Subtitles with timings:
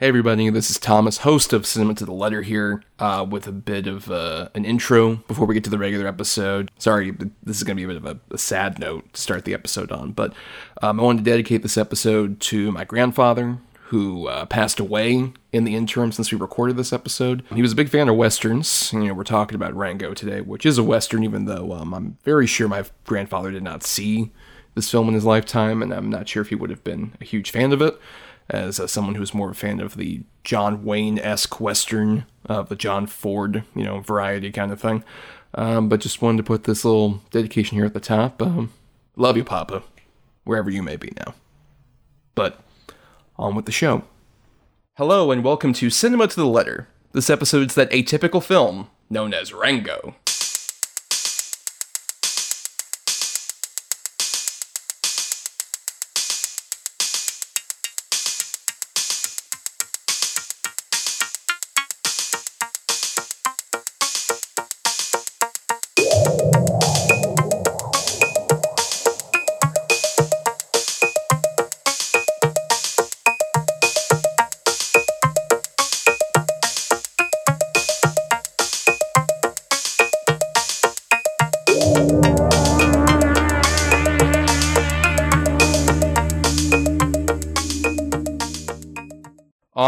[0.00, 3.52] Hey everybody, this is Thomas, host of Cinema to the Letter here, uh, with a
[3.52, 6.70] bit of uh, an intro before we get to the regular episode.
[6.78, 9.44] Sorry, this is going to be a bit of a, a, sad note to start
[9.44, 10.32] the episode on, but
[10.80, 13.58] um, I wanted to dedicate this episode to my grandfather,
[13.88, 17.44] who uh, passed away in the interim since we recorded this episode.
[17.54, 18.94] He was a big fan of westerns.
[18.94, 22.16] You know, we're talking about Rango today, which is a western, even though um, I'm
[22.24, 24.30] very sure my grandfather did not see
[24.74, 27.24] this film in his lifetime, and I'm not sure if he would have been a
[27.26, 28.00] huge fan of it
[28.50, 32.76] as uh, someone who's more a fan of the John Wayne esque Western, uh, the
[32.76, 35.04] John Ford, you know, variety kind of thing.
[35.54, 38.42] Um, but just wanted to put this little dedication here at the top.
[38.42, 38.72] Um,
[39.16, 39.82] love you, Papa,
[40.44, 41.34] wherever you may be now.
[42.34, 42.60] But
[43.36, 44.04] on with the show.
[44.96, 46.88] Hello, and welcome to Cinema to the Letter.
[47.12, 50.14] This episode's that atypical film known as Rango.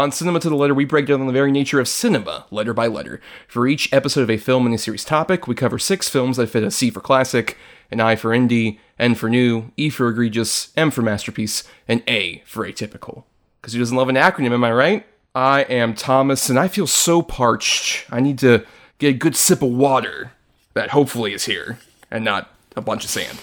[0.03, 2.87] On Cinema to the Letter, we break down the very nature of cinema, letter by
[2.87, 3.21] letter.
[3.47, 6.47] For each episode of a film in a series topic, we cover six films that
[6.47, 7.57] fit a C for classic,
[7.89, 12.43] an I for indie, N for new, E for egregious, M for masterpiece, and A
[12.45, 13.23] for atypical.
[13.61, 15.05] Because who doesn't love an acronym, am I right?
[15.33, 18.05] I am Thomas, and I feel so parched.
[18.11, 18.65] I need to
[18.99, 20.33] get a good sip of water
[20.73, 21.79] that hopefully is here,
[22.11, 23.39] and not a bunch of sand.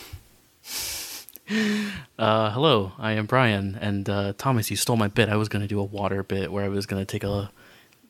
[2.19, 5.31] Uh, hello, I am Bryan, and uh, Thomas, you stole my bit.
[5.31, 7.51] I was going to do a water bit where I was going to take a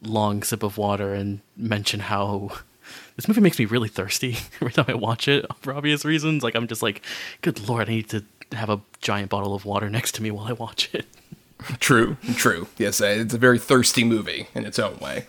[0.03, 2.51] long sip of water and mention how
[3.17, 6.43] this movie makes me really thirsty every time I watch it for obvious reasons.
[6.43, 7.03] Like I'm just like,
[7.41, 10.47] good lord, I need to have a giant bottle of water next to me while
[10.47, 11.07] I watch it.
[11.79, 12.67] True, true.
[12.79, 15.27] Yes, uh, it's a very thirsty movie in its own way.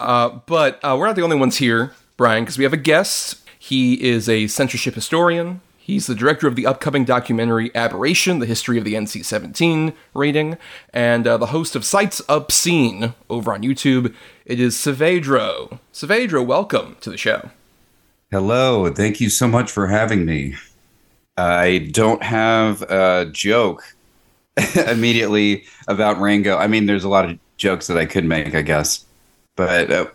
[0.00, 3.40] uh, but uh, we're not the only ones here, Bryan, because we have a guest.
[3.58, 5.62] He is a censorship historian.
[5.88, 10.58] He's the director of the upcoming documentary Aberration, the history of the NC 17 rating,
[10.92, 14.14] and uh, the host of Sights Obscene over on YouTube.
[14.44, 15.78] It is Saveydro.
[15.94, 17.48] Saveydro, welcome to the show.
[18.30, 20.56] Hello, thank you so much for having me.
[21.38, 23.82] I don't have a joke
[24.76, 26.58] immediately about Rango.
[26.58, 29.06] I mean, there's a lot of jokes that I could make, I guess,
[29.56, 30.06] but uh,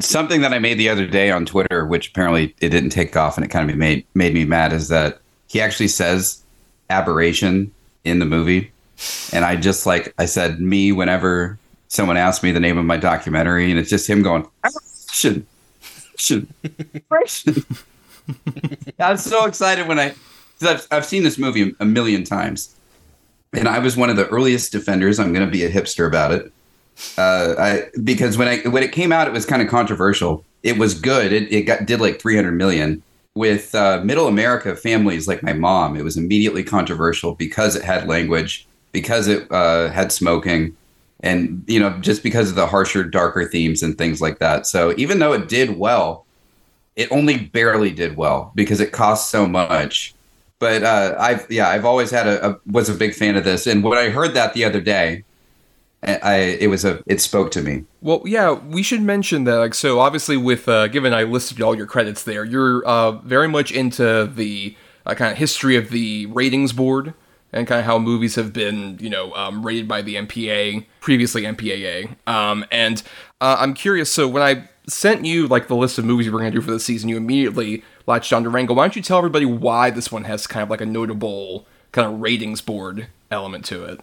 [0.00, 3.36] something that I made the other day on Twitter, which apparently it didn't take off
[3.36, 6.42] and it kind of made made me mad, is that he actually says
[6.90, 7.72] aberration
[8.04, 8.72] in the movie,
[9.32, 12.96] and I just like I said me whenever someone asked me the name of my
[12.96, 15.46] documentary, and it's just him going aberration.
[18.98, 20.14] I'm so excited when I
[20.62, 22.74] I've, I've seen this movie a million times,
[23.52, 25.18] and I was one of the earliest defenders.
[25.18, 26.52] I'm going to be a hipster about it
[27.18, 30.44] uh, I because when I when it came out, it was kind of controversial.
[30.62, 31.32] It was good.
[31.32, 33.02] It it got did like 300 million
[33.34, 35.96] with uh, middle America families like my mom.
[35.96, 40.76] It was immediately controversial because it had language, because it uh, had smoking,
[41.20, 44.66] and you know just because of the harsher, darker themes and things like that.
[44.66, 46.24] So even though it did well,
[46.96, 50.14] it only barely did well because it cost so much.
[50.60, 53.66] But uh, I've yeah, I've always had a, a was a big fan of this,
[53.66, 55.24] and when I heard that the other day
[56.04, 57.84] I it was a it spoke to me.
[58.00, 59.56] Well, yeah, we should mention that.
[59.56, 63.48] Like, so obviously, with uh, given I listed all your credits there, you're uh, very
[63.48, 64.76] much into the
[65.06, 67.14] uh, kind of history of the ratings board
[67.52, 71.42] and kind of how movies have been, you know, um, rated by the MPA, previously
[71.42, 72.16] MPAA.
[72.26, 73.02] Um, and
[73.40, 74.10] uh, I'm curious.
[74.10, 76.72] So when I sent you like the list of movies we're going to do for
[76.72, 78.74] the season, you immediately latched on to Rango.
[78.74, 82.12] Why don't you tell everybody why this one has kind of like a notable kind
[82.12, 84.00] of ratings board element to it?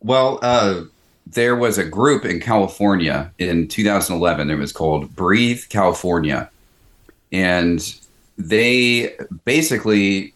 [0.00, 0.84] Well, uh,
[1.26, 4.50] there was a group in California in 2011.
[4.50, 6.50] It was called Breathe California.
[7.32, 7.82] And
[8.38, 10.32] they basically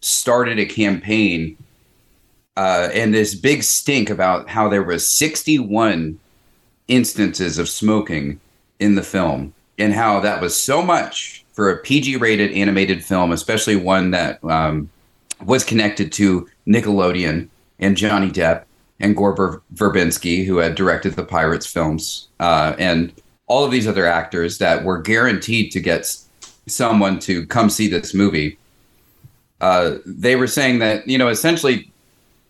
[0.00, 1.56] started a campaign
[2.56, 6.18] uh, and this big stink about how there was 61
[6.88, 8.40] instances of smoking
[8.78, 13.32] in the film and how that was so much for a PG rated animated film,
[13.32, 14.90] especially one that um,
[15.44, 17.48] was connected to Nickelodeon
[17.78, 18.64] and Johnny Depp
[19.00, 23.12] and Gore Verbinski, who had directed the Pirates films, uh, and
[23.46, 26.16] all of these other actors that were guaranteed to get
[26.66, 28.58] someone to come see this movie.
[29.60, 31.90] Uh, they were saying that you know essentially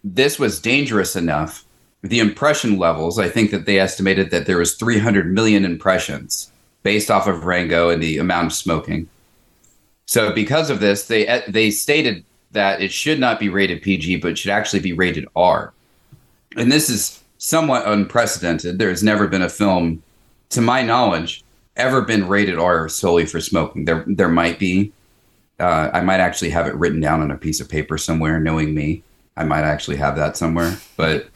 [0.05, 1.65] this was dangerous enough
[2.03, 6.51] the impression levels, I think that they estimated that there was 300 million impressions
[6.83, 9.09] based off of Rango and the amount of smoking.
[10.07, 14.39] So because of this, they they stated that it should not be rated PG, but
[14.39, 15.73] should actually be rated R.
[16.57, 18.79] And this is somewhat unprecedented.
[18.79, 20.03] There has never been a film,
[20.51, 21.45] to my knowledge,
[21.77, 23.85] ever been rated R solely for smoking.
[23.85, 24.93] There there might be.
[25.59, 28.41] Uh, I might actually have it written down on a piece of paper somewhere.
[28.41, 29.03] Knowing me,
[29.37, 30.77] I might actually have that somewhere.
[30.97, 31.29] But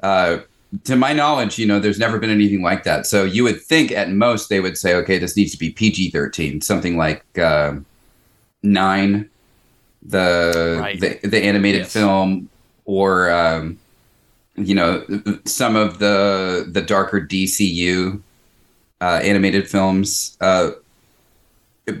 [0.00, 0.38] uh,
[0.84, 3.06] to my knowledge, you know, there's never been anything like that.
[3.06, 6.10] So you would think at most they would say, okay, this needs to be PG
[6.10, 7.74] 13, something like uh,
[8.62, 9.28] nine,
[10.02, 11.00] the, Right.
[11.00, 11.92] the the animated Yes.
[11.92, 12.48] film,
[12.84, 13.78] or um,
[14.56, 15.04] you know,
[15.44, 18.22] some of the the darker DCU
[19.00, 20.36] uh, animated films.
[20.40, 20.72] Uh,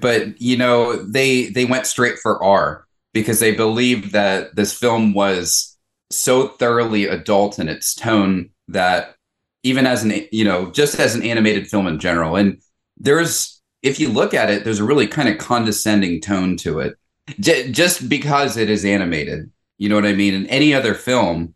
[0.00, 5.14] but you know, they they went straight for R because they believed that this film
[5.14, 5.76] was
[6.10, 9.16] so thoroughly adult in its tone that
[9.62, 12.60] even as an you know just as an animated film in general and
[12.98, 16.96] there's if you look at it there's a really kind of condescending tone to it
[17.40, 21.53] J- just because it is animated you know what i mean in any other film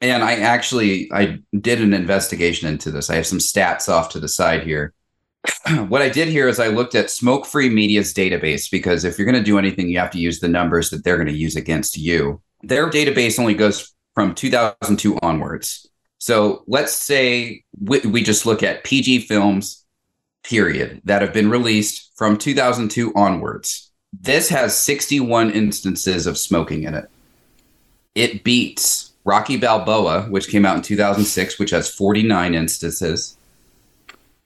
[0.00, 4.20] and i actually i did an investigation into this i have some stats off to
[4.20, 4.92] the side here
[5.88, 9.30] what i did here is i looked at smoke free media's database because if you're
[9.30, 11.56] going to do anything you have to use the numbers that they're going to use
[11.56, 15.88] against you their database only goes from 2002 onwards
[16.24, 19.84] so let's say we, we just look at PG films,
[20.42, 23.90] period, that have been released from 2002 onwards.
[24.18, 27.10] This has 61 instances of smoking in it.
[28.14, 33.36] It beats Rocky Balboa, which came out in 2006, which has 49 instances.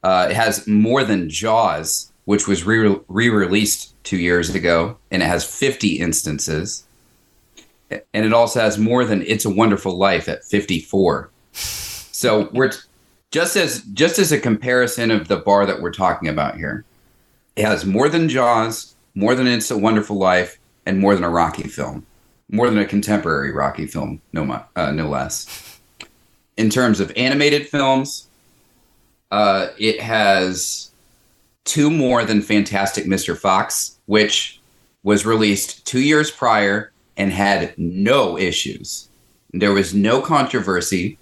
[0.02, 2.78] Uh, it has more than Jaws, which was re
[3.08, 6.84] released two years ago, and it has 50 instances.
[7.90, 11.30] And it also has more than It's a Wonderful Life at 54.
[11.52, 12.72] So we're
[13.30, 16.84] just as just as a comparison of the bar that we're talking about here.
[17.56, 21.30] It has more than Jaws, more than It's a Wonderful Life, and more than a
[21.30, 22.06] Rocky film,
[22.50, 25.80] more than a contemporary Rocky film, no uh, no less.
[26.56, 28.28] In terms of animated films,
[29.30, 30.90] uh, it has
[31.64, 33.36] two more than Fantastic Mr.
[33.36, 34.60] Fox, which
[35.02, 39.08] was released two years prior and had no issues.
[39.52, 41.18] There was no controversy.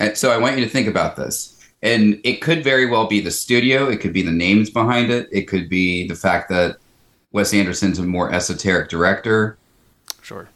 [0.00, 1.58] And so I want you to think about this.
[1.82, 5.28] And it could very well be the studio, it could be the names behind it,
[5.32, 6.76] it could be the fact that
[7.32, 9.56] Wes Anderson's a more esoteric director.
[10.22, 10.48] Sure.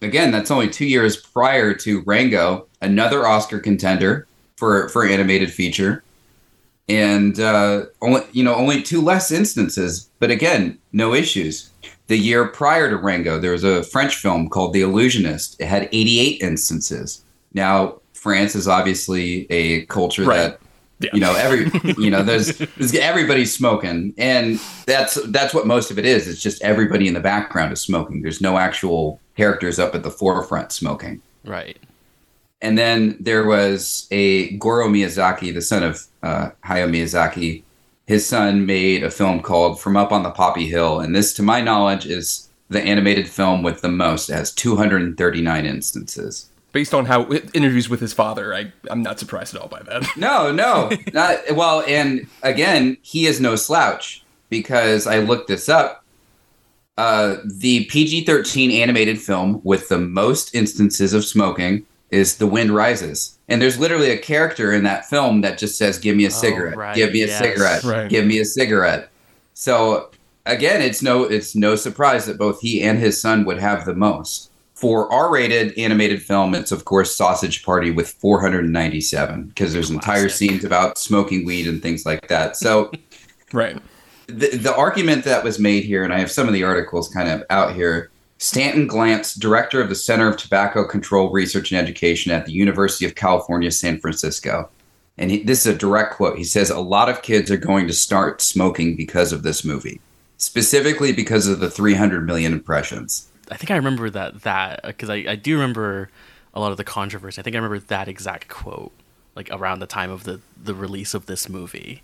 [0.00, 4.26] Again, that's only two years prior to Rango, another Oscar contender
[4.56, 6.02] for for animated feature,
[6.88, 11.70] and uh, only you know only two less instances, but again, no issues.
[12.06, 15.60] The year prior to Rango, there was a French film called The Illusionist.
[15.60, 17.22] It had 88 instances.
[17.52, 20.36] Now, France is obviously a culture Right.
[20.38, 20.60] that
[21.00, 21.10] Yeah.
[21.14, 21.70] you know every
[22.02, 26.28] you know there's, there's everybody's smoking and that's that's what most of it is.
[26.28, 28.20] It's just everybody in the background is smoking.
[28.20, 31.22] There's no actual characters up at the forefront smoking.
[31.44, 31.78] Right.
[32.60, 37.62] and then there was a Goro Miyazaki the son of uh, Hayao Miyazaki.
[38.06, 41.42] His son made a film called From Up on the Poppy Hill and this to
[41.42, 44.28] my knowledge is the animated film with the most.
[44.28, 49.54] It has 239 instances Based on how interviews with his father, I I'm not surprised
[49.54, 50.06] at all by that.
[50.16, 51.82] No, no, not well.
[51.86, 56.04] And again, he is no slouch because I looked this up.
[56.96, 62.72] Uh, the PG 13 animated film with the most instances of smoking is The Wind
[62.72, 63.38] Rises.
[63.48, 66.76] And there's literally a character in that film that just says, Give me a cigarette.
[66.76, 67.38] right, Give me a yes.
[67.38, 67.84] cigarette.
[67.84, 68.08] Right.
[68.08, 69.10] Give me a cigarette.
[69.54, 70.10] So
[70.46, 73.94] again, it's no it's no surprise that both he and his son would have the
[73.94, 74.49] most.
[74.80, 80.64] For R-rated animated film, it's of course Sausage Party with 497 because there's entire scenes
[80.64, 82.56] about smoking weed and things like that.
[82.56, 82.90] So
[83.52, 83.78] Right.
[84.26, 87.28] the, the argument that was made here, and I have some of the articles kind
[87.28, 88.10] of out here.
[88.38, 93.04] Stanton Glantz, director of the Center of Tobacco Control Research and Education at the University
[93.04, 94.70] of California, San Francisco.
[95.18, 96.38] And he, this is a direct quote.
[96.38, 100.00] He says, A lot of kids are going to start smoking because of this movie,
[100.38, 103.26] specifically because of the 300 million impressions.
[103.50, 106.10] I think I remember that that uh, because I, I do remember
[106.54, 107.40] a lot of the controversy.
[107.40, 108.92] I think I remember that exact quote
[109.34, 112.02] like around the time of the the release of this movie,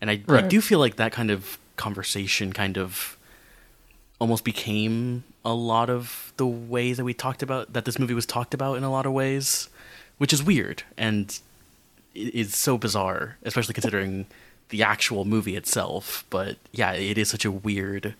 [0.00, 3.16] and I, I do feel like that kind of conversation kind of
[4.20, 8.26] almost became a lot of the way that we talked about that this movie was
[8.26, 9.68] talked about in a lot of ways,
[10.18, 11.40] which is weird and
[12.14, 14.26] is so bizarre, especially considering
[14.68, 16.24] the actual movie itself.
[16.30, 18.14] But yeah, it is such a weird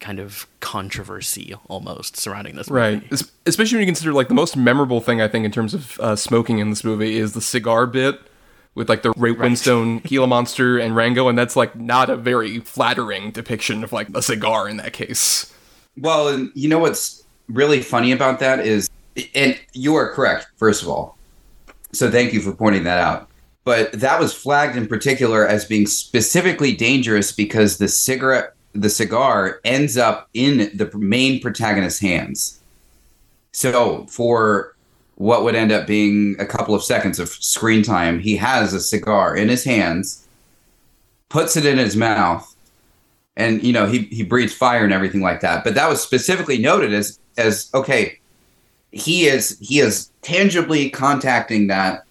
[0.00, 2.94] kind of controversy almost surrounding this Right.
[2.94, 3.08] movie.
[3.12, 5.98] Es- Especially when you consider like the most memorable thing I think in terms of
[6.00, 8.20] uh, smoking in this movie is the cigar bit
[8.74, 12.60] with like the Ray Winstone, Gila Monster, and Rango, and that's like not a very
[12.60, 15.52] flattering depiction of like a cigar in that case.
[15.96, 18.88] Well, and you know what's really funny about that is,
[19.34, 21.16] and you are correct, first of all.
[21.92, 23.28] So thank you for pointing that out.
[23.64, 29.60] But that was flagged in particular as being specifically dangerous because the cigarette, the cigar
[29.64, 32.60] ends up in the main protagonist's hands.
[33.52, 34.74] So for
[35.16, 38.80] what would end up being a couple of seconds of screen time, he has a
[38.80, 40.28] cigar in his hands,
[41.28, 42.54] puts it in his mouth,
[43.36, 45.64] and you know he he breathes fire and everything like that.
[45.64, 48.18] But that was specifically noted as as okay,
[48.92, 52.04] he is he is tangibly contacting that,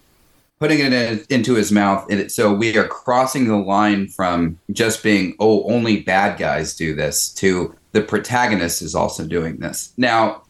[0.60, 2.12] putting it in, into his mouth.
[2.32, 7.30] So we are crossing the line from just being oh only bad guys do this
[7.36, 9.94] to the protagonist is also doing this.
[9.98, 10.44] Now,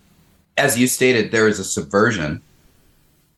[0.58, 2.42] as you stated, there is a subversion.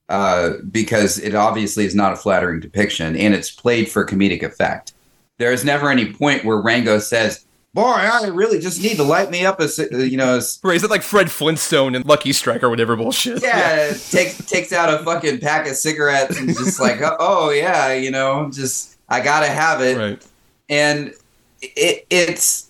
[0.07, 4.93] Uh, because it obviously is not a flattering depiction and it's played for comedic effect
[5.39, 9.29] there is never any point where Rango says, "Boy, I really just need to light
[9.29, 10.75] me up as uh, you know." a c- Right?
[10.75, 13.41] Is it like Fred Flintstone and Lucky Strike or whatever bullshit?
[13.43, 17.93] Yeah, takes takes out a fucking pack of cigarettes and just like, oh, oh, yeah,
[17.93, 20.25] you know, just I gotta have it, Right.
[20.69, 21.13] and
[21.61, 22.69] it it's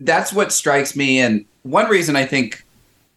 [0.00, 1.20] that's what strikes me.
[1.20, 2.64] And one reason I think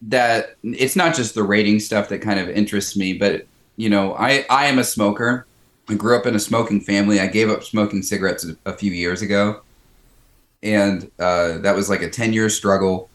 [0.03, 3.45] that it's not just the rating stuff that kind of interests me, but
[3.77, 5.45] you know, I I am a smoker.
[5.89, 7.19] I grew up in a smoking family.
[7.19, 9.61] I gave up smoking cigarettes a, a few years ago,
[10.63, 13.09] and uh, that was like a ten year struggle.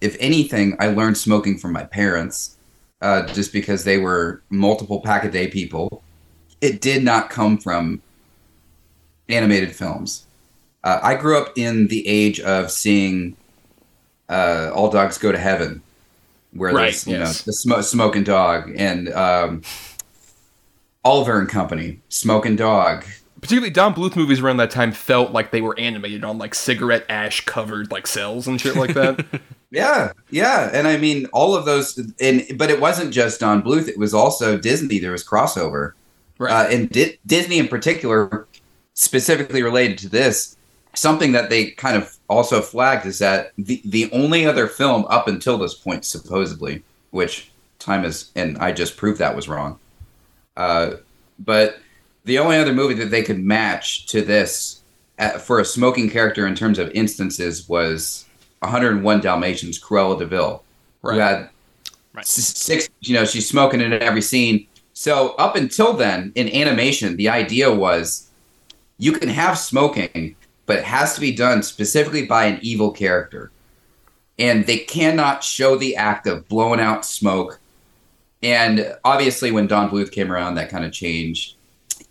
[0.00, 2.56] If anything, I learned smoking from my parents,
[3.00, 6.02] uh, just because they were multiple pack a day people.
[6.60, 8.02] It did not come from
[9.28, 10.26] animated films.
[10.82, 13.36] Uh, I grew up in the age of seeing
[14.28, 15.82] uh, All Dogs Go to Heaven,
[16.52, 17.40] where Right, there's you yes.
[17.40, 19.62] know the sm- smoking dog and um,
[21.04, 23.04] Oliver and Company, Smoking Dog.
[23.44, 27.04] Particularly Don Bluth movies around that time felt like they were animated on like cigarette
[27.10, 29.22] ash covered like cells and shit like that.
[29.70, 33.88] Yeah, yeah, and I mean all of those, and but it wasn't just Don Bluth;
[33.88, 35.00] it was also Disney.
[35.00, 35.94] There was crossover,
[36.38, 36.52] Right.
[36.52, 38.46] uh, and Di- Disney in particular,
[38.92, 40.56] specifically related to this,
[40.94, 45.26] something that they kind of also flagged is that the the only other film up
[45.26, 49.80] until this point, supposedly, which time is, and I just proved that was wrong,
[50.56, 50.92] uh,
[51.40, 51.80] but
[52.24, 54.82] the only other movie that they could match to this
[55.18, 58.24] uh, for a smoking character in terms of instances was
[58.60, 60.62] 101 Dalmatians, Cruella de Vil,
[61.02, 61.20] who Right.
[61.20, 61.48] had
[62.14, 62.26] Right.
[62.26, 62.88] six.
[63.00, 64.66] You know, she's smoking in every scene.
[64.92, 68.28] So up until then, in animation, the idea was
[68.98, 73.50] you can have smoking, but it has to be done specifically by an evil character,
[74.38, 77.58] and they cannot show the act of blowing out smoke.
[78.42, 81.53] And obviously, when Don Bluth came around, that kind of changed.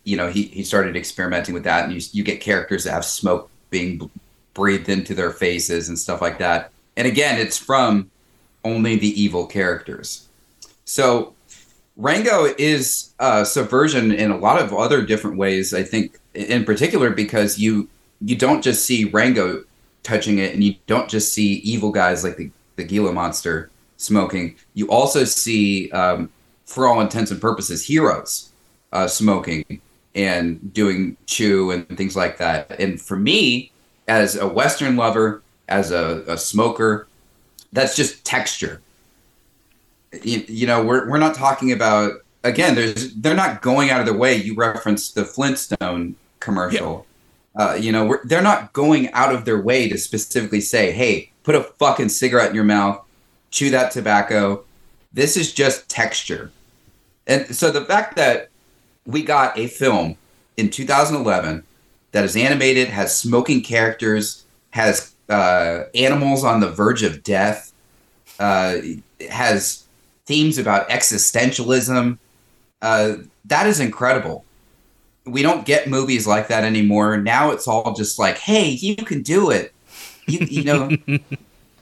[0.03, 3.05] You know, he, he started experimenting with that, and you, you get characters that have
[3.05, 4.10] smoke being
[4.53, 6.72] breathed into their faces and stuff like that.
[6.95, 8.12] And again, it's from
[8.63, 10.27] only the evil characters.
[10.86, 11.33] So
[11.98, 13.13] Rango is
[13.45, 15.74] subversion in a lot of other different ways.
[15.74, 17.88] I think, in particular, because you
[18.22, 19.63] you don't just see Rango
[20.03, 24.55] touching it, and you don't just see evil guys like the the Gila monster smoking.
[24.74, 26.29] You also see, um,
[26.65, 28.51] for all intents and purposes, heroes
[28.91, 29.81] uh, smoking
[30.15, 32.79] and doing chew and things like that.
[32.79, 33.72] And for me,
[34.08, 37.08] as a Western lover, as a, a smoker,
[37.72, 38.82] that's just texture.
[40.22, 42.75] You, you know, we're, we're not talking about again.
[42.75, 44.36] There's they're not going out of their way.
[44.36, 47.08] You referenced the Flintstone commercial.
[47.55, 51.32] Uh, you know, we're, they're not going out of their way to specifically say, "Hey,
[51.43, 53.03] put a fucking cigarette in your mouth,
[53.50, 54.63] chew that tobacco."
[55.12, 56.51] This is just texture.
[57.27, 58.50] And so the fact that
[59.05, 60.17] we got a film
[60.57, 61.63] in 2011
[62.12, 67.74] that is animated, has smoking characters, has uh, animals on the verge of death,
[68.39, 68.77] uh,
[69.29, 69.86] has
[70.25, 72.17] themes about existentialism.
[72.81, 74.45] Uh, that is incredible.
[75.25, 77.17] We don't get movies like that anymore.
[77.17, 79.74] Now it's all just like, hey, you can do it.
[80.27, 80.89] You, you know,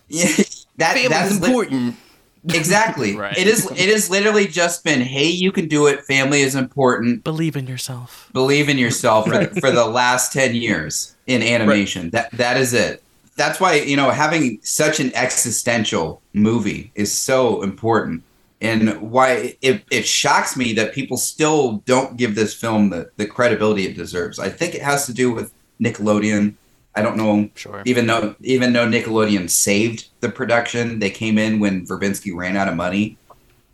[0.08, 0.26] yeah,
[0.78, 1.96] that, that is lit- important.
[2.54, 3.16] exactly.
[3.16, 3.38] Right.
[3.38, 3.70] It is.
[3.72, 6.04] It has literally just been, hey, you can do it.
[6.06, 8.30] Family is important Believe in yourself.
[8.34, 13.04] believe in yourself for, for the last 10 years in animation that that is it
[13.36, 18.24] that's why you know having such an existential movie is so important
[18.60, 23.26] and why it, it shocks me that people still don't give this film the, the
[23.26, 26.54] credibility it deserves i think it has to do with nickelodeon
[26.96, 27.50] I don't know.
[27.56, 27.82] Sure.
[27.86, 32.68] Even though even though Nickelodeon saved the production, they came in when Verbinski ran out
[32.68, 33.18] of money,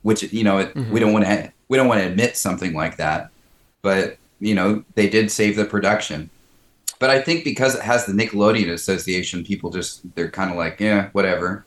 [0.04, 0.96] which you know it, we mm-hmm.
[0.98, 3.32] don't want to we don't want to admit something like that,
[3.82, 6.30] but you know they did save the production.
[7.00, 10.80] But I think because it has the Nickelodeon Association, people just they're kind of like,
[10.80, 11.66] yeah, whatever.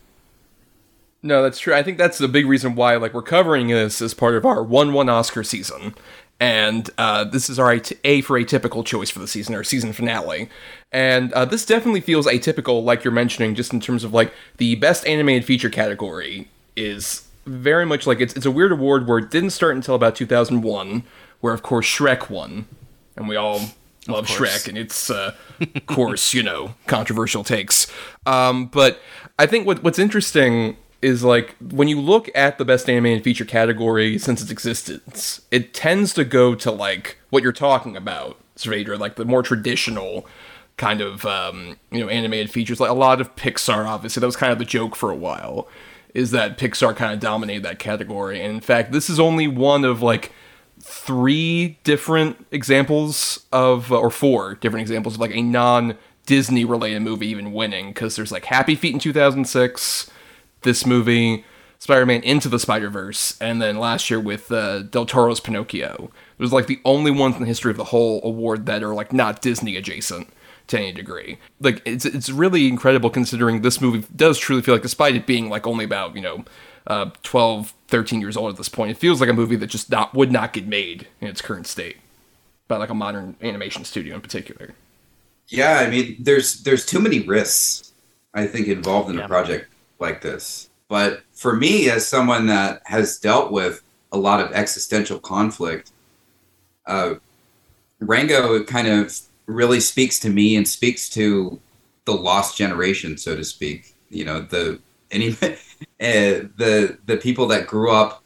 [1.23, 1.75] No, that's true.
[1.75, 4.63] I think that's the big reason why like we're covering this as part of our
[4.63, 5.95] one one Oscar season.
[6.41, 9.93] And uh, this is our A A for atypical choice for the season, or season
[9.93, 10.49] finale.
[10.91, 14.75] And uh, this definitely feels atypical, like you're mentioning, just in terms of like the
[14.77, 19.31] best animated feature category is very much like it's, it's a weird award where it
[19.31, 21.03] didn't start until about 2001,
[21.41, 22.67] where of course Shrek won.
[23.17, 23.61] And we all
[24.09, 24.27] love.
[24.27, 27.87] Shrek, and it's, uh, of course, you know, controversial takes.
[28.25, 28.99] Um, but
[29.39, 33.45] I think what, what's interesting is like when you look at the best animated feature
[33.45, 38.99] category since its existence, it tends to go to like what you're talking about, Saveydro,
[38.99, 40.27] like the more traditional
[40.77, 42.81] kind of um, you know animated features.
[42.81, 45.69] Like a lot of Pixar, obviously, that was kind of the joke for a while,
[46.15, 48.41] is that Pixar kind of dominated that category.
[48.41, 50.33] And in fact, this is only one of like
[50.81, 57.27] three different examples of, or four different examples of like a non Disney related movie
[57.27, 60.11] even winning because there's like Happy Feet in 2006
[60.63, 61.45] this movie,
[61.79, 66.11] Spider Man Into the Spider Verse, and then last year with uh, Del Toro's Pinocchio.
[66.39, 68.95] It was like the only ones in the history of the whole award that are
[68.95, 70.29] like not Disney adjacent
[70.69, 71.39] to any degree.
[71.61, 75.49] Like it's it's really incredible considering this movie does truly feel like, despite it being
[75.49, 76.45] like only about you know.
[76.87, 78.91] Uh, 12, 13 years old at this point.
[78.91, 81.67] It feels like a movie that just not would not get made in its current
[81.67, 81.99] state
[82.69, 84.75] by like a modern animation studio in particular.
[85.49, 87.93] Yeah, I mean, there's there's too many risks,
[88.33, 89.27] I think, involved in Yeah.
[89.27, 89.70] a project
[90.01, 90.71] like this.
[90.89, 95.93] But for me, as someone that has dealt with a lot of existential conflict,
[96.87, 97.15] uh,
[98.01, 99.17] Rango kind of
[99.47, 101.61] really speaks to me and speaks to
[102.07, 103.95] the lost generation, so to speak.
[104.09, 104.81] You know, the
[105.11, 105.37] any uh,
[105.99, 108.23] the the people that grew up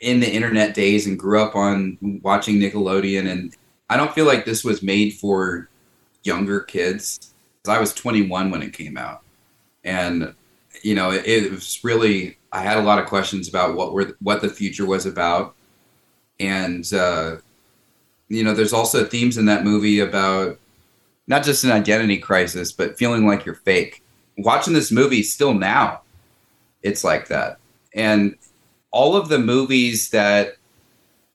[0.00, 3.54] in the internet days and grew up on watching Nickelodeon and
[3.90, 5.68] I don't feel like this was made for
[6.22, 7.34] younger kids.
[7.68, 9.22] I was 21 when it came out,
[9.84, 10.34] and
[10.82, 12.36] you know it, it was really.
[12.52, 15.54] I had a lot of questions about what were what the future was about,
[16.40, 17.36] and uh,
[18.28, 20.58] you know, there's also themes in that movie about
[21.26, 24.02] not just an identity crisis, but feeling like you're fake.
[24.38, 26.00] Watching this movie still now,
[26.82, 27.58] it's like that,
[27.94, 28.36] and
[28.92, 30.56] all of the movies that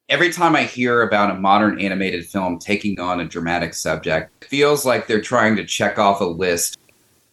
[0.10, 4.86] every time I hear about a modern animated film taking on a dramatic subject, feels
[4.86, 6.78] like they're trying to check off a list.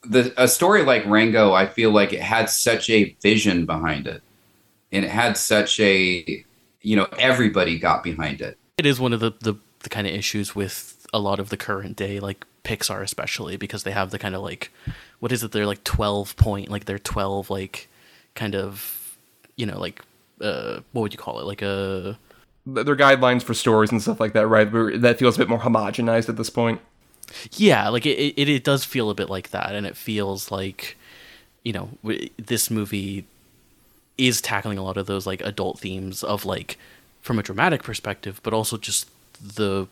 [0.05, 4.23] The a story like Rango, I feel like it had such a vision behind it.
[4.91, 6.45] And it had such a
[6.85, 8.59] you know, everybody got behind it.
[8.77, 11.57] it is one of the, the, the kind of issues with a lot of the
[11.57, 14.73] current day, like Pixar especially, because they have the kind of like,
[15.21, 15.53] what is it?
[15.53, 17.88] They're like twelve point, like they're twelve, like
[18.35, 19.17] kind of,
[19.57, 20.03] you know, like
[20.41, 21.45] uh, what would you call it?
[21.45, 22.19] Like a
[22.67, 24.69] Their guidelines for stories and stuff like that, right?
[25.01, 26.81] That feels a bit more homogenized at this point.
[27.53, 30.97] Yeah, like it, it it does feel a bit like that, and it feels like,
[31.62, 31.90] you know,
[32.37, 33.25] this movie
[34.18, 36.79] is tackling a lot of those like adult themes of like
[37.21, 39.87] from a dramatic perspective, but also just the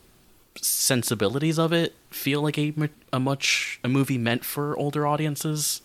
[0.57, 2.73] sensibilities of it feel like a,
[3.13, 5.81] a much a movie meant for older audiences.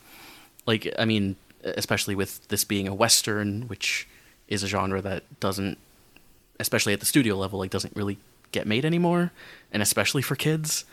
[0.66, 4.08] Like I mean, especially with this being a western, which
[4.48, 5.78] is a genre that doesn't,
[6.60, 8.18] especially at the studio level, like doesn't really
[8.52, 9.32] get made anymore,
[9.72, 10.86] and especially for kids.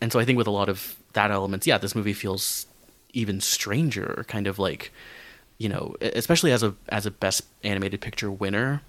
[0.00, 2.66] And so I think with a lot of that elements, yeah, this movie feels
[3.12, 4.92] even stranger, kind of like,
[5.58, 8.82] you know, especially as a as a best animated picture winner,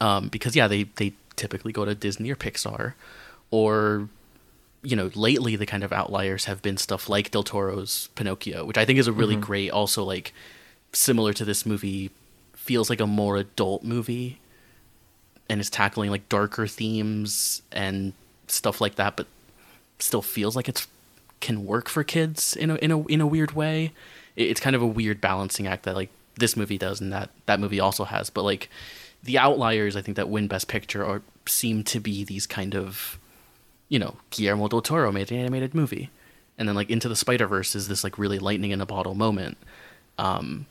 [0.00, 2.94] um, because yeah, they they typically go to Disney or Pixar,
[3.50, 4.08] or
[4.82, 8.78] you know, lately the kind of outliers have been stuff like Del Toro's Pinocchio, which
[8.78, 10.32] I think is a really great, also like
[10.92, 12.10] similar to this movie,
[12.52, 14.38] feels like a more adult movie,
[15.48, 18.12] and is tackling like darker themes and
[18.48, 19.26] stuff like that, but
[19.98, 20.86] still feels like it's
[21.40, 23.92] can work for kids in a in a in a weird way.
[24.36, 27.30] It- It's kind of a weird balancing act that like this movie does and that
[27.46, 28.68] that movie also has, but like
[29.22, 33.18] the outliers I think that win Best Picture are seem to be these kind of
[33.88, 36.10] you know Guillermo del Toro made an animated movie,
[36.58, 39.14] and then like Into the Spider Verse is this like really lightning in a bottle
[39.14, 39.56] moment.
[40.18, 40.66] Um,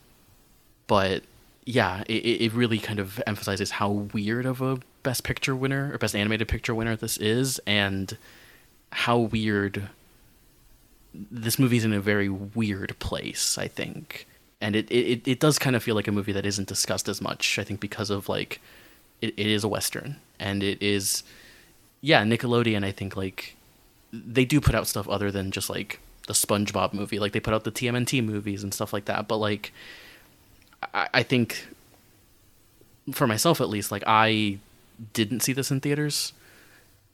[0.87, 1.23] but
[1.65, 5.97] yeah, it it really kind of emphasizes how weird of a Best Picture winner or
[5.97, 8.17] Best Animated Picture winner this is, and
[8.91, 9.89] how weird
[11.13, 13.57] this movie's in a very weird place.
[13.57, 14.27] I think,
[14.61, 17.21] and it it, it does kind of feel like a movie that isn't discussed as
[17.21, 17.59] much.
[17.59, 18.61] I think because of like
[19.21, 21.23] it, it is a western and it is
[22.01, 22.83] yeah Nickelodeon.
[22.83, 23.55] I think like
[24.13, 27.19] they do put out stuff other than just like the SpongeBob movie.
[27.19, 29.27] Like they put out the TMNT movies and stuff like that.
[29.27, 29.73] But like,
[30.93, 31.67] I, I think
[33.11, 34.59] for myself at least, like I
[35.13, 36.33] didn't see this in theaters,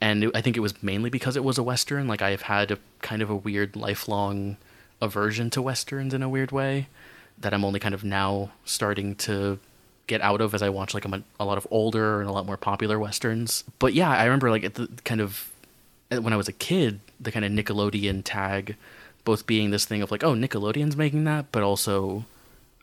[0.02, 2.08] and it, I think it was mainly because it was a western.
[2.08, 4.58] Like I've had a kind of a weird lifelong
[5.00, 6.88] aversion to westerns in a weird way
[7.38, 9.60] that I'm only kind of now starting to
[10.08, 12.46] get out of as I watch like a, a lot of older and a lot
[12.46, 13.64] more popular westerns.
[13.80, 15.52] But yeah, I remember like at the kind of
[16.10, 18.76] when I was a kid, the kind of Nickelodeon tag,
[19.24, 22.26] both being this thing of like, oh, Nickelodeon's making that, but also,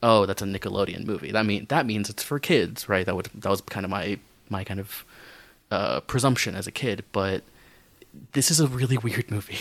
[0.02, 1.32] oh, that's a Nickelodeon movie.
[1.32, 3.04] That mean that means it's for kids, right?
[3.04, 5.04] That would that was kind of my my kind of
[5.70, 7.04] uh, presumption as a kid.
[7.12, 7.42] But
[8.32, 9.58] this is a really weird movie.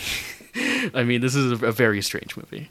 [0.94, 2.70] I mean, this is a, very strange movie.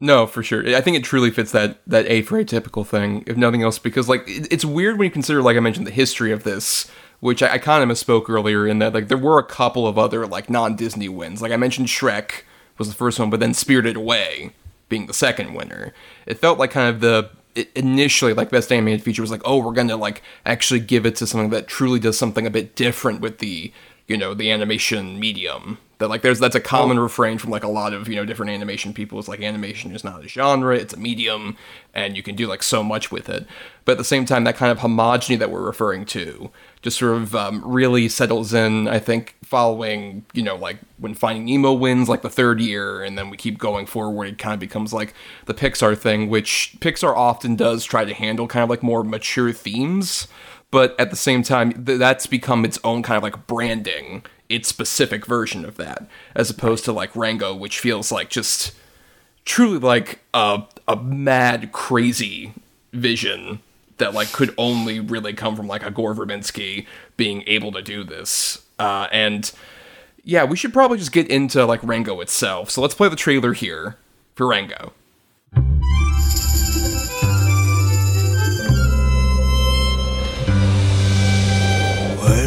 [0.00, 0.76] No, for sure.
[0.76, 4.08] I think it truly fits that that A for atypical thing, if nothing else, because
[4.08, 6.88] like it, it's weird when you consider, like I mentioned, the history of this,
[7.20, 9.98] which I, I kind of misspoke earlier in that like there were a couple of
[9.98, 11.42] other like non Disney wins.
[11.42, 12.42] Like I mentioned, Shrek
[12.78, 14.52] was the first one, but then Spirited Away
[14.88, 15.92] being the second winner.
[16.26, 17.30] It felt like kind of the
[17.74, 21.26] initially like best animated feature was like, oh, we're gonna like actually give it to
[21.26, 23.72] something that truly does something a bit different with the
[24.08, 25.78] you know the animation medium.
[25.98, 28.50] That like there's that's a common refrain from like a lot of you know different
[28.50, 29.18] animation people.
[29.18, 31.56] It's like animation is not a genre it's a medium
[31.92, 33.46] and you can do like so much with it.
[33.84, 36.50] But at the same time that kind of homogeny that we're referring to
[36.82, 41.44] just sort of um, really settles in i think following you know like when finding
[41.44, 44.60] nemo wins like the third year and then we keep going forward it kind of
[44.60, 45.14] becomes like
[45.46, 49.52] the pixar thing which pixar often does try to handle kind of like more mature
[49.52, 50.28] themes
[50.70, 54.68] but at the same time th- that's become its own kind of like branding its
[54.68, 58.72] specific version of that as opposed to like rango which feels like just
[59.48, 62.52] truly like a, a mad crazy
[62.92, 63.60] vision
[63.96, 68.04] that like could only really come from like a gore verbinski being able to do
[68.04, 68.62] this.
[68.78, 69.50] Uh, and
[70.22, 72.70] yeah we should probably just get into like rango itself.
[72.70, 73.96] So let's play the trailer here
[74.34, 74.92] for rango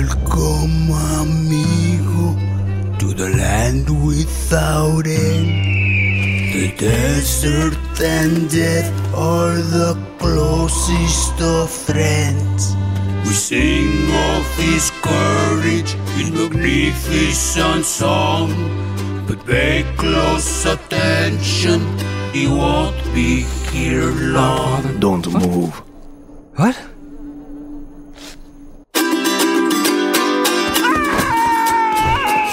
[0.02, 2.34] Welcome, amigo,
[2.98, 5.52] to the land without end.
[6.54, 12.76] The desert and death are the closest of friends.
[13.26, 18.50] We sing of his courage in magnificent song.
[19.28, 21.80] But pay close attention,
[22.34, 25.00] he won't be here long.
[25.00, 25.80] Don't move.
[26.56, 26.91] What?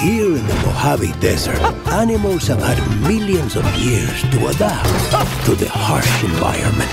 [0.00, 1.58] Here in the Mojave Desert,
[1.88, 6.88] animals have had millions of years to adapt to the harsh environment.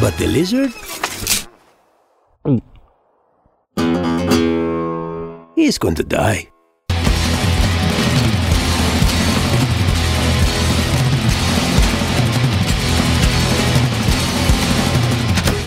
[0.00, 0.72] But the lizard?
[5.56, 6.48] He's going to die.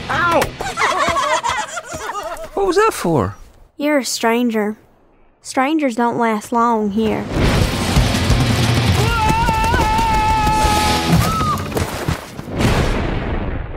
[0.10, 0.42] Ow!
[2.56, 3.36] what was that for?
[3.78, 4.78] You're a stranger.
[5.44, 7.26] Strangers don't last long here.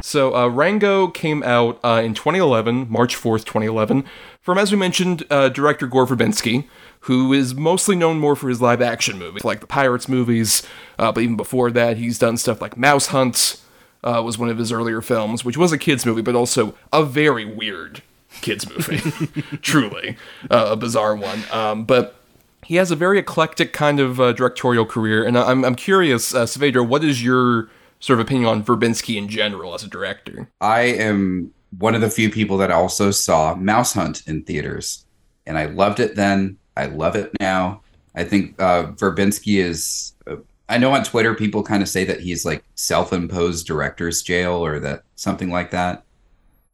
[0.02, 4.04] So uh, Rango came out uh, in 2011, March 4th, 2011,
[4.40, 6.68] from, as we mentioned, uh, director Gore Verbinski,
[7.00, 10.62] who is mostly known more for his live action movies, like the Pirates movies,
[10.98, 13.60] uh, but even before that, he's done stuff like Mouse Hunt,
[14.04, 17.02] uh, was one of his earlier films, which was a kid's movie, but also a
[17.02, 18.02] very weird
[18.40, 18.98] kids movie,
[19.62, 20.16] truly
[20.50, 21.42] uh, a bizarre one.
[21.52, 22.16] Um, but
[22.64, 26.46] he has a very eclectic kind of uh, directorial career, and I'm I'm curious, uh,
[26.84, 27.68] what is your
[28.00, 30.48] sort of opinion on Verbinski in general as a director?
[30.60, 35.04] I am one of the few people that also saw Mouse Hunt in theaters,
[35.46, 36.58] and I loved it then.
[36.76, 37.82] I love it now.
[38.14, 40.12] I think uh, Verbinski is.
[40.26, 40.36] Uh,
[40.68, 44.80] I know on Twitter people kind of say that he's like self-imposed director's jail or
[44.80, 46.04] that something like that.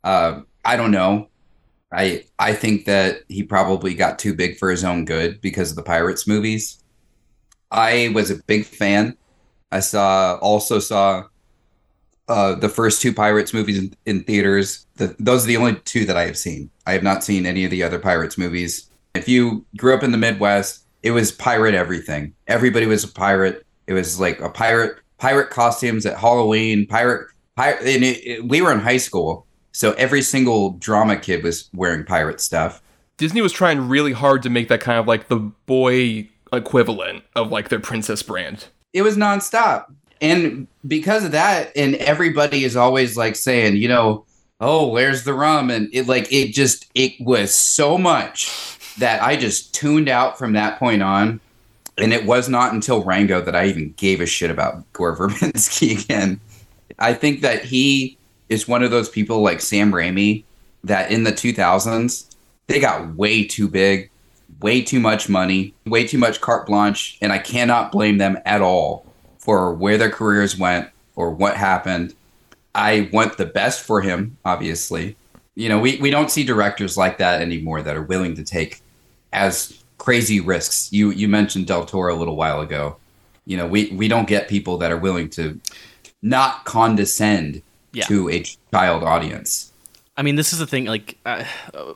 [0.04, 1.28] Uh, I don't know.
[1.92, 5.76] I I think that he probably got too big for his own good because of
[5.76, 6.82] the Pirates movies.
[7.70, 9.16] I was a big fan.
[9.72, 11.24] I saw also saw
[12.28, 14.86] uh, the first two Pirates movies in, in theaters.
[14.96, 16.70] The, those are the only two that I have seen.
[16.86, 18.88] I have not seen any of the other Pirates movies.
[19.14, 22.34] If you grew up in the Midwest, it was pirate everything.
[22.46, 23.66] Everybody was a pirate.
[23.88, 26.86] It was like a pirate pirate costumes at Halloween.
[26.86, 27.84] Pirate pirate.
[27.84, 32.40] It, it, we were in high school, so every single drama kid was wearing pirate
[32.40, 32.82] stuff.
[33.16, 37.50] Disney was trying really hard to make that kind of like the boy equivalent of
[37.50, 38.66] like their princess brand.
[38.92, 39.92] It was nonstop.
[40.20, 44.24] And because of that, and everybody is always like saying, you know,
[44.60, 45.70] oh, where's the rum?
[45.70, 48.50] And it like it just it was so much
[48.98, 51.40] that I just tuned out from that point on.
[51.98, 56.02] And it was not until Rango that I even gave a shit about Gore Verbinski
[56.04, 56.40] again.
[56.98, 58.18] I think that he
[58.50, 60.44] is one of those people like Sam Raimi
[60.84, 62.34] that in the 2000s,
[62.66, 64.10] they got way too big,
[64.60, 67.16] way too much money, way too much carte blanche.
[67.22, 69.06] And I cannot blame them at all
[69.38, 72.14] for where their careers went or what happened.
[72.74, 75.16] I want the best for him, obviously.
[75.54, 78.80] You know, we, we don't see directors like that anymore that are willing to take
[79.32, 80.92] as crazy risks.
[80.92, 82.96] You you mentioned Del Toro a little while ago.
[83.44, 85.60] You know, we, we don't get people that are willing to
[86.22, 88.04] not condescend Yeah.
[88.04, 89.72] to a child audience.
[90.16, 91.16] I mean, this is the thing, like,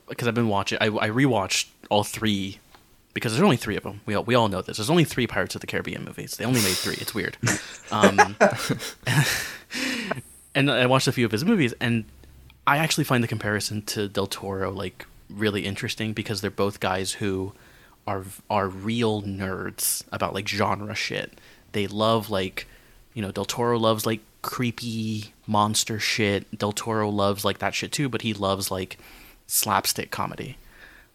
[0.08, 2.58] because I've been watching, I, I rewatched all three
[3.12, 4.00] because there's only three of them.
[4.06, 4.76] We all, we all know this.
[4.76, 6.36] There's only three Pirates of the Caribbean movies.
[6.36, 6.94] They only made three.
[6.94, 7.36] It's weird.
[7.92, 8.36] Um,
[10.54, 12.04] and I watched a few of his movies, and
[12.66, 17.12] I actually find the comparison to Del Toro like really interesting because they're both guys
[17.12, 17.52] who
[18.06, 21.38] are are real nerds about like genre shit.
[21.72, 22.66] They love like,
[23.12, 26.58] you know, Del Toro loves like creepy monster shit.
[26.58, 28.98] Del Toro loves like that shit too, but he loves like
[29.46, 30.56] slapstick comedy.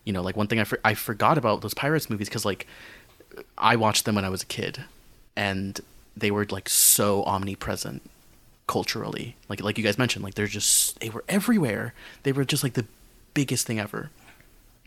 [0.06, 2.68] You know, like one thing I, for- I forgot about those Pirates movies because like
[3.58, 4.84] I watched them when I was a kid,
[5.36, 5.80] and
[6.16, 8.02] they were like so omnipresent
[8.68, 9.36] culturally.
[9.48, 11.94] Like like you guys mentioned, like they're just they were everywhere.
[12.24, 12.86] They were just like the
[13.34, 14.10] biggest thing ever.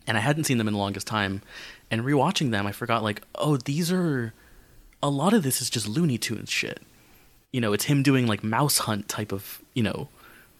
[0.07, 1.43] And I hadn't seen them in the longest time.
[1.91, 4.33] And rewatching them, I forgot like, oh, these are
[5.03, 6.83] a lot of this is just Looney Tunes shit.
[7.53, 10.09] You know, it's him doing like mouse hunt type of, you know,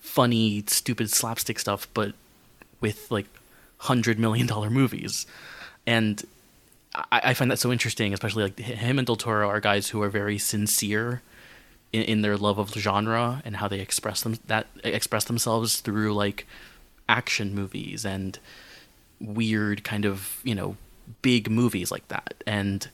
[0.01, 2.15] funny, stupid slapstick stuff, but
[2.81, 3.27] with like
[3.79, 5.27] hundred million dollar movies.
[5.87, 6.23] And
[6.95, 10.03] I, I find that so interesting, especially like him and Del Toro are guys who
[10.03, 11.23] are very sincere
[11.93, 16.15] in, in their love of genre and how they express them that express themselves through
[16.15, 16.47] like
[17.09, 18.39] action movies and
[19.21, 20.77] weird kind of you know
[21.21, 22.89] big movies like that and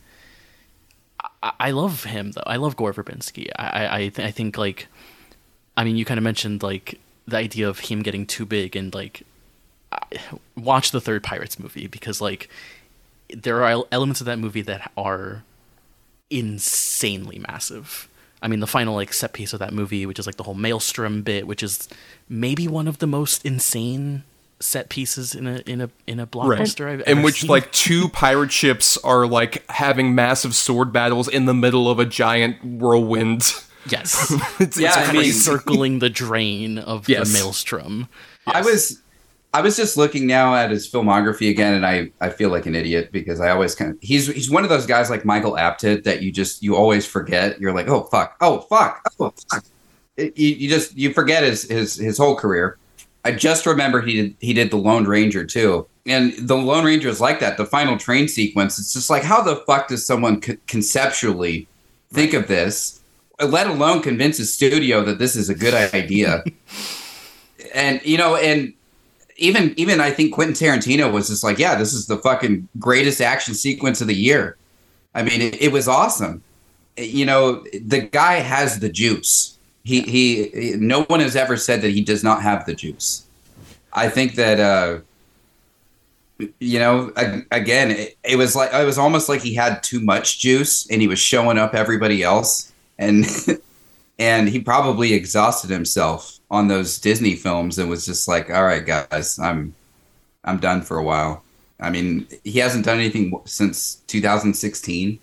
[1.42, 4.88] I, love him though I love Gore Verbinski I I, th- I think like
[5.76, 8.94] I mean you kind of mentioned like the idea of him getting too big and
[8.94, 9.22] like
[10.56, 12.48] watch the third Pirates movie because like
[13.34, 15.44] there are elements of that movie that are
[16.30, 18.08] insanely massive.
[18.40, 20.54] I mean, the final like set piece of that movie, which is like the whole
[20.54, 21.88] maelstrom bit, which is
[22.28, 24.24] maybe one of the most insane
[24.60, 27.50] set pieces in a in a in a blockbuster I've in which seen.
[27.50, 32.04] like two pirate ships are like having massive sword battles in the middle of a
[32.04, 33.52] giant whirlwind.
[33.88, 37.28] yes, it's, Yeah, it's I mean- circling the drain of Yes.
[37.32, 38.08] the maelstrom.
[38.46, 39.00] I was
[39.54, 42.74] I was just looking now at his filmography again, and I, I feel like an
[42.74, 46.04] idiot because I always kind of he's he's one of those guys like Michael Apted
[46.04, 47.58] that you just you always forget.
[47.60, 49.64] You're like, oh fuck, oh fuck, oh fuck.
[50.16, 52.76] It- you, you just you forget his his his whole career.
[53.28, 57.10] I just remember he did he did the Lone Ranger too, and the Lone Ranger
[57.10, 57.58] is like that.
[57.58, 61.68] The final train sequence, it's just like how the fuck does someone co- conceptually
[62.10, 63.00] think of this,
[63.38, 66.42] let alone convince a studio that this is a good idea?
[67.74, 68.72] and you know, and
[69.36, 73.20] even even I think Quentin Tarantino was just like, yeah, this is the fucking greatest
[73.20, 74.56] action sequence of the year.
[75.14, 76.42] I mean, it, it was awesome.
[76.96, 79.57] You know, the guy has the juice.
[79.88, 80.74] He he.
[80.76, 83.26] No one has ever said that he does not have the juice.
[83.92, 84.60] I think that.
[84.60, 85.00] uh
[86.60, 87.12] you know,
[87.50, 91.02] again, it, it was like it was almost like he had too much juice, and
[91.02, 93.26] he was showing up everybody else, and
[94.18, 98.86] and he probably exhausted himself on those Disney films and was just like, "All right,
[98.86, 99.74] guys, I'm
[100.44, 101.42] I'm done for a while."
[101.80, 105.18] I mean, he hasn't done anything since 2016.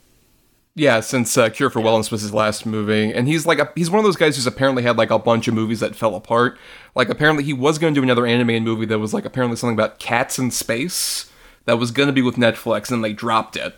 [0.77, 3.89] Yeah, since uh, Cure for Wellness was his last movie, and he's like a, he's
[3.89, 6.57] one of those guys who's apparently had like a bunch of movies that fell apart.
[6.95, 9.73] Like apparently he was going to do another animated movie that was like apparently something
[9.75, 11.31] about cats in space
[11.63, 13.73] that was going to be with Netflix, and they dropped it.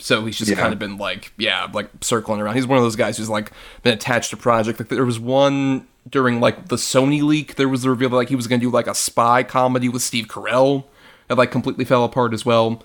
[0.00, 0.58] So he's just Yeah.
[0.58, 2.56] kind of been like, yeah, like circling around.
[2.56, 3.50] He's one of those guys who's like
[3.82, 4.78] been attached to project.
[4.78, 7.54] Like there was one during like the Sony leak.
[7.56, 9.88] There was the reveal that like he was going to do like a spy comedy
[9.88, 10.84] with Steve Carell
[11.28, 12.82] that like completely fell apart as well.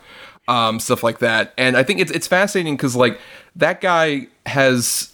[0.47, 1.53] Um, stuff like that.
[1.57, 3.19] And I think it's it's fascinating because like
[3.55, 5.13] that guy has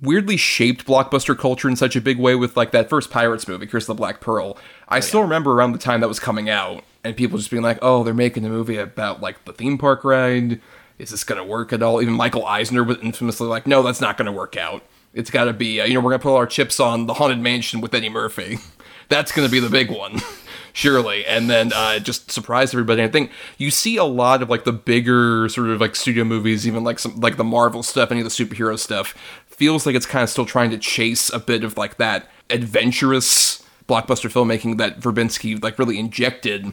[0.00, 3.66] weirdly shaped blockbuster culture in such a big way with like that first Pirates movie,
[3.66, 4.56] Curse of the Black Pearl.
[4.88, 7.78] I still remember around the time that was coming out and people just being like,
[7.82, 10.60] "Oh, they're making a movie about like the theme park ride.
[10.98, 14.16] Is this gonna work at all?" Even Michael Eisner was infamously like, "No, that's not
[14.16, 14.82] gonna work out.
[15.12, 17.14] It's got to be, uh, you know, we're gonna put all our chips on the
[17.14, 18.58] Haunted Mansion with Eddie Murphy.
[19.08, 20.20] that's gonna be the big one."
[20.72, 23.02] Surely, and then uh, just surprised everybody.
[23.02, 26.66] I think you see a lot of like the bigger sort of like studio movies,
[26.66, 29.14] even like some like the Marvel stuff, any of the superhero stuff,
[29.46, 33.62] feels like it's kind of still trying to chase a bit of like that adventurous
[33.88, 36.72] blockbuster filmmaking that Verbinski like really injected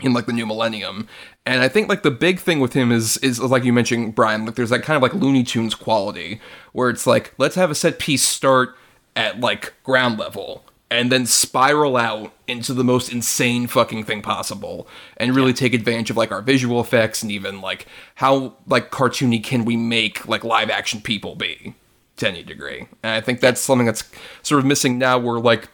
[0.00, 1.08] in like the new millennium.
[1.44, 4.46] And I think like the big thing with him is is like you mentioned, Bryan,
[4.46, 6.40] like there's that kind of like Looney Tunes quality
[6.72, 8.76] where it's like, let's have a set piece start
[9.14, 14.86] at like ground level and then spiral out into the most insane fucking thing possible
[15.16, 19.42] and really take advantage of like our visual effects and even like how like cartoony
[19.42, 21.74] can we make like live action people be
[22.16, 22.86] to any degree.
[23.02, 24.04] And i think that's something that's
[24.42, 25.68] sort of missing now where like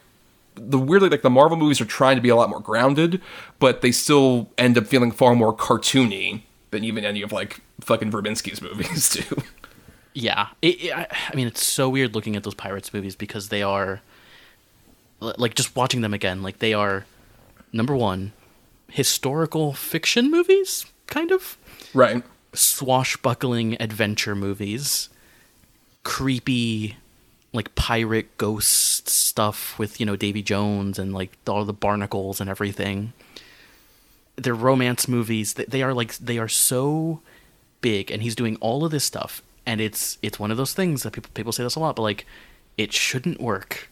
[0.55, 3.23] the weirdly like the marvel movies are trying to be a lot more grounded
[3.59, 8.11] but they still end up feeling far more cartoony than even any of like fucking
[8.11, 9.43] verbinski's movies do.
[10.15, 13.49] Yeah, it, it, I I mean, it's so weird looking at those pirates movies because
[13.49, 14.03] they are,
[15.23, 16.43] like, just watching them again.
[16.43, 17.07] Like, they are
[17.73, 18.33] number one,
[18.89, 21.57] historical fiction movies, kind of
[21.95, 22.23] right
[22.55, 25.09] swashbuckling adventure movies,
[26.05, 26.97] creepy,
[27.53, 32.49] like pirate ghost stuff with you know Davy Jones and like all the barnacles and
[32.49, 33.13] everything.
[34.37, 35.55] They're romance movies.
[35.55, 37.21] They, they are like they are so
[37.81, 41.03] big, and he's doing all of this stuff, and it's it's one of those things
[41.03, 42.27] that people people say this a lot, but like
[42.77, 43.89] it shouldn't work.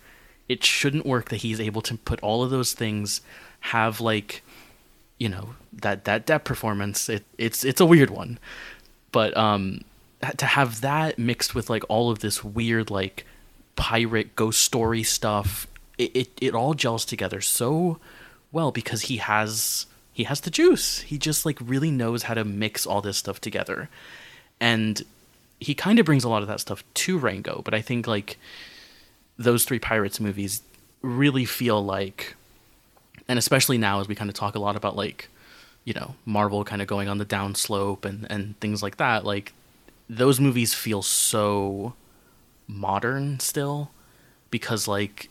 [0.50, 3.20] It shouldn't work that he's able to put all of those things,
[3.60, 4.42] have like,
[5.18, 7.08] you know that that that performance.
[7.08, 8.38] It it's it's a weird one,
[9.12, 9.84] but um,
[10.36, 13.26] to have that mixed with like all of this weird like
[13.76, 15.66] pirate ghost story stuff,
[15.98, 17.98] it it, it all gels together so
[18.50, 21.00] well because he has he has the juice.
[21.00, 23.88] He just like really knows how to mix all this stuff together.
[24.60, 25.02] And
[25.60, 28.38] he kind of brings a lot of that stuff to Rango, but I think like
[29.40, 30.60] those three pirates movies
[31.00, 32.36] really feel like
[33.26, 35.30] and especially now as we kind of talk a lot about like
[35.84, 39.54] you know Marvel kind of going on the downslope and and things like that like
[40.10, 41.94] those movies feel so
[42.68, 43.90] modern still
[44.50, 45.30] because like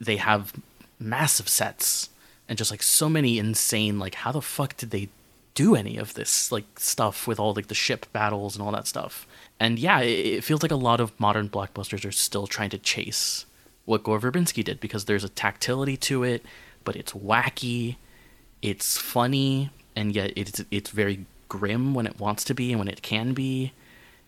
[0.00, 0.52] they have
[1.00, 2.08] massive sets
[2.48, 5.08] and just like so many insane like how the fuck did they
[5.54, 8.86] do any of this like stuff with all like the ship battles and all that
[8.86, 9.26] stuff
[9.60, 12.78] and yeah it, it feels like a lot of modern blockbusters are still trying to
[12.78, 13.46] chase
[13.84, 16.44] what gore verbinski did because there's a tactility to it
[16.82, 17.96] but it's wacky
[18.62, 22.88] it's funny and yet it's it's very grim when it wants to be and when
[22.88, 23.72] it can be.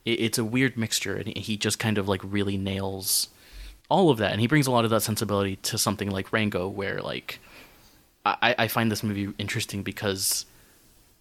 [0.04, 3.28] It, it's a weird mixture and he just kind of like really nails
[3.88, 6.66] all of that and he brings a lot of that sensibility to something like rango
[6.66, 7.40] where like
[8.24, 10.46] i, I find this movie interesting because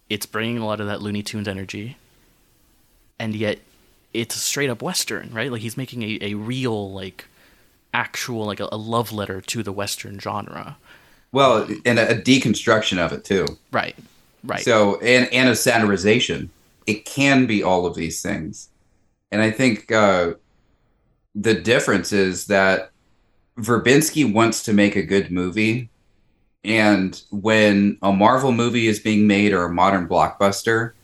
[0.08, 1.98] it's bringing a lot of that looney tunes energy
[3.18, 3.58] and yet
[4.14, 5.50] it's straight up western right?
[5.50, 7.26] Like he's making a, a real like
[7.94, 10.76] actual like a, a love letter to the western genre.
[11.30, 13.46] Well, and a, a deconstruction of it too.
[13.70, 13.96] right.
[14.44, 14.60] Right.
[14.60, 16.48] So and and a satirization.
[16.84, 18.68] It can be all of these things,
[19.30, 20.32] and I think uh,
[21.32, 22.90] the difference is that
[23.56, 25.90] Verbinski wants to make a good movie,
[26.64, 30.94] and when a Marvel movie is being made or a modern blockbuster,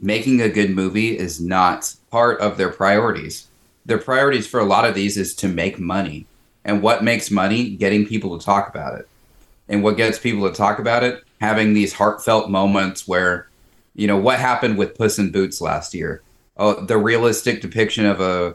[0.00, 3.48] making a good movie is not part of their priorities.
[3.86, 6.26] Their priorities for a lot of these is to make money,
[6.64, 7.70] and what makes money?
[7.70, 9.08] Getting people to talk about it.
[9.68, 11.22] And what gets people to talk about it?
[11.40, 13.48] Having these heartfelt moments where
[13.94, 16.22] you know what happened with puss in boots last year?
[16.56, 18.54] Oh the realistic depiction of a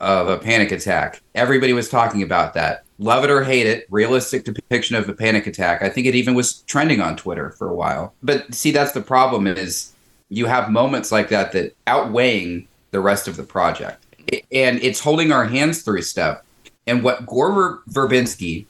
[0.00, 1.22] of a panic attack.
[1.34, 2.84] Everybody was talking about that.
[2.98, 5.82] Love it or hate it realistic depiction of a panic attack.
[5.82, 8.14] I think it even was trending on twitter for a while.
[8.22, 9.93] But see that's the problem is
[10.28, 14.04] you have moments like that that outweighing the rest of the project
[14.52, 16.40] and it's holding our hands through stuff
[16.86, 18.66] and what gore verbinski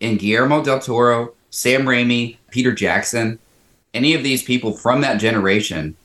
[0.00, 3.38] and Guillermo del Toro, Sam Raimi, Peter Jackson,
[3.92, 5.96] any of these people from that generation,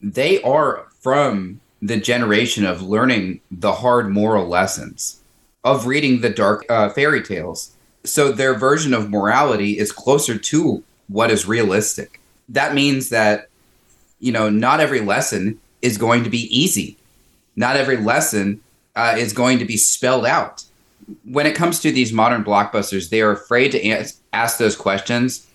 [0.00, 5.20] they are from the generation of learning the hard moral lessons
[5.64, 7.76] of reading the dark uh, fairy tales.
[8.04, 12.20] So their version of morality is closer to what is realistic.
[12.48, 13.48] That means that,
[14.22, 16.96] you know, not every lesson is going to be easy.
[17.56, 18.62] Not every lesson
[18.96, 20.64] uh, is going to be spelled out
[21.24, 25.46] when it comes to these modern blockbusters, they are afraid to ask, ask those questions.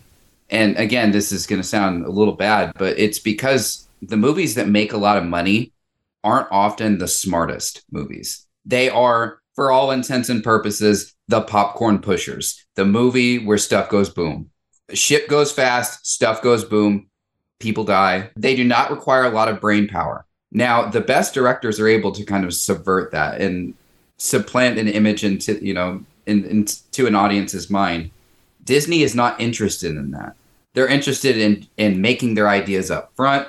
[0.49, 4.55] And again, this is going to sound a little bad, but it's because the movies
[4.55, 5.73] that make a lot of money
[6.23, 8.45] aren't often the smartest movies.
[8.65, 14.09] They are, for all intents and purposes, the popcorn pushers, the movie where stuff goes
[14.09, 14.49] boom.
[14.93, 17.09] Ship goes fast, stuff goes boom,
[17.59, 18.29] people die.
[18.35, 20.25] They do not require a lot of brain power.
[20.51, 23.73] Now, the best directors are able to kind of subvert that and
[24.17, 28.09] supplant an image into you know in, into an audience's mind
[28.63, 30.35] disney is not interested in that
[30.73, 33.47] they're interested in in making their ideas up front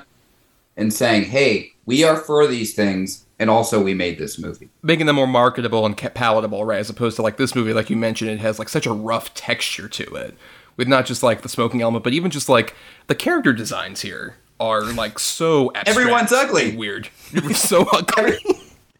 [0.77, 5.07] and saying hey we are for these things and also we made this movie making
[5.07, 6.79] them more marketable and palatable, right?
[6.79, 9.33] As opposed to like this movie, like you mentioned, it has like such a rough
[9.33, 10.37] texture to it,
[10.79, 12.73] with not just like the smoking element, but even just like
[13.07, 16.69] the character designs here are like so Everyone's ugly.
[16.69, 17.09] and weird.
[17.53, 18.37] so ugly.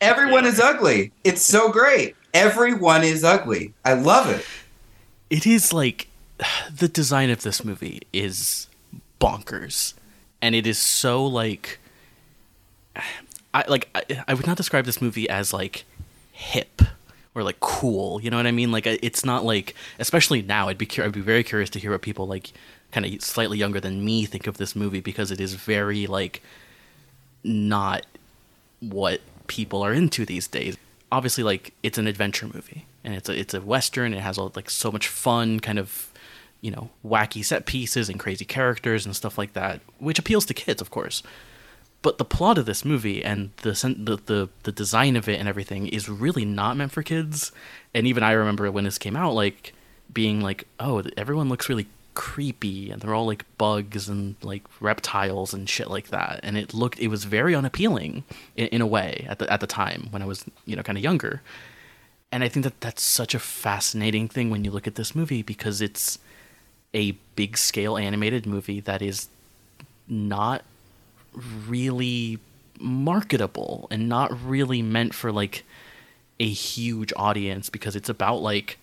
[0.02, 1.14] Everyone is ugly.
[1.24, 2.18] It's so great.
[2.34, 3.74] Everyone is ugly.
[3.86, 4.46] I love it.
[5.30, 6.10] it is like
[6.76, 8.68] the design of this movie is
[9.22, 9.94] bonkers
[10.42, 11.80] and it is so like
[13.54, 15.86] i like I, I would not describe this movie as like
[16.34, 16.82] hip
[17.40, 20.78] or like cool you know what i mean like it's not like especially now i'd
[20.78, 22.52] be cur- i'd be very curious to hear what people like
[22.92, 26.42] kind of slightly younger than me think of this movie because it is very like
[27.44, 28.06] not
[28.80, 30.78] what people are into these days.
[31.12, 34.14] Obviously, like it's an adventure movie and it's a it's a western.
[34.14, 36.12] It has all, like so much fun, kind of
[36.62, 40.54] you know wacky set pieces and crazy characters and stuff like that, which appeals to
[40.54, 41.24] kids, of course.
[42.02, 45.50] But the plot of this movie and the the the, the design of it and
[45.50, 47.52] everything is really not meant for kids.
[47.94, 49.74] And even I remember when this came out, like
[50.12, 51.88] being like, oh, everyone looks really
[52.20, 56.74] creepy and they're all like bugs and like reptiles and shit like that and it
[56.74, 58.26] looked it was very unappealing
[58.58, 60.98] in, in a way at the at the time when I was you know kind
[60.98, 61.42] of younger
[62.30, 65.42] and I think that that's such a fascinating thing when you look at this movie
[65.42, 66.20] because it's
[66.94, 69.30] a big scale animated movie that is
[70.08, 70.64] not
[71.34, 72.40] really
[72.80, 75.64] marketable and not really meant for like
[76.40, 78.78] a huge audience because it's about like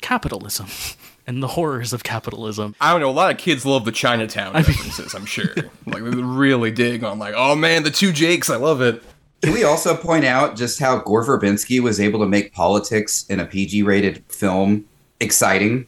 [0.00, 0.66] capitalism
[1.26, 2.74] and the horrors of capitalism.
[2.80, 3.10] I don't know.
[3.10, 5.14] A lot of kids love the Chinatown references.
[5.14, 5.50] I'm sure.
[5.86, 8.48] Like they really dig on like, oh man, the two Jakes.
[8.48, 9.02] I love it.
[9.42, 13.38] Can we also point out just how Gore Verbinski was able to make politics in
[13.38, 14.86] a PG-rated film
[15.20, 15.86] exciting?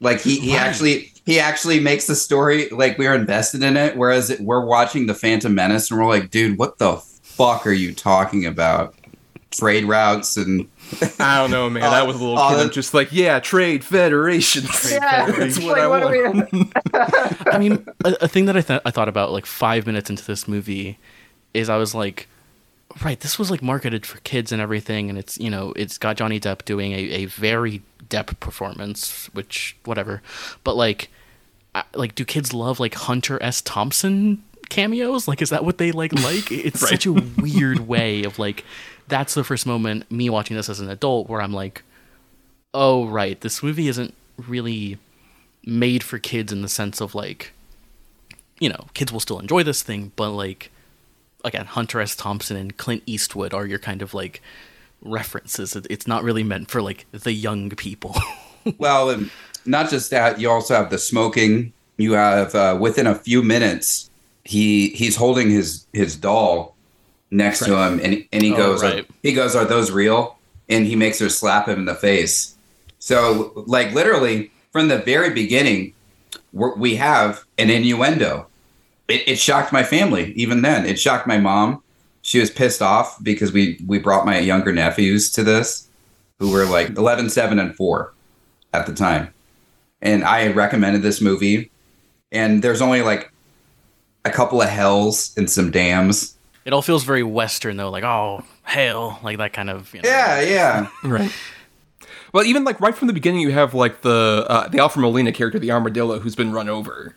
[0.00, 4.30] Like he, he actually he actually makes the story like we're invested in it, whereas
[4.30, 7.94] it, we're watching the Phantom Menace and we're like, dude, what the fuck are you
[7.94, 8.94] talking about?
[9.50, 10.68] Trade routes and
[11.20, 11.84] I don't know, man.
[11.84, 12.60] I was a little Uh, kid.
[12.60, 14.90] I'm just like, yeah, trade federations.
[14.90, 16.72] That's what I want.
[17.52, 20.24] I mean, a, a thing that I, th- I thought about like five minutes into
[20.24, 20.98] this movie
[21.54, 22.28] is I was like,
[23.04, 26.16] right, this was like marketed for kids and everything, and it's you know it's got
[26.16, 30.22] Johnny Depp doing a, a very Depp performance, which whatever,
[30.62, 31.08] but like,
[31.74, 33.60] I, like do kids love like Hunter S.
[33.62, 35.26] Thompson cameos?
[35.26, 36.12] Like, is that what they like?
[36.22, 36.90] Like, it's Right.
[36.90, 38.64] such a weird way of like.
[39.06, 41.82] That's the first moment me watching this as an adult where I'm like,
[42.72, 44.14] oh right, this movie isn't
[44.48, 44.98] really
[45.66, 47.52] made for kids in the sense of like
[48.60, 50.70] you know kids will still enjoy this thing but like
[51.44, 54.42] again hunter s thompson and clint eastwood are your kind of like
[55.02, 58.14] references it's not really meant for like the young people
[58.78, 59.30] well, and
[59.66, 61.72] not just that, you also have the smoking.
[61.98, 64.08] You have uh, within a few minutes,
[64.44, 66.74] he he's holding his his doll
[67.30, 69.06] next to him, and and he Oh, goes, right.
[69.22, 70.38] he goes, "Are those real?"
[70.70, 72.56] And he makes her slap him in the face.
[72.98, 75.92] So, like literally from the very beginning,
[76.54, 78.46] we're, we have an innuendo.
[79.08, 80.32] It, it shocked my family.
[80.32, 81.82] Even then, it shocked my mom.
[82.22, 85.88] She was pissed off because we we brought my younger nephews to this,
[86.38, 88.14] who were like 11, 7, and four
[88.72, 89.32] at the time.
[90.00, 91.70] And I recommended this movie,
[92.32, 93.30] and there's only like
[94.24, 96.34] a couple of hells and some dams.
[96.64, 100.08] it all feels very western though like oh hell like that kind of you know,
[100.08, 100.88] Yeah, yeah.
[101.02, 101.30] Right.
[102.32, 105.30] Well, even like right from the beginning, you have like the uh, the Alfred Molina
[105.30, 107.14] character, the armadillo, who's been run over,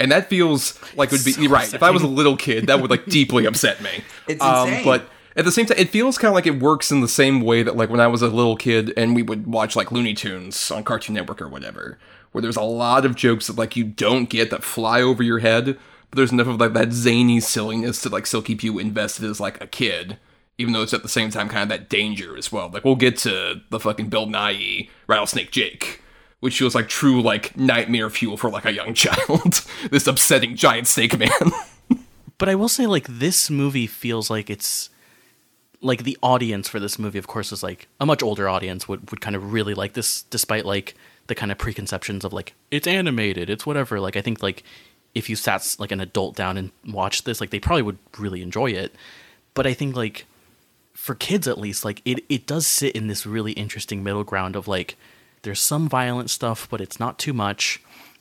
[0.00, 1.72] and that feels like it would be so right.
[1.72, 4.02] If I was a little kid, that would like deeply upset me.
[4.26, 4.84] It's Um, insane.
[4.84, 7.40] but at the same time, it feels kind of like it works in the same
[7.40, 10.14] way that like when I was a little kid and we would watch like Looney
[10.14, 11.98] Tunes on Cartoon Network or whatever,
[12.32, 15.38] where there's a lot of jokes that like you don't get that fly over your
[15.38, 15.66] head,
[16.10, 19.38] but there's enough of like that zany silliness to like still keep you invested as
[19.38, 20.18] like a kid
[20.58, 22.68] even though it's at the same time kind of that danger as well.
[22.68, 26.02] Like we'll get to the fucking Bill Nighy Rattlesnake Jake,
[26.40, 29.64] which feels like true like nightmare fuel for like a young child.
[29.90, 31.30] this upsetting giant snake man.
[32.40, 34.90] but i will say like this movie feels like it's
[35.82, 39.08] like the audience for this movie of course is like a much older audience would,
[39.10, 40.94] would kind of really like this despite like
[41.28, 44.64] the kind of preconceptions of like it's animated it's whatever like i think like
[45.14, 48.42] if you sat like an adult down and watched this like they probably would really
[48.42, 48.94] enjoy it
[49.54, 50.26] but i think like
[50.94, 54.56] for kids at least like it, it does sit in this really interesting middle ground
[54.56, 54.96] of like
[55.42, 57.80] there's some violent stuff but it's not too much.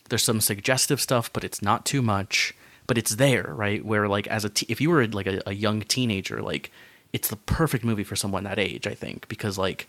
[0.09, 2.53] There's some suggestive stuff but it's not too much.
[2.87, 3.83] But it's there right?
[3.85, 6.71] Where like as a te- if you were like a, a young teenager like
[7.13, 9.87] it's the perfect movie for someone that age i think because like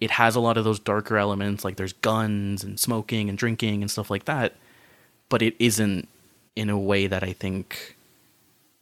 [0.00, 3.82] it has a lot of those darker elements like there's guns and smoking and drinking
[3.82, 4.54] and stuff like that.
[5.28, 6.08] But it isn't
[6.56, 7.96] in a way that i think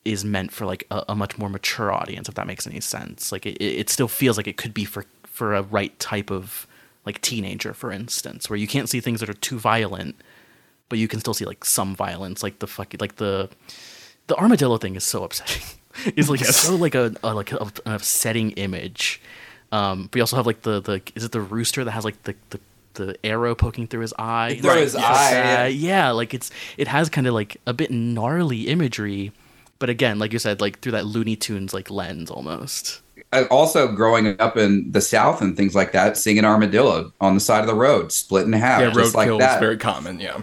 [0.04, 3.30] is meant for like a, a much more mature audience if that makes any sense.
[3.30, 6.66] Like it, it still feels like it could be for for a right type of
[7.04, 10.14] like teenager for instance where you can't see things that are too violent
[10.88, 13.48] but you can still see like some violence, like the fucking like the
[14.26, 15.62] the armadillo thing is so upsetting.
[16.16, 19.20] it's like so like a, a like a, an upsetting image.
[19.70, 22.22] Um, but you also have like the the is it the rooster that has like
[22.24, 22.60] the the,
[22.94, 24.58] the arrow poking through his eye?
[24.60, 25.66] Through his eye, yeah.
[25.66, 25.66] yeah.
[25.66, 29.32] yeah, like it's it has kind of like a bit gnarly imagery,
[29.78, 33.02] but again, like you said, like through that Looney Tunes like lens almost.
[33.30, 37.34] Uh, also growing up in the south and things like that seeing an armadillo on
[37.34, 40.18] the side of the road split in half Yeah, just like that is very common.
[40.18, 40.40] Yeah.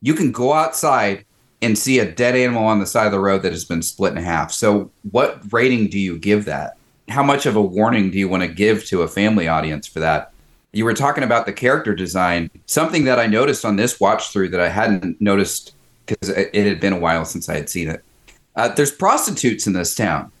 [0.00, 1.26] you can go outside
[1.60, 4.12] and see a dead animal on the side of the road that has been split
[4.16, 4.50] in half.
[4.52, 6.76] So, what rating do you give that?
[7.08, 10.00] How much of a warning do you want to give to a family audience for
[10.00, 10.32] that?
[10.72, 12.50] You were talking about the character design.
[12.66, 15.74] Something that I noticed on this watch through that I hadn't noticed
[16.06, 18.02] because it it had been a while since I had seen it.
[18.56, 20.32] Uh, there's prostitutes in this town,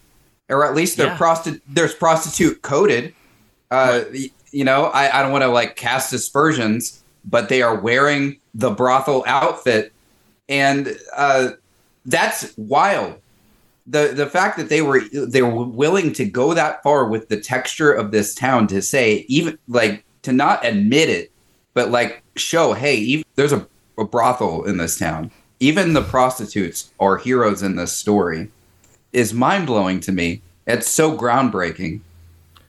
[0.48, 1.16] or at least they're Yeah.
[1.18, 3.14] prosti- There's prostitute coded.
[3.70, 7.74] Uh, y- You know, I, I don't want to like cast aspersions, but they are
[7.74, 9.92] wearing the brothel outfit
[10.48, 11.52] and uh,
[12.04, 13.14] that's wild.
[13.86, 17.40] the The fact that they were they were willing to go that far with the
[17.40, 21.32] texture of this town to say even like to not admit it,
[21.72, 23.66] but like show, hey, even, there's a,
[23.96, 25.30] a brothel in this town.
[25.60, 28.50] Even the prostitutes are heroes in this story.
[29.12, 30.42] Is mind blowing to me.
[30.66, 32.00] It's so groundbreaking.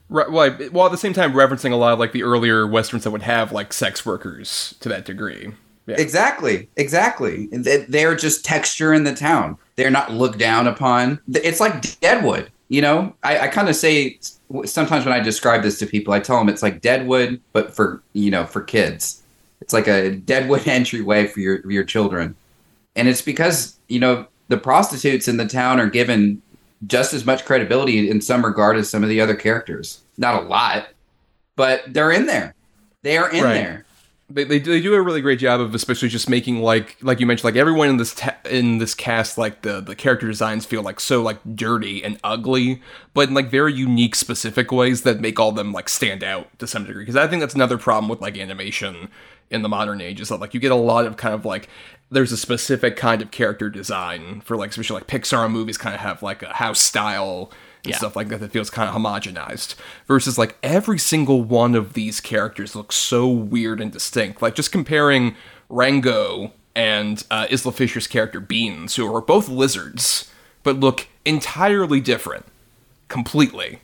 [0.09, 3.03] Right, well, while at the same time referencing a lot of like the earlier westerns
[3.03, 5.51] that would have like sex workers to that degree.
[5.87, 5.95] Yeah.
[5.97, 7.47] Exactly, exactly.
[7.47, 9.57] They- They're just texture in the town.
[9.75, 11.19] They're not looked down upon.
[11.33, 12.49] It's like Deadwood.
[12.69, 14.19] You know, I, I kind of say
[14.65, 18.01] sometimes when I describe this to people, I tell them it's like Deadwood, but for
[18.13, 19.21] you know for kids.
[19.61, 22.35] It's like a Deadwood entryway for your for your children,
[22.95, 26.39] and it's because you know the prostitutes in the town are given
[26.85, 30.01] just as much credibility in some regard as some of the other characters.
[30.15, 30.89] Not a lot,
[31.55, 32.53] but they're in there.
[33.01, 33.53] They are in Right.
[33.55, 33.85] there.
[34.29, 37.25] they, they, they do a really great job of especially just making like like you
[37.25, 40.81] mentioned like everyone in this ta- in this cast like the the character designs feel
[40.83, 42.81] like so like dirty and ugly
[43.13, 46.65] but in like very unique specific ways that make all them like stand out to
[46.65, 49.09] some degree because i think that's another problem with like animation
[49.51, 51.67] in the modern age is that like you get a lot of kind of like
[52.13, 56.01] there's a specific kind of character design for like especially like pixar movies kind of
[56.01, 57.51] have like a house style
[57.83, 57.97] and Yeah.
[57.97, 59.75] stuff like that that feels kind of homogenized
[60.07, 64.71] versus like every single one of these characters looks so weird and distinct like just
[64.71, 65.35] comparing
[65.69, 70.31] rango and uh, isla fisher's character beans who are both lizards
[70.63, 72.45] but look entirely different
[73.09, 73.79] completely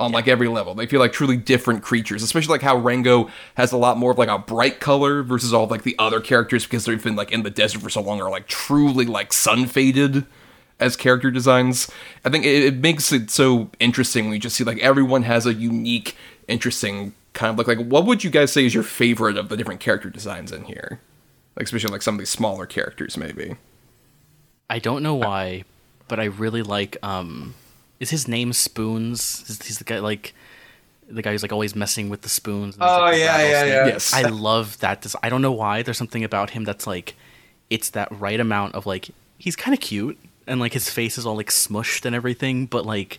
[0.00, 3.70] on like every level they feel like truly different creatures especially like how rango has
[3.70, 6.64] a lot more of like a bright color versus all of, like the other characters
[6.64, 9.66] because they've been like in the desert for so long are like truly like sun
[9.66, 10.24] faded
[10.80, 11.90] as character designs.
[12.24, 15.46] I think it, it makes it so interesting when you just see like everyone has
[15.46, 16.16] a unique,
[16.48, 17.68] interesting kind of look.
[17.68, 20.64] Like, what would you guys say is your favorite of the different character designs in
[20.64, 21.00] here?
[21.56, 23.56] Like, especially like some of these smaller characters, maybe.
[24.68, 25.64] I don't know why,
[26.08, 26.96] but I really like.
[27.02, 27.54] um
[28.00, 29.44] Is his name Spoons?
[29.46, 30.34] He's, he's the guy like
[31.08, 32.76] the guy who's like always messing with the spoons.
[32.76, 33.86] and Oh, like, yeah, yeah, yeah.
[33.86, 34.12] Yes.
[34.14, 35.02] I love that.
[35.02, 35.82] Des- I don't know why.
[35.82, 37.14] There's something about him that's like,
[37.68, 41.26] it's that right amount of like he's kind of cute and like his face is
[41.26, 43.18] all like smushed and everything, but like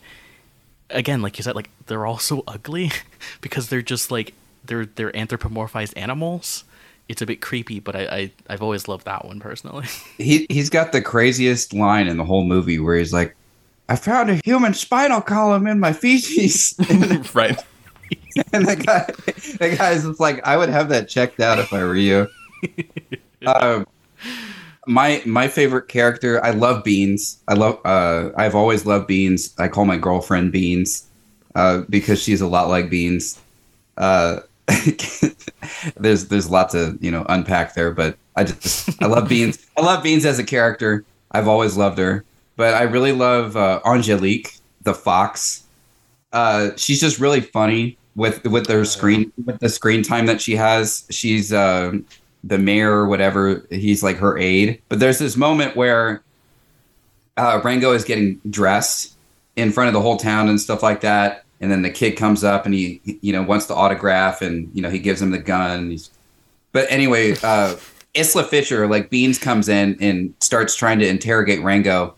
[0.89, 2.91] again, like you said, like they're all so ugly
[3.41, 4.33] because they're just like
[4.65, 6.63] they're they're anthropomorphized animals.
[7.09, 9.85] It's a bit creepy, but I, I I've always loved that one personally.
[10.17, 13.35] he he's got the craziest line in the whole movie where he's like,
[13.91, 16.75] "I found a human spinal column in my feces,"
[17.33, 17.59] right.
[18.53, 19.05] and the guy,
[19.59, 22.27] the guy's just like, "I would have that checked out if I were you."
[23.43, 23.87] Um,
[24.85, 27.39] my my favorite character, I love Beans.
[27.47, 27.79] I love.
[27.83, 29.55] Uh, I've always loved Beans.
[29.57, 31.07] I call my girlfriend Beans
[31.55, 33.39] uh, because she's a lot like Beans.
[33.97, 34.41] Uh,
[35.97, 39.57] there's there's lots of you know unpack there, but I just I love Beans.
[39.75, 41.03] I love Beans as a character.
[41.31, 42.23] I've always loved her,
[42.61, 44.53] but I really love uh, Angelique
[44.83, 45.63] the fox.
[46.31, 50.55] Uh, she's just really funny with with her screen with the screen time that she
[50.57, 51.07] has.
[51.09, 51.93] She's uh,
[52.43, 53.65] the mayor or whatever.
[53.71, 54.79] He's like her aide.
[54.89, 56.21] But there's this moment where
[57.35, 59.15] uh, Rango is getting dressed
[59.55, 61.45] in front of the whole town and stuff like that.
[61.61, 64.83] And then the kid comes up and he, you know, wants the autograph and, you
[64.83, 65.89] know, he gives him the gun.
[65.89, 66.11] He's,
[66.73, 67.75] but anyway, uh,
[68.13, 72.13] Isla Fisher, like Beans comes in and starts trying to interrogate Rango.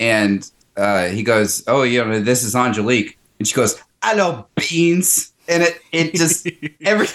[0.00, 3.18] And uh, he goes, Oh, you know, this is Angelique.
[3.38, 5.32] And she goes, I know Beans.
[5.46, 6.46] And it, it just,
[6.84, 7.06] every,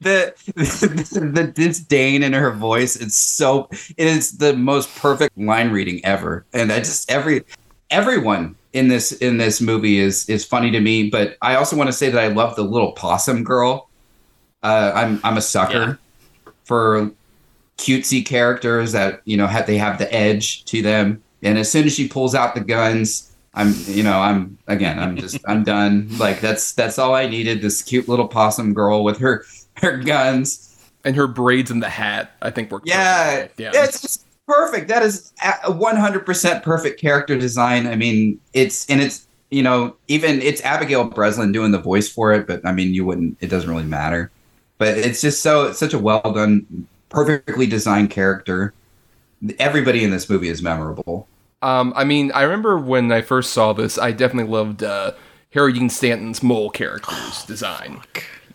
[0.00, 5.70] the, the, the disdain in her voice, it's so, it is the most perfect line
[5.70, 6.46] reading ever.
[6.52, 7.42] And I just, every,
[7.90, 11.88] everyone in this in this movie is is funny to me but i also want
[11.88, 13.88] to say that i love the little possum girl
[14.64, 15.98] uh i'm i'm a sucker
[16.66, 17.10] for
[17.78, 21.22] cutesy characters that you know have they have the edge to them.
[21.46, 25.16] And as soon as she pulls out the guns, I'm you know I'm again I'm
[25.16, 26.08] just I'm done.
[26.18, 27.62] Like that's that's all I needed.
[27.62, 29.44] This cute little possum girl with her
[29.78, 30.62] her guns.
[31.04, 32.82] And her braids in the hat, I think work.
[32.84, 34.88] Yeah, yeah, it's just perfect.
[34.88, 37.86] That is a 100% perfect character design.
[37.86, 42.32] I mean, it's and it's you know even it's Abigail Breslin doing the voice for
[42.32, 43.38] it, but I mean you wouldn't.
[43.40, 44.30] It doesn't really matter.
[44.78, 48.74] But it's just so it's such a well done, perfectly designed character.
[49.58, 51.28] Everybody in this movie is memorable.
[51.62, 55.12] Um, I mean, I remember when I first saw this, I definitely loved uh,
[55.52, 58.02] Harry Dean Stanton's mole character's design.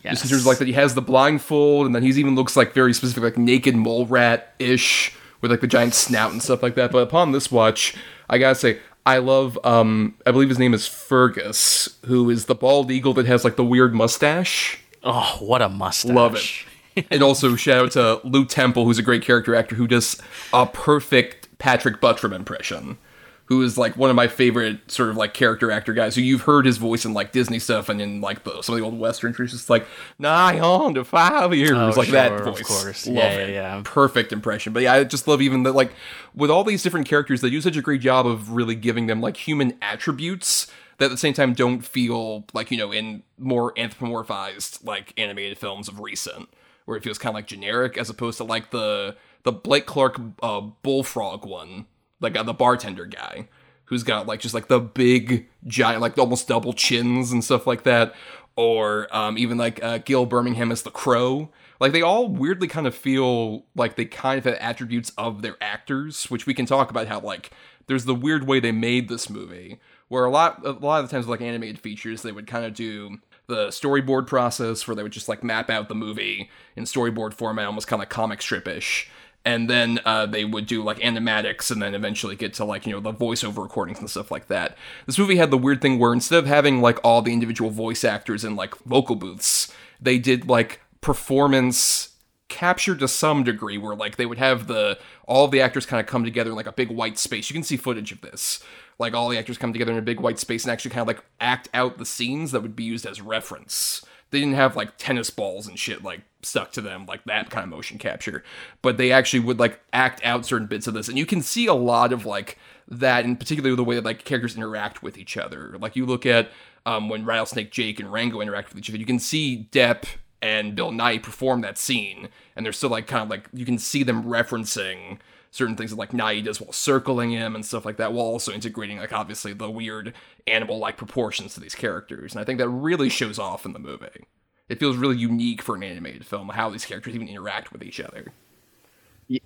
[0.04, 0.14] Yes.
[0.14, 2.56] Just in terms of like that he has the blindfold, and then he's even looks
[2.56, 6.62] like very specific, like naked mole rat ish with like the giant snout and stuff
[6.62, 6.90] like that.
[6.90, 7.94] But upon this watch,
[8.28, 12.54] I gotta say, I love um I believe his name is Fergus, who is the
[12.54, 14.80] bald eagle that has like the weird mustache.
[15.04, 16.14] Oh, what a mustache!
[16.14, 17.06] Love it.
[17.10, 20.20] and also shout out to Lew Temple, who's a great character actor who does
[20.52, 22.98] a perfect Patrick Buttram impression.
[23.46, 26.16] Who is like one of my favorite sort of like character actor guys.
[26.16, 28.80] Who you've heard his voice in like Disney stuff and in like the, some of
[28.80, 29.38] the old westerns.
[29.38, 29.86] Where he's just like
[30.18, 33.06] nigh on to five years, Oh, like that sure, of course.
[33.06, 33.48] Love Yeah, it.
[33.50, 33.82] yeah, yeah.
[33.84, 34.72] Perfect impression.
[34.72, 35.92] But yeah, I just love even that like
[36.34, 39.20] with all these different characters, they do such a great job of really giving them
[39.20, 40.66] like human attributes
[40.98, 45.58] that at the same time don't feel like you know in more anthropomorphized like animated
[45.58, 46.48] films of recent
[46.84, 49.14] where it feels kind of like generic as opposed to like the
[49.44, 51.86] the blake clark uh, bullfrog one
[52.20, 53.48] like uh, the bartender guy
[53.92, 57.82] who's got like just like the big giant like almost double chins and stuff like
[57.82, 58.14] that.
[58.56, 61.50] Or um, even like uh, gil birmingham as the crow.
[61.78, 65.56] Like they all weirdly kind of feel like they kind of have attributes of their
[65.60, 67.50] actors which we can talk about how like
[67.86, 71.12] there's the weird way they made this movie where a lot a lot of the
[71.12, 73.18] times with like animated features they would kind of do
[73.48, 77.66] the storyboard process where they would just like map out the movie in storyboard format
[77.66, 79.10] almost kind of comic strip-ish
[79.44, 82.92] and then uh, they would do like animatics and then eventually get to like you
[82.92, 84.76] know the voiceover recordings and stuff like that.
[85.06, 88.04] This movie had the weird thing where instead of having like all the individual voice
[88.04, 89.72] actors in like vocal booths
[90.02, 92.10] they did like performance
[92.48, 96.06] captured to some degree where like they would have the all the actors kind of
[96.06, 97.48] come together in like a big white space.
[97.48, 98.62] You can see footage of this.
[98.98, 101.06] Like all the actors come together in a big white space and actually kind of
[101.06, 104.96] like act out the scenes that would be used as reference they didn't have like
[104.98, 108.42] tennis balls and shit like stuck to them like that kind of motion capture.
[108.82, 111.08] But they actually would like act out certain bits of this.
[111.08, 112.58] And you can see a lot of like
[112.88, 115.76] that and particularly the way that like characters interact with each other.
[115.78, 116.50] Like you look at
[116.84, 120.04] um, when rattlesnake jake and rango interact with each other you can see depp
[120.42, 123.78] and Bill Nighy perform that scene, and they're still like kind of like you can
[123.78, 125.20] see them referencing
[125.52, 128.52] certain things that like Nighy does while circling him and stuff like that, while also
[128.52, 130.14] integrating like obviously the weird
[130.46, 132.32] animal like proportions to these characters.
[132.32, 134.26] And I think that really shows off in the movie.
[134.68, 138.00] It feels really unique for an animated film how these characters even interact with each
[138.00, 138.32] other.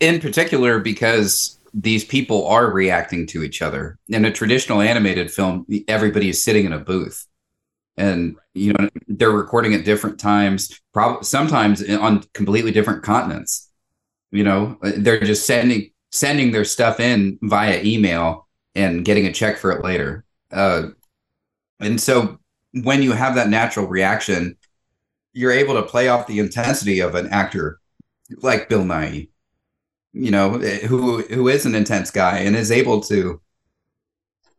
[0.01, 5.67] in particular because these people are reacting to each other in a traditional animated film
[5.89, 7.27] everybody is sitting in a booth
[7.97, 13.71] and you know they're recording at different times probably sometimes on completely different continents
[14.33, 19.59] you know they're just sending sending their stuff in via email and getting a check
[19.59, 20.89] for it later uh,
[21.81, 22.39] and so
[22.83, 24.57] when you have that natural reaction
[25.33, 27.81] you're able to play off the intensity of an actor
[28.43, 29.29] like bill nighy
[30.17, 33.41] you know, who who is an intense guy and is able to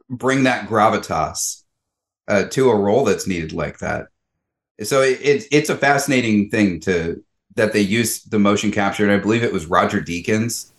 [0.08, 1.64] bring that gravitas
[2.28, 4.05] uh, to a role that's needed like that.
[4.84, 7.24] So it, it's it's a fascinating thing to
[7.55, 10.72] that they use the motion capture, and I believe it was Roger Deakins,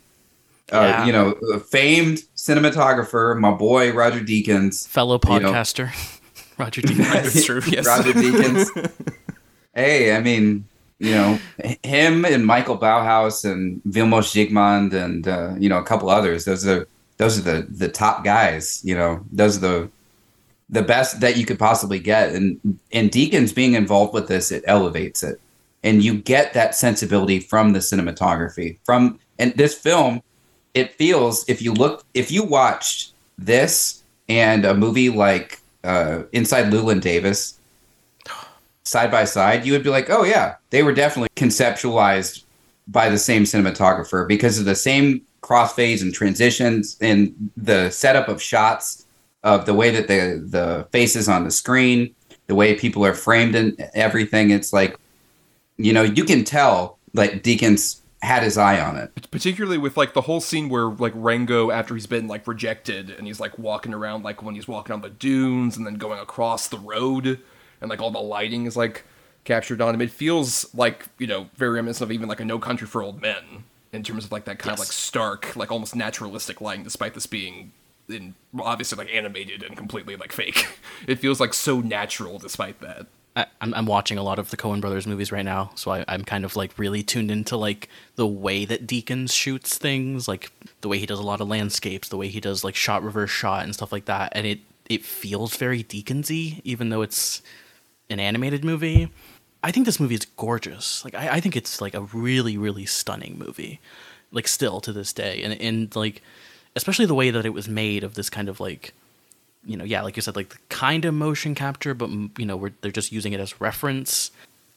[0.71, 5.91] uh, you know, a famed cinematographer, my boy Roger Deakins, Fellow You know- podcaster,
[6.57, 6.93] Roger D.
[6.95, 7.85] That's true, yes.
[7.85, 8.91] Roger Deakins.
[9.73, 10.65] hey, I mean,
[10.99, 11.39] you know,
[11.83, 16.45] him and Michael Ballhaus and Vilmos Zsigmond and uh, you know a couple others.
[16.45, 18.81] Those are those are the the top guys.
[18.83, 19.89] You know, those are the
[20.69, 22.33] the best that you could possibly get.
[22.33, 22.59] And
[22.91, 25.39] and Deakins being involved with this, it elevates it,
[25.83, 28.77] and you get that sensibility from the cinematography.
[28.83, 30.21] From and this film,
[30.73, 36.71] it feels if you look if you watched this and a movie like uh, Inside
[36.71, 37.59] Llewyn Davis
[38.83, 42.43] side by side, you would be like, oh yeah, they were definitely conceptualized
[42.87, 48.41] by the same cinematographer because of the same crossfades and transitions and the setup of
[48.41, 49.05] shots
[49.43, 52.13] of the way that the the faces on the screen,
[52.47, 54.51] the way people are framed and everything.
[54.51, 54.97] It's like,
[55.77, 59.31] you know, you can tell like Deakins had his eye on it.
[59.31, 63.25] particularly with like the whole scene where like Rango after he's been like rejected and
[63.27, 66.67] he's like walking around like when he's walking on the dunes and then going across
[66.67, 67.39] the road
[67.81, 69.05] and like all the lighting is like
[69.45, 70.01] captured on him.
[70.01, 73.21] It feels like you know very reminiscent of even like a No Country for Old
[73.21, 73.63] Men
[73.93, 77.25] in terms of like that kind of like stark, like almost naturalistic lighting, despite this
[77.25, 77.71] being
[78.09, 80.67] in obviously like animated and completely like fake.
[81.07, 83.07] It feels like so natural despite that.
[83.35, 86.03] I, I'm, I'm watching a lot of the Coen Brothers movies right now, so I,
[86.07, 90.51] I'm kind of like really tuned into like the way that Deakins shoots things, like
[90.81, 93.29] the way he does a lot of landscapes, the way he does like shot reverse
[93.29, 94.59] shot and stuff like that, and it
[94.89, 97.41] it feels very Deakinsy, even though it's
[98.09, 99.11] an animated movie.
[99.63, 101.05] I think this movie is gorgeous.
[101.05, 103.79] Like I, I think it's like a really really stunning movie,
[104.31, 106.23] like still to this day, and and like
[106.75, 108.93] especially the way that it was made of this kind of like
[109.65, 112.45] you know, yeah, like you said, like the kind of motion capture, but mm, you
[112.45, 114.31] know, we're, they're just using it as reference.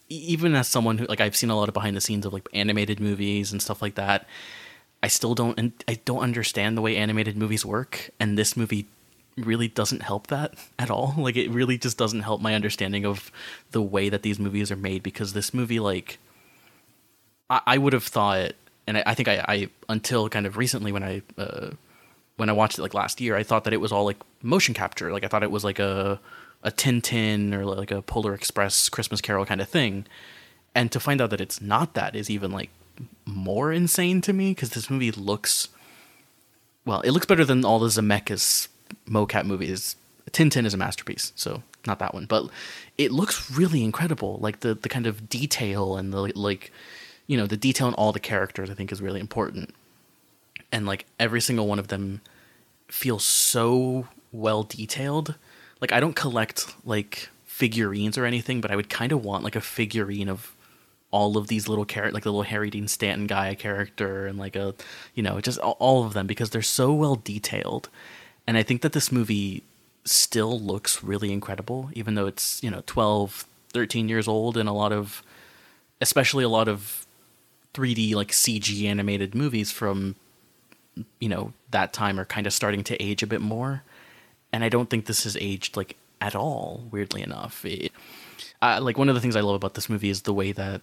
[0.09, 2.49] Even as someone who, like, I've seen a lot of behind the scenes of like
[2.53, 4.27] animated movies and stuff like that.
[5.03, 8.87] I still don't, and I don't understand the way animated movies work, and this movie
[9.37, 11.15] really doesn't help that at all.
[11.17, 13.31] Like, it really just doesn't help my understanding of
[13.71, 16.19] the way that these movies are made because this movie, like,
[17.49, 18.53] I, I would have thought,
[18.87, 21.71] and I, I think I, I until kind of recently when I uh,
[22.37, 24.75] when I watched it like last year, I thought that it was all like motion
[24.75, 25.13] capture.
[25.13, 26.21] Like I thought it was like a
[26.63, 30.07] a Tintin or like a Polar Express Christmas Carol kind of thing.
[30.75, 32.71] And to find out that it's not that is even like
[33.27, 35.69] more insane to me because this movie looks
[36.85, 38.69] well, it looks better than all the Zemeckis
[39.09, 39.97] mocap movies.
[40.31, 42.49] Tintin is a masterpiece, so not that one, but
[42.97, 44.39] it looks really incredible.
[44.41, 46.73] Like the the kind of detail and the like,
[47.27, 49.75] you know, the detail in all the characters I think is really important
[50.73, 52.23] and like every single one of them
[52.89, 55.37] feels so well detailed.
[55.81, 59.55] Like I don't collect like figurines or anything, but I would kind of want like
[59.55, 60.53] a figurine of
[61.11, 64.57] all of these little characters, like the little Harry Dean Stanton guy character, and like
[64.57, 64.75] a,
[65.15, 67.91] you know, just all- of them because they're so well detailed.
[68.47, 69.63] And I think that this movie
[70.05, 74.73] still looks really incredible, even though it's you know 12, 13 years old, and a
[74.73, 75.23] lot of,
[76.01, 77.07] especially a lot of
[77.75, 80.17] 3D like CG animated movies from
[81.21, 83.83] you know that time are kind of starting to age a bit more.
[84.53, 87.65] And i don't think this has aged like at all weirdly enough.
[87.65, 87.93] It,
[88.61, 90.83] uh, like one of the things i love about this movie is the way that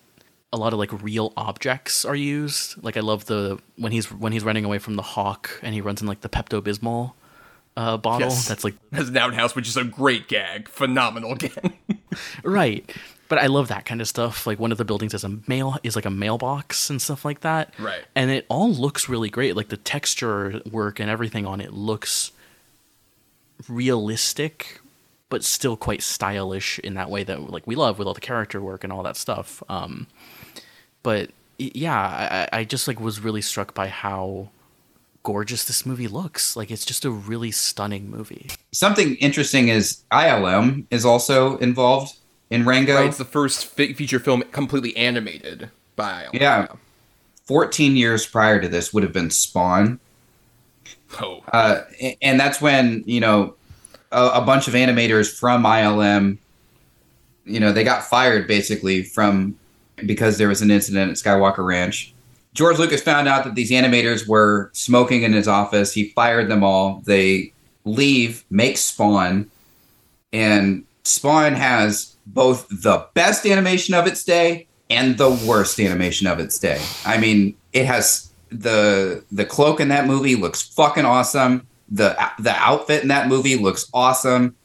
[0.51, 2.81] a lot of like real objects are used.
[2.83, 5.81] Like i love the when he's when he's running away from the hawk and he
[5.81, 7.13] runs in like the pepto-bismol
[7.77, 8.27] uh, bottle.
[8.27, 8.47] Yes.
[8.47, 11.77] that's like As an outhouse, which is a great gag, phenomenal gag.
[12.43, 12.91] right
[13.29, 14.45] but i love that kind of stuff.
[14.45, 17.41] Like one of the buildings is a mail is like a mailbox and stuff like
[17.41, 17.73] that.
[17.79, 18.03] Right.
[18.15, 19.55] and it all looks really great.
[19.55, 22.31] Like the texture work and everything on it looks
[23.69, 24.81] realistic
[25.29, 28.59] but still quite stylish in that way that like we love with all the character
[28.59, 29.63] work and all that stuff.
[29.69, 30.07] Um
[31.03, 34.49] but yeah I, I just like was really struck by how
[35.23, 36.55] gorgeous this movie looks.
[36.55, 38.49] Like it's just a really stunning movie.
[38.71, 42.15] Something interesting is ILM is also involved
[42.49, 42.95] in Rango.
[42.95, 46.27] Right, it's the first fi- feature film completely animated by.
[46.33, 46.67] Yeah.
[47.45, 49.99] 14 years prior to this would have been Spawn.
[51.19, 51.81] Oh, Uh,
[52.21, 53.55] and that's when, you know,
[54.11, 56.37] a, a bunch of animators from ILM,
[57.45, 59.57] you know, they got fired basically from
[60.05, 62.13] because there was an incident at Skywalker Ranch.
[62.53, 65.91] George Lucas found out that these animators were smoking in his office.
[65.93, 67.01] He fired them all.
[67.05, 67.53] They
[67.85, 69.49] leave, make Spawn,
[70.31, 76.39] and Spawn has both the best animation of its day and the worst animation of
[76.39, 76.81] its day.
[77.05, 81.67] I mean, it has the the cloak in that movie looks fucking awesome.
[81.89, 84.55] The the outfit in that movie looks awesome.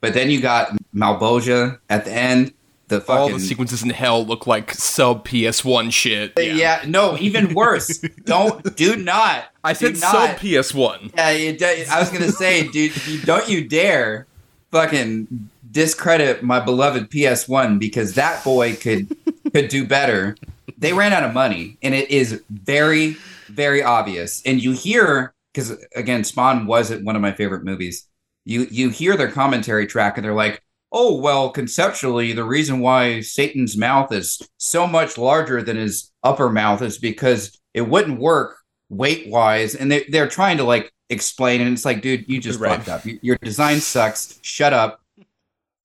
[0.00, 2.52] But then you got Malebolgia at the end.
[2.88, 6.32] The fucking all the sequences in hell look like sub PS1 shit.
[6.36, 6.82] yeah.
[6.86, 7.98] no, even worse.
[8.24, 9.44] Don't do not.
[9.64, 10.12] I said not.
[10.12, 11.12] sub PS1.
[11.16, 12.92] Yeah, d- I was gonna say, dude,
[13.24, 14.26] don't you dare
[14.72, 19.16] fucking discredit my beloved PS1 because that boy could
[19.52, 20.36] could do better.
[20.78, 23.16] They ran out of money, and it is very,
[23.48, 24.42] very obvious.
[24.44, 28.06] And you hear because again, Spawn wasn't one of my favorite movies.
[28.44, 33.20] You you hear their commentary track, and they're like, "Oh well, conceptually, the reason why
[33.20, 38.56] Satan's mouth is so much larger than his upper mouth is because it wouldn't work
[38.88, 42.58] weight wise." And they they're trying to like explain, and it's like, dude, you just
[42.58, 42.76] Right.
[42.78, 43.04] fucked up.
[43.04, 44.38] Your- Your design sucks.
[44.42, 44.98] Shut up.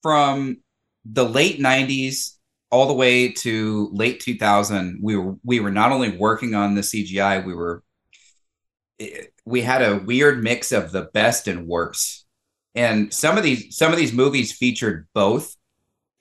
[0.07, 0.59] From
[1.03, 2.37] the late '90s
[2.71, 6.81] all the way to late 2000, we were we were not only working on the
[6.81, 7.83] CGI, we were
[9.43, 12.25] we had a weird mix of the best and worst.
[12.73, 15.57] And some of these some of these movies featured both.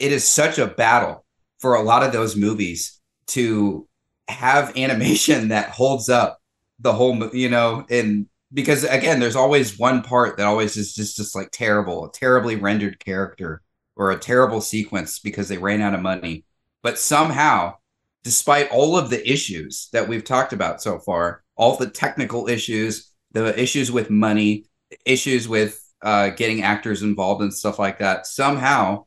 [0.01, 1.25] It is such a battle
[1.61, 3.87] for a lot of those movies to
[4.27, 6.41] have animation that holds up
[6.81, 11.17] the whole, you know, and because again, there's always one part that always is just
[11.17, 13.63] just like terrible, a terribly rendered character
[13.97, 16.45] or a terrible sequence because they ran out of money.
[16.83, 17.77] But somehow,
[18.23, 23.11] despite all of the issues that we've talked about so far, all the technical issues,
[23.33, 24.67] the issues with money,
[25.05, 29.05] issues with uh, getting actors involved and stuff like that, somehow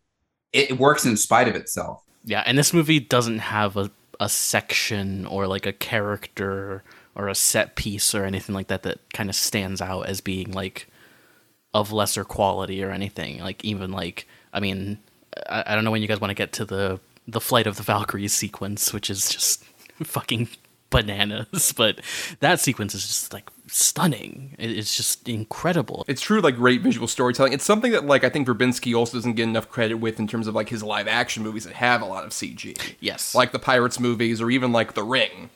[0.51, 2.03] it works in spite of itself.
[2.25, 6.83] Yeah, and this movie doesn't have a, a section or like a character
[7.15, 10.51] or a set piece or anything like that that kind of stands out as being
[10.51, 10.87] like
[11.73, 13.39] of lesser quality or anything.
[13.39, 14.97] Like even like I mean,
[15.49, 17.77] I, I don't know when you guys want to get to the the flight of
[17.77, 19.63] the Valkyries sequence, which is just
[20.03, 20.49] fucking
[20.89, 22.01] bananas, but
[22.39, 24.55] that sequence is just like stunning.
[24.57, 26.03] It- It's just incredible.
[26.07, 27.53] It's true, like great visual storytelling.
[27.53, 30.47] It's something that, like, I think Verbinski also doesn't get enough credit with in terms
[30.47, 32.75] of like his live action movies that have a lot of CG.
[32.99, 33.35] Yes.
[33.35, 35.51] like the Pirates movies, or even like The Ring,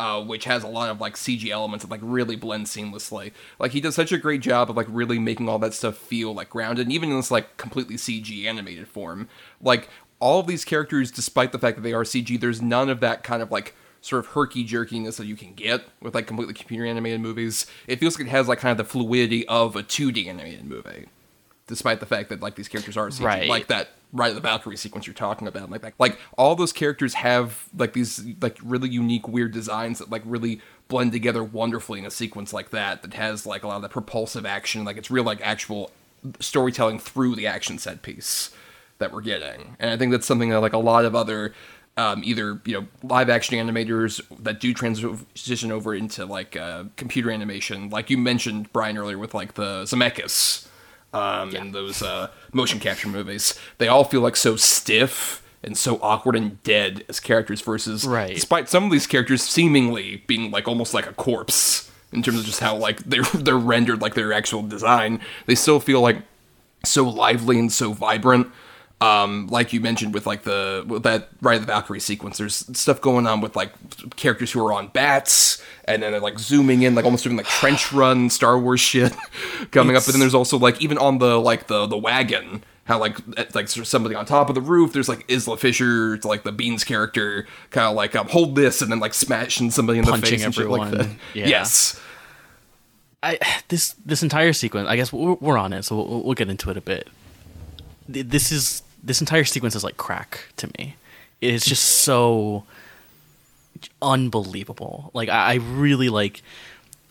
[0.00, 3.32] uh, which has a lot of like CG elements that like really blend seamlessly.
[3.58, 6.32] Like he does such a great job of like really making all that stuff feel
[6.32, 9.28] like grounded, and even in this like completely CG animated form.
[9.60, 13.00] Like all of these characters, despite the fact that they are CG, there's none of
[13.00, 16.54] that kind of like sort of herky jerkiness that you can get with like completely
[16.54, 17.66] computer animated movies.
[17.86, 21.08] It feels like it has like kind of the fluidity of a 2D animated movie
[21.70, 23.48] despite the fact that like these characters are CG, Right.
[23.48, 26.72] like that Ride of the Valkyrie sequence you're talking about, like that, like all those
[26.72, 32.00] characters have like these like really unique weird designs that like really blend together wonderfully
[32.00, 34.96] in a sequence like that that has like a lot of that propulsive action, like
[34.98, 35.90] it's real like actual
[36.40, 38.50] storytelling through the action set piece
[38.98, 41.54] that we're getting, and I think that's something that like a lot of other.
[41.96, 47.30] Um, either you know live action animators that do transition over into like uh, computer
[47.30, 50.66] animation, like you mentioned Bryan earlier with like the Zemeckis,
[51.12, 53.58] um, in those uh, motion capture movies.
[53.78, 58.34] They all feel like so stiff and so awkward and dead as characters versus Right.
[58.34, 62.44] despite some of these characters seemingly being like almost like a corpse in terms of
[62.46, 65.20] just how like they're they're rendered like their actual design.
[65.46, 66.22] They still feel like
[66.84, 68.46] so lively and so vibrant.
[69.00, 72.66] Um, like you mentioned with like the with that Ride of the Valkyrie sequence, there's
[72.76, 73.72] stuff going on with like
[74.16, 77.46] characters who are on bats, and then they're like zooming in, like almost doing like
[77.46, 79.14] trench run Star Wars shit
[79.70, 80.04] coming up.
[80.04, 83.54] But then there's also like even on the like the the wagon, how like it's,
[83.54, 84.92] like somebody on top of the roof.
[84.92, 88.82] There's like Isla Fisher, it's like the Beans character, kind of like um, hold this,
[88.82, 91.00] and then like smashing somebody in the Punching face and shit like that.
[91.00, 91.18] everyone.
[91.32, 91.46] Yeah.
[91.46, 91.98] Yes.
[93.22, 93.38] I
[93.68, 94.88] this this entire sequence.
[94.88, 97.08] I guess we're, we're on it, so we'll, we'll get into it a bit.
[98.08, 100.96] This is this entire sequence is like crack to me.
[101.40, 102.64] It is just so
[104.02, 105.10] unbelievable.
[105.14, 106.42] Like I, I really like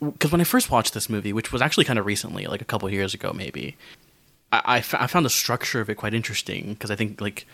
[0.02, 2.66] because when I first watched this movie, which was actually kind of recently, like a
[2.66, 3.76] couple years ago, maybe,
[4.52, 7.46] I, I, f- I found the structure of it quite interesting because I think like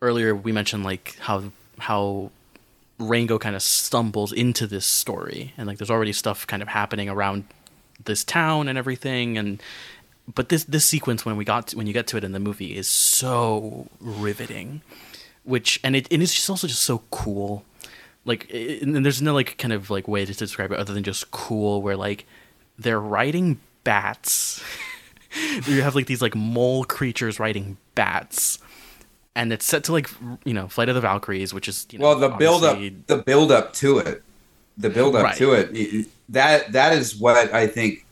[0.00, 1.44] earlier we mentioned like how
[1.78, 2.30] how
[2.98, 7.08] Rango kind of stumbles into this story, and like there's already stuff kind of happening
[7.08, 7.44] around
[8.04, 9.62] this town and everything, and
[10.32, 12.40] but this this sequence when we got to, when you get to it in the
[12.40, 14.80] movie is so riveting,
[15.44, 17.64] which and it, and it is just also just so cool.
[18.24, 21.30] Like, and there's no like kind of like way to describe it other than just
[21.30, 21.82] cool.
[21.82, 22.26] Where like
[22.78, 24.62] they're riding bats.
[25.66, 28.60] you have like these like mole creatures riding bats,
[29.34, 30.08] and it's set to like
[30.44, 33.18] you know Flight of the Valkyries, which is you know, Well, the build up, the
[33.18, 34.22] build up to it,
[34.78, 35.36] the build up Right.
[35.36, 38.03] to it, that that is what I think.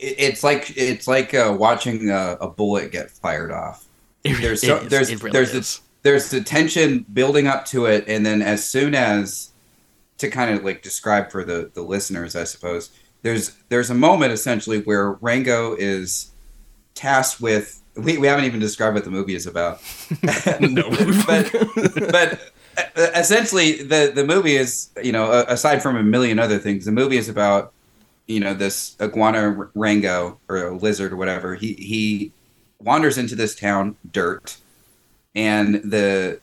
[0.00, 3.84] It- It's like it's like uh, watching a, a bullet get fired off.
[4.24, 4.88] It- There's so, is.
[4.90, 8.94] there's really there's the there's the tension building up to it, and then as soon
[8.94, 9.50] as
[10.18, 12.90] to kind of like describe for the the listeners, I suppose
[13.22, 16.32] there's there's a moment essentially where Rango is
[16.94, 17.76] tasked with.
[17.96, 19.80] We, we haven't even described what the movie is about.
[20.60, 20.88] No.
[21.26, 21.50] but
[22.10, 22.40] but
[23.16, 27.16] essentially the the movie is you know aside from a million other things the movie
[27.16, 27.72] is about
[28.30, 32.32] you know this iguana rango or a lizard or whatever he he
[32.78, 34.56] wanders into this town dirt
[35.34, 36.40] and the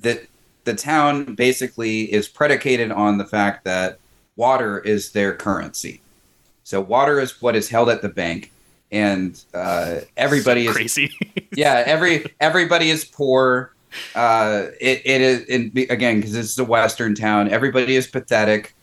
[0.00, 0.26] the
[0.64, 3.98] the town basically is predicated on the fact that
[4.36, 6.00] water is their currency.
[6.64, 8.50] So water is what is held at the bank
[8.90, 11.12] and uh, everybody is crazy.
[11.52, 13.72] yeah every everybody is poor.
[14.14, 18.74] Uh it, it is and again because this is a western town everybody is pathetic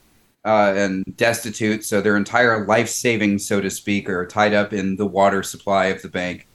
[0.45, 4.95] uh and destitute so their entire life savings so to speak are tied up in
[4.95, 6.47] the water supply of the bank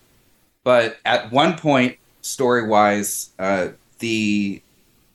[0.64, 3.68] but at one point story wise uh
[4.00, 4.60] the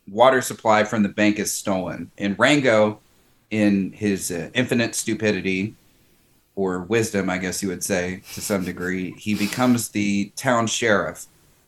[0.09, 2.99] water supply from the bank is stolen and rango
[3.51, 5.75] in his uh, infinite stupidity
[6.55, 11.27] or wisdom, I guess you would say, to some degree, he becomes the town sheriff.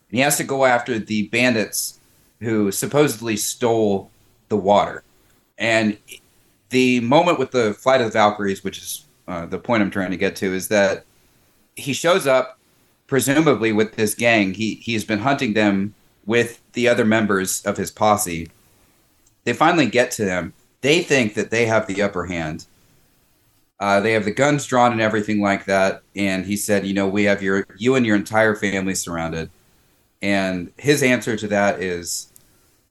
[0.10, 1.99] And he has to go after the bandits
[2.39, 4.10] who supposedly stole
[4.49, 5.04] the water.
[5.58, 5.97] And
[6.74, 10.12] the moment with the Flight of the Valkyries, which is uh, the point I'm trying
[10.12, 11.06] to get to, is that
[11.76, 12.60] he shows up,
[13.08, 14.54] presumably with this gang.
[14.54, 15.94] He he's been hunting them
[16.26, 18.50] with the other members of his posse,
[19.44, 20.54] they finally get to him.
[20.82, 22.66] They think that they have the upper hand.
[23.80, 26.02] Uh, they have the guns drawn and everything like that.
[26.16, 29.50] And he said, "You know, we have your you and your entire family surrounded."
[30.22, 32.32] And his answer to that is,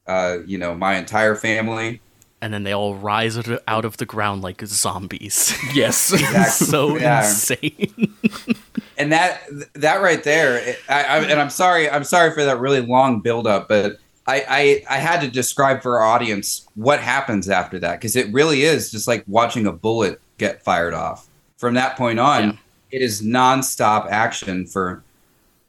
[0.07, 2.01] uh, "You know, my entire family."
[2.43, 5.55] And then they all rise out- out of the ground like zombies.
[5.73, 6.11] Yes.
[6.11, 6.67] Exactly.
[6.67, 7.23] so Yeah.
[7.23, 8.13] insane.
[8.97, 9.41] and that
[9.75, 13.21] that right there it- I, I, and i'm sorry i'm sorry for that really long
[13.21, 14.45] build up but I,
[14.87, 18.63] I i had to describe for our audience what happens after that because it really
[18.63, 21.27] is just like watching a bullet get fired off
[21.57, 22.55] from that point on Yeah.
[22.91, 25.01] it is nonstop action for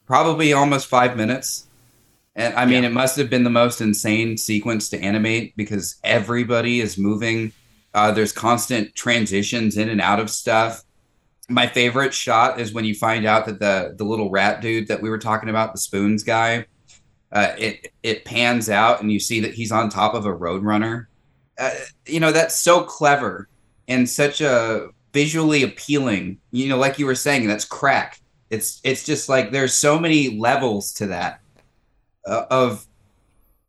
[0.05, 1.64] probably almost five minutes
[2.35, 2.89] and i mean Yeah.
[2.89, 7.51] it must have been the most insane sequence to animate because everybody is moving
[7.93, 10.83] uh, there's constant transitions in and out of stuff
[11.47, 14.99] my favorite shot is when you find out that the the little rat dude that
[15.01, 16.65] we were talking about, the spoons guy,
[17.31, 21.05] uh, it it pans out and you see that he's on top of a roadrunner.
[21.59, 21.69] Uh,
[22.07, 23.47] you know that's so clever
[23.87, 26.39] and such a visually appealing.
[26.51, 28.19] You know, like you were saying, that's crack.
[28.49, 31.41] It's it's just like there's so many levels to that
[32.25, 32.85] uh, of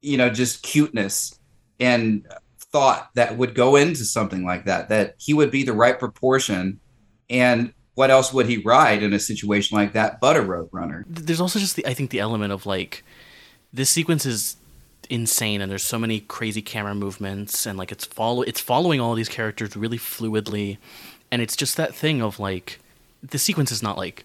[0.03, 1.39] you know just cuteness
[1.81, 2.27] and
[2.59, 4.89] thought that would go into something like that.
[4.89, 6.81] That he would be the right proportion
[7.29, 11.05] and what else would he ride in a situation like that but a road runner?
[11.09, 13.05] there's also just the I think the element of like
[13.73, 14.57] this sequence is
[15.09, 19.15] insane and there's so many crazy camera movements and like it's follow it's following all
[19.15, 20.79] these characters really fluidly
[21.31, 22.81] and it's just that thing of like
[23.23, 24.25] the sequence is not like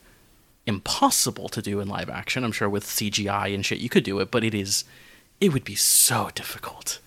[0.66, 2.44] impossible to do in live action.
[2.44, 4.84] I'm sure with CGI and shit you could do it, but it is
[5.40, 7.00] it would be so difficult.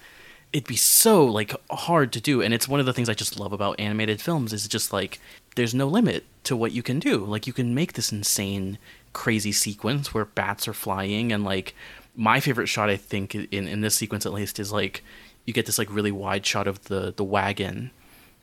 [0.52, 3.38] It'd be so like hard to do and it's one of the things I just
[3.38, 5.20] love about animated films is just like
[5.56, 7.24] there's no limit to what you can do.
[7.24, 8.78] Like you can make this insane
[9.12, 11.74] crazy sequence where bats are flying and like
[12.16, 15.02] my favorite shot I think in in this sequence at least is like
[15.44, 17.90] you get this like really wide shot of the the wagon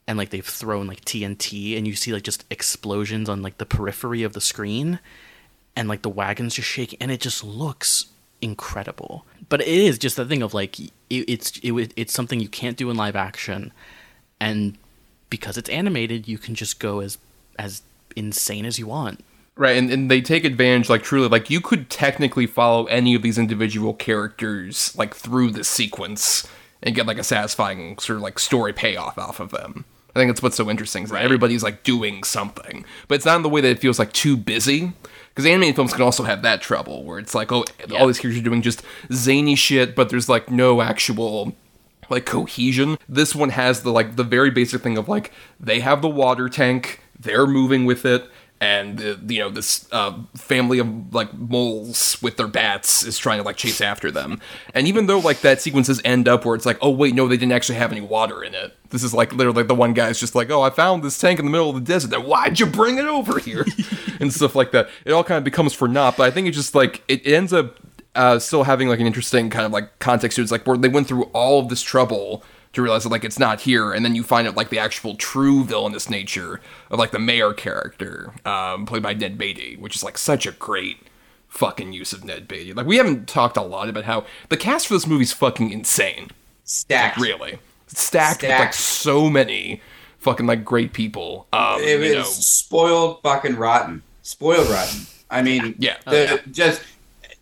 [0.07, 3.65] and like they've thrown like TNT and you see like just explosions on like the
[3.65, 4.99] periphery of the screen
[5.75, 8.07] and like the wagon's just shaking and it just looks
[8.41, 9.25] incredible.
[9.49, 12.77] But it is just the thing of like it, it's it, it's something you can't
[12.77, 13.71] do in live action
[14.39, 14.77] and
[15.29, 17.17] because it's animated you can just go as
[17.57, 17.81] as
[18.15, 19.23] insane as you want.
[19.55, 23.21] Right, and, and they take advantage, like truly, like you could technically follow any of
[23.21, 26.47] these individual characters, like through the sequence,
[26.83, 29.85] and get like a satisfying sort of like story payoff off of them.
[30.15, 31.03] I think that's what's so interesting.
[31.03, 33.99] Is that everybody's like doing something, but it's not in the way that it feels
[33.99, 34.91] like too busy.
[35.29, 37.63] Because animated films can also have that trouble, where it's like, oh,
[37.97, 41.55] all these characters are doing just zany shit, but there's like no actual
[42.09, 42.97] like cohesion.
[43.07, 46.49] This one has the like the very basic thing of like they have the water
[46.49, 48.29] tank, they're moving with it,
[48.61, 53.39] and the, you know this uh, family of like moles with their bats is trying
[53.39, 54.39] to like chase after them.
[54.75, 57.37] And even though like that sequences end up where it's like, oh wait, no, they
[57.37, 58.77] didn't actually have any water in it.
[58.91, 61.45] This is like literally the one guy's just like, oh, I found this tank in
[61.45, 62.11] the middle of the desert.
[62.11, 63.65] Then why'd you bring it over here?
[64.19, 64.89] and stuff like that.
[65.05, 66.17] It all kind of becomes for naught.
[66.17, 67.77] But I think it just like it ends up
[68.13, 70.43] uh, still having like an interesting kind of like context to it.
[70.43, 72.43] It's like where they went through all of this trouble
[72.73, 75.15] to realize that like it's not here, and then you find out like the actual
[75.15, 80.03] true villainous nature of like the mayor character, um, played by Ned Beatty, which is
[80.03, 80.97] like such a great
[81.47, 82.73] fucking use of Ned Beatty.
[82.73, 86.29] Like we haven't talked a lot about how the cast for this movie's fucking insane.
[86.63, 87.19] Stacked.
[87.19, 88.75] Really, stacked, with like Stacked.
[88.75, 89.81] so many
[90.19, 91.47] fucking like great people.
[91.51, 94.03] Um, It you was know, spoiled fucking rotten.
[94.21, 95.07] Spoiled rotten.
[95.29, 95.97] I mean, Yeah.
[96.07, 96.37] Oh, the, yeah.
[96.51, 96.81] just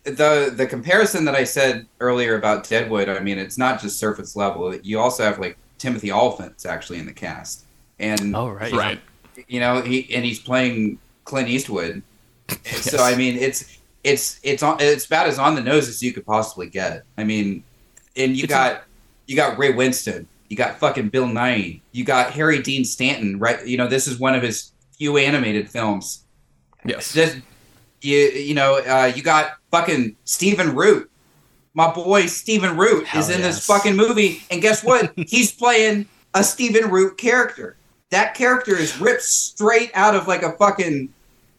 [0.04, 3.08] the the comparison that I said earlier about Deadwood.
[3.08, 4.74] I mean, it's not just surface level.
[4.76, 7.64] You also have like Timothy Olyphant's actually in the cast,
[7.98, 9.00] and oh right right.
[9.48, 12.02] you know he and he's playing Clint Eastwood.
[12.66, 16.12] So I mean, it's it's it's on it's about as on the nose as you
[16.12, 17.04] could possibly get.
[17.16, 17.62] I mean,
[18.16, 18.84] and you It's got
[19.26, 23.38] you got Ray Winstone, you got fucking Bill Nighy, you got Harry Dean Stanton.
[23.38, 26.24] Right, you know this is one of his few animated films.
[26.84, 27.12] Yes.
[27.12, 27.38] Just
[28.00, 31.10] you you know uh, you got fucking Stephen Root.
[31.74, 33.56] My boy Stephen Root Hell is in yes.
[33.56, 35.12] this fucking movie, and guess what?
[35.16, 37.76] He's playing a Stephen Root character.
[38.10, 41.12] That character is ripped straight out of like a fucking.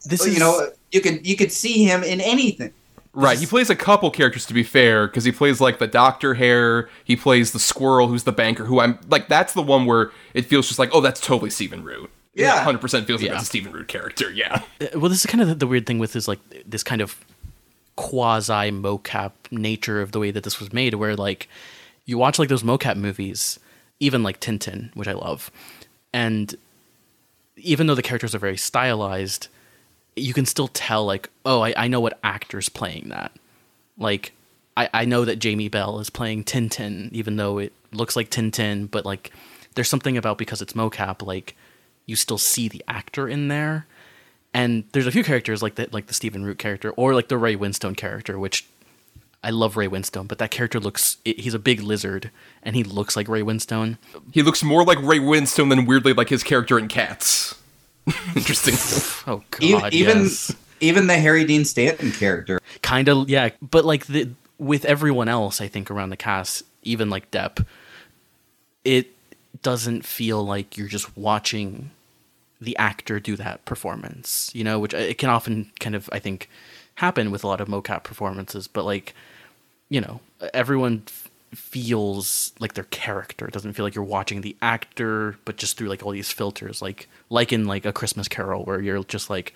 [0.06, 2.74] this you is know, you could you could see him in anything.
[3.14, 6.34] Right, he plays a couple characters to be fair, because he plays like the doctor
[6.34, 10.12] hair, he plays the squirrel who's the banker, who I'm like that's the one where
[10.34, 12.10] it feels just like, oh, that's totally Stephen Root.
[12.34, 12.64] Yeah.
[12.64, 13.34] hundred percent feels like Yeah.
[13.34, 14.32] that's a Stephen Root character.
[14.32, 16.84] Yeah, Uh, well, this is kind of the, the weird thing with this like this
[16.84, 17.24] kind of
[17.96, 21.48] quasi mocap nature of the way that this was made, where like
[22.06, 23.60] you watch like those mocap movies,
[24.00, 25.52] even like Tintin, which I love,
[26.14, 26.56] and
[27.58, 29.48] even though the characters are very stylized,
[30.16, 33.32] you can still tell like, oh, I, I know what actor's playing that.
[33.98, 34.32] Like
[34.76, 38.90] I, I know that Jamie Bell is playing Tintin, even though it looks like Tintin,
[38.90, 39.32] but like
[39.76, 41.56] there's something about because it's mocap, like
[42.06, 43.86] you still see the actor in there.
[44.54, 47.38] And there's a few characters like that, like the Stephen Root character or like the
[47.38, 48.66] Ray Winstone character, which
[49.44, 52.30] I love Ray Winstone, but that character looks he's a big lizard
[52.62, 53.98] and he looks like Ray Winstone.
[54.32, 57.56] He looks more like Ray Winstone than weirdly like his character in Cats.
[58.36, 58.76] Interesting.
[59.28, 60.56] Oh god, even yes.
[60.80, 62.60] even the Harry Dean Stanton character.
[62.82, 67.10] kind of yeah but like the with everyone else i think around the cast even
[67.12, 67.64] like depp
[68.84, 69.12] it
[69.62, 71.92] doesn't feel like you're just watching
[72.60, 76.20] the actor do that performance you know which uh, it can often kind of i
[76.20, 76.50] think
[76.96, 79.14] happen with a lot of mocap performances but like
[79.90, 80.20] you know
[80.54, 85.58] everyone f- feels like their character it doesn't feel like you're watching the actor but
[85.58, 89.04] just through like all these filters like like in like a christmas carol where you're
[89.04, 89.54] just like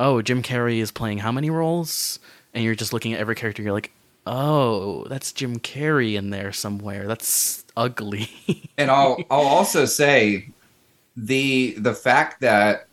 [0.00, 2.18] oh, Jim Carrey is playing how many roles?
[2.52, 3.92] And you're just looking at every character, you're like,
[4.26, 7.06] oh, that's Jim Carrey in there somewhere.
[7.06, 8.30] That's ugly.
[8.78, 10.48] And I'll I'll also say
[11.14, 12.86] the the fact that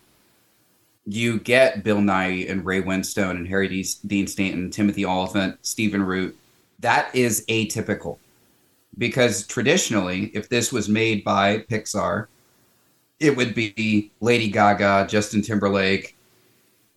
[1.06, 6.36] you get Bill Nighy and Ray Winstone and Harry Dean Stanton, Timothy Olyphant, Stephen Root,
[6.80, 8.18] that is atypical.
[8.98, 12.26] Because traditionally, if this was made by Pixar,
[13.18, 16.16] it would be Lady Gaga, Justin Timberlake.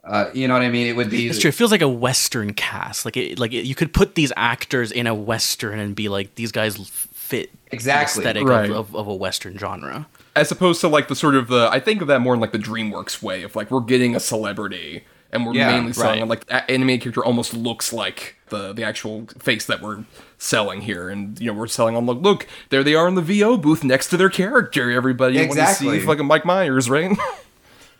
[0.03, 0.87] Uh, you know what I mean?
[0.87, 1.49] It would be It's true.
[1.49, 3.05] It feels like a Western cast.
[3.05, 6.35] Like, it, like it, you could put these actors in a Western and be like,
[6.35, 8.23] these guys fit Exactly.
[8.23, 8.69] the aesthetic Right.
[8.71, 10.07] of, of, of a Western genre.
[10.35, 12.51] As opposed to like the sort of the I think of that more in like
[12.51, 16.21] the DreamWorks way of like we're getting a celebrity and we're Yeah, mainly selling right.
[16.21, 20.03] and like the animated character almost looks like the the actual face that we're
[20.37, 23.21] selling here and you know we're selling on look look there they are in the
[23.21, 25.99] VO booth next to their character everybody want to Exactly.
[25.99, 27.17] see fucking Mike Myers right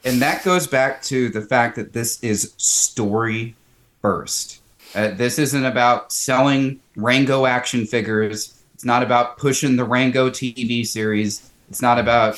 [0.04, 3.56] and that goes back to the fact that this is story
[4.02, 4.62] first.
[4.94, 8.62] Uh, this isn't about selling Rango action figures.
[8.74, 11.50] It's not about pushing the Rango TV series.
[11.70, 12.38] It's not about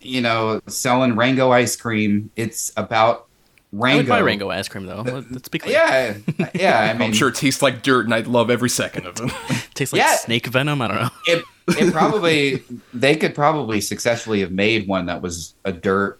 [0.00, 2.30] you know selling Rango ice cream.
[2.36, 3.26] It's about
[3.72, 3.96] Rango.
[3.96, 4.12] I like Rango.
[4.12, 5.00] my Rango ice cream, though.
[5.00, 5.72] Let- Let's be clear.
[5.74, 6.80] Yeah, yeah.
[6.80, 9.68] I mean, I'm sure it tastes like dirt and I love every second of it
[9.74, 10.16] tastes like Yeah.
[10.16, 10.82] snake venom.
[10.82, 11.10] I don't know.
[11.26, 12.62] it, it probably
[12.92, 16.18] they could probably successfully have made one that was a dirt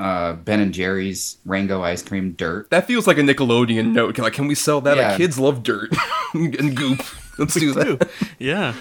[0.00, 2.70] uh, Ben and Jerry's Rango ice cream dirt.
[2.70, 5.08] that feels like a Nickelodeon note like can we sell that Yeah.
[5.08, 5.94] like kids love dirt
[6.34, 7.02] and goop
[7.38, 8.74] let's do that Yeah.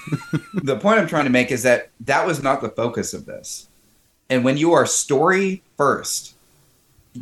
[0.54, 3.68] the point I'm trying to make is that that was not the focus of this.
[4.30, 6.34] And when you are story first,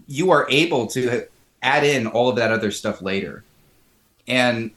[0.06, 1.26] you are able to
[1.62, 3.42] add in all of that other stuff later.
[4.28, 4.70] And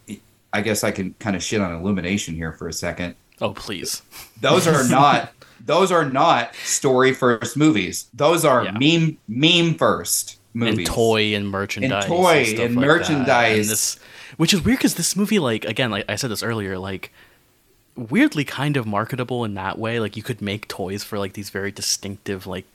[0.51, 3.15] I guess I can kind of shit on Illumination here for a second.
[3.41, 4.01] Oh, please.
[4.41, 5.31] Those are not
[5.65, 8.07] those are not story first movies.
[8.13, 8.71] Those are Yeah.
[8.79, 10.77] meme meme first movies.
[10.79, 13.59] and toy and merchandise And toy stuff and like merchandise.
[13.67, 13.99] And this,
[14.37, 17.11] which is weird because this movie like again like i said this earlier like
[17.95, 21.49] weirdly kind of marketable in that way like you could make toys for like these
[21.51, 22.65] very distinctive like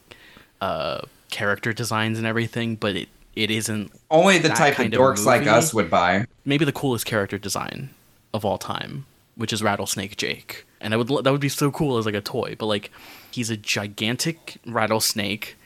[0.60, 5.00] uh character designs and everything but it it isn't Only the type of kind of
[5.00, 6.26] dorks like us would buy.
[6.44, 7.90] maybe the coolest character design
[8.34, 10.64] of all time, which is Rattlesnake Jake.
[10.80, 12.90] And I would that would be so cool as like a toy, but like
[13.30, 15.56] he's a gigantic rattlesnake.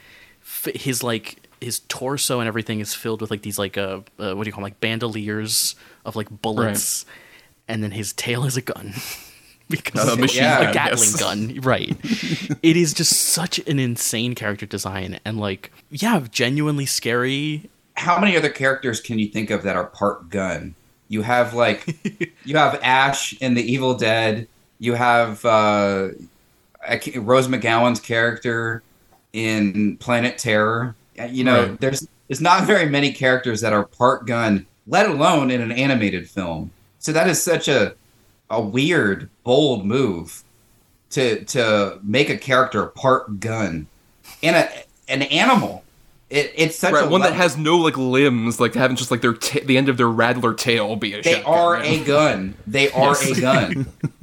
[0.75, 4.45] His like his torso and everything is filled with like these like uh, uh what
[4.45, 4.65] do you call them?
[4.65, 7.05] like bandoliers of like bullets,
[7.69, 8.95] and then his tail is a gun.
[9.69, 11.17] Because A machine gun, a Gatling yes.
[11.17, 11.97] gun, right?
[12.63, 17.71] it is just such an insane character design, and like, yeah, genuinely scary.
[17.95, 20.75] how many other characters can you think of that are part gun?
[21.09, 21.87] You have like
[22.45, 24.47] you have Ash in The Evil Dead.
[24.83, 26.09] You have uh,
[27.15, 28.83] Rose McGowan's character
[29.33, 30.97] in Planet Terror.
[31.21, 31.81] Uh, You know, Right.
[31.81, 36.29] there's there's not very many characters that are part gun, let alone in an animated
[36.29, 36.73] film.
[36.99, 37.95] So that is such a
[38.51, 40.43] a weird, bold move
[41.11, 43.87] to to make a character part gun
[44.43, 44.69] and a
[45.09, 45.82] an animal.
[46.33, 49.21] It, it's such right a one that has no like limbs like having just like
[49.21, 51.85] their ta- the end of their rattler tail be a They shotgun, are man.
[51.85, 52.55] a gun.
[52.67, 53.87] They are a gun.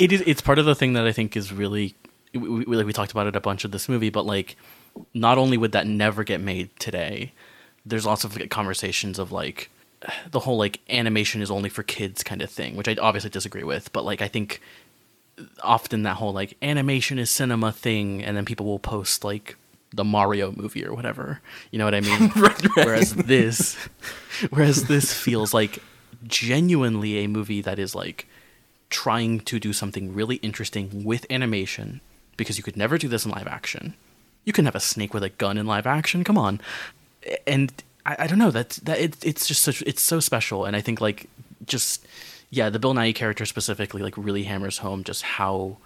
[0.00, 1.94] it is it's part of the thing that I think is really
[2.32, 4.56] we, we, like we talked about it a bunch of this movie, but like
[5.14, 7.32] not only would that never get made today,
[7.86, 9.70] there's lots of like, conversations of like
[10.32, 13.62] the whole like animation is only for kids kind of thing, which I obviously disagree
[13.64, 14.60] with, but like I think
[15.62, 19.56] often that whole like animation is cinema thing, and then people will post like
[19.94, 21.40] the Mario movie or whatever.
[21.70, 22.30] You know what I mean?
[22.74, 23.76] Whereas this,
[24.50, 25.78] whereas this feels like
[26.24, 28.26] genuinely a movie that is like
[28.90, 32.00] trying to do something really interesting with animation
[32.36, 33.94] because you could never do this in live action.
[34.44, 36.24] You can have a snake with a gun in live action.
[36.24, 36.60] Come on,
[37.46, 37.72] and
[38.04, 40.80] I, I don't know that that it, it's just such it's so special, and I
[40.80, 41.28] think like
[41.66, 42.06] just
[42.50, 45.78] yeah, the Bill Nighy character specifically like really hammers home just how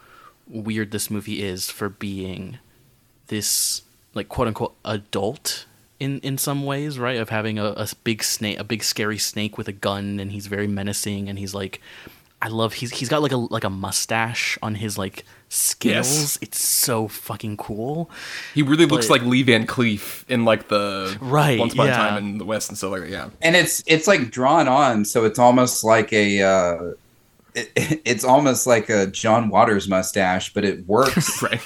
[0.48, 2.58] weird this movie is for being
[3.28, 3.82] this
[4.18, 5.64] like quote unquote adult
[5.98, 7.16] in in some ways, right?
[7.16, 10.46] Of having a, a big snake, a big scary snake with a gun, and he's
[10.46, 11.80] very menacing, and he's like,
[12.40, 16.20] I love he's he's got like a like a mustache on his like scales.
[16.20, 16.38] Yes.
[16.42, 18.10] It's so fucking cool.
[18.54, 21.94] He really looks like Lee Van Cleef in like the Right, Once Upon yeah.
[21.94, 23.10] a Time in the West and stuff like that.
[23.10, 23.30] Yeah.
[23.40, 26.42] and it's it's like drawn on, so it's almost like a.
[26.42, 26.92] Uh,
[27.54, 27.72] it,
[28.04, 31.42] it's almost like a John Waters mustache, but it works.
[31.42, 31.60] Right.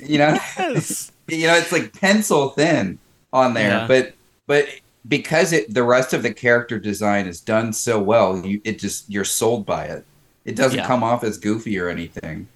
[0.00, 1.11] you know, Yes.
[1.28, 2.98] You know, it's like pencil thin
[3.32, 3.86] on there, Yeah.
[3.86, 4.14] but
[4.46, 4.68] but
[5.08, 9.08] because it the rest of the character design is done so well, you it just
[9.10, 10.04] you're sold by it.
[10.44, 10.86] It doesn't Yeah.
[10.86, 12.48] come off as goofy or anything.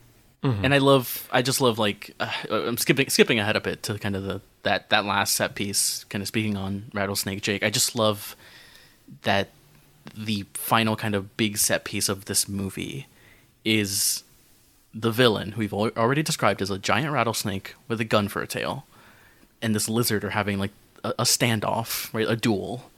[0.43, 3.98] and I love I just love like uh, I'm skipping skipping ahead a bit to
[3.98, 7.70] kind of the that that last set piece kind of speaking on Rattlesnake Jake I
[7.70, 8.36] just love
[9.22, 9.48] that
[10.16, 13.06] the final kind of big set piece of this movie
[13.64, 14.22] is
[14.98, 18.47] the villain who we've already described as a giant rattlesnake with a gun for a
[18.47, 18.86] tail
[19.60, 20.70] and this lizard are having like
[21.05, 22.90] a, a standoff right a duel.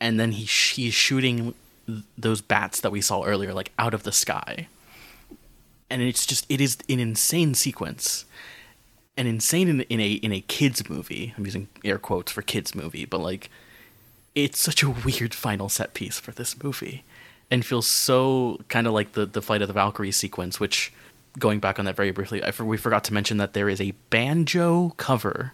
[0.00, 1.54] And then he sh- he's shooting
[1.86, 4.68] th- those bats that we saw earlier like out of the sky.
[5.90, 8.24] And it's just it is an insane sequence.
[9.16, 11.34] And insane in, in a in a kids movie.
[11.36, 13.50] I'm using air quotes for kids movie but like
[14.34, 17.04] it's such a weird final set piece for this movie
[17.50, 20.92] and feels so kind of like the the flight of the valkyries sequence which
[21.38, 23.80] going back on that very briefly I, for- we forgot to mention that there is
[23.80, 25.52] a banjo cover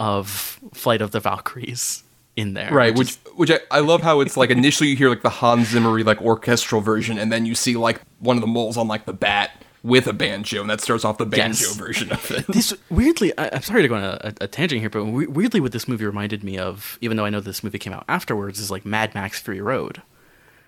[0.00, 2.02] of flight of the valkyries
[2.36, 4.96] in there Right, which which is- which I, I love how it's like initially you
[4.96, 8.40] hear like the Hans Zimmer like orchestral version, and then you see like one of
[8.40, 11.64] the moles on like the bat with a banjo, and that starts off the banjo
[11.66, 11.76] Yes.
[11.76, 12.46] version of it.
[12.48, 15.60] this weirdly I, i'm sorry to go on a, a, tangent here but we, weirdly
[15.60, 18.58] what this movie reminded me of even though i know this movie came out afterwards
[18.58, 20.00] is like mad max fury road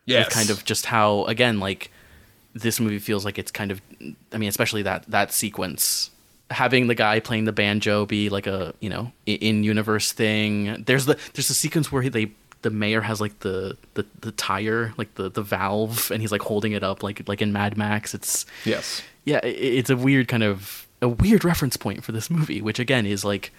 [0.06, 1.90] yes, with kind of just how again like
[2.54, 3.80] this movie feels like it's kind of
[4.32, 6.10] i mean especially that that sequence.
[6.48, 10.82] Having the guy playing the banjo be like a you know in universe thing.
[10.86, 12.30] There's the there's a sequence where they
[12.62, 16.42] the mayor has like the, the the tire like the the valve and he's like
[16.42, 18.14] holding it up like like in mad max.
[18.14, 19.02] It's yes.
[19.24, 22.78] yeah, i- it's a weird kind of a weird reference point for this movie, which
[22.78, 23.50] again is like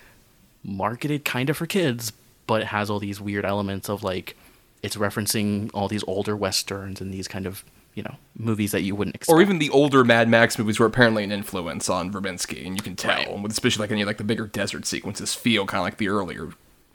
[0.64, 2.11] marketed kind of for kids,
[2.48, 4.36] but it has all these weird elements of like
[4.84, 7.64] it's referencing all these older westerns and these kind of
[7.95, 9.36] you know movies that you wouldn't expect.
[9.36, 12.82] Or even the older Mad Max movies were apparently an influence on Verbinski, and you
[12.84, 13.40] can tell, Right.
[13.41, 16.49] with especially like any like the bigger desert sequences feel kind of like the earlier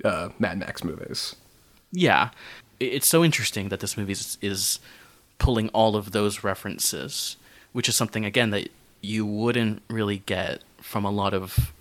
[0.04, 1.34] uh, Mad Max movies.
[1.90, 2.30] yeah,
[2.80, 4.78] it's so interesting that this movie is, is
[5.38, 7.36] pulling all of those references,
[7.72, 8.68] which is something again that
[9.00, 11.72] you wouldn't really get from a lot of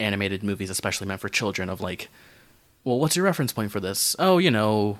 [0.00, 1.68] animated movies, especially meant for children.
[1.70, 2.08] Of like,
[2.84, 4.14] well, what's your reference point for this?
[4.18, 4.98] Oh, you know,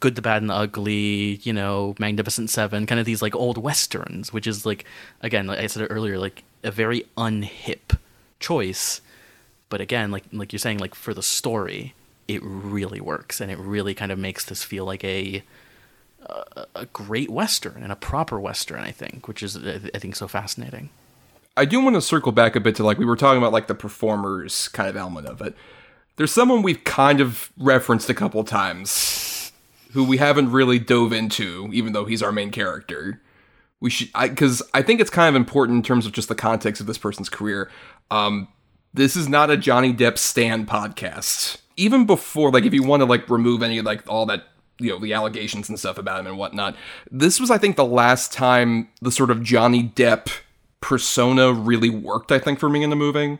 [0.00, 1.40] Good, the Bad, and the Ugly.
[1.42, 2.86] You know, Magnificent Seven.
[2.86, 4.84] Kind of these like old westerns, which is like
[5.20, 7.98] again, like I said earlier, like a very unhip
[8.40, 9.00] choice.
[9.68, 11.94] But again, like like you're saying, like for the story,
[12.28, 15.42] it really works, and it really kind of makes this feel like a
[16.20, 18.80] a, a great western and a proper western.
[18.80, 20.90] I think, which is I I think so fascinating.
[21.56, 23.68] I do want to circle back a bit to like we were talking about like
[23.68, 25.54] the performers kind of element of it.
[26.16, 28.90] There's someone we've kind of referenced a couple times
[29.94, 33.22] who we haven't really dove into, even though he's our main character.
[33.80, 36.80] We should, because I, think it's kind of important in terms of just the context
[36.80, 37.70] of this person's career.
[38.10, 38.48] Um,
[38.92, 41.58] this is not a Johnny Depp stand podcast.
[41.76, 44.44] Even before, like, if you want to like remove any like all that
[44.78, 46.76] you know the allegations and stuff about him and whatnot,
[47.10, 50.28] this was I think the last time the sort of Johnny Depp
[50.80, 52.32] persona really worked.
[52.32, 53.38] I think for me in the movie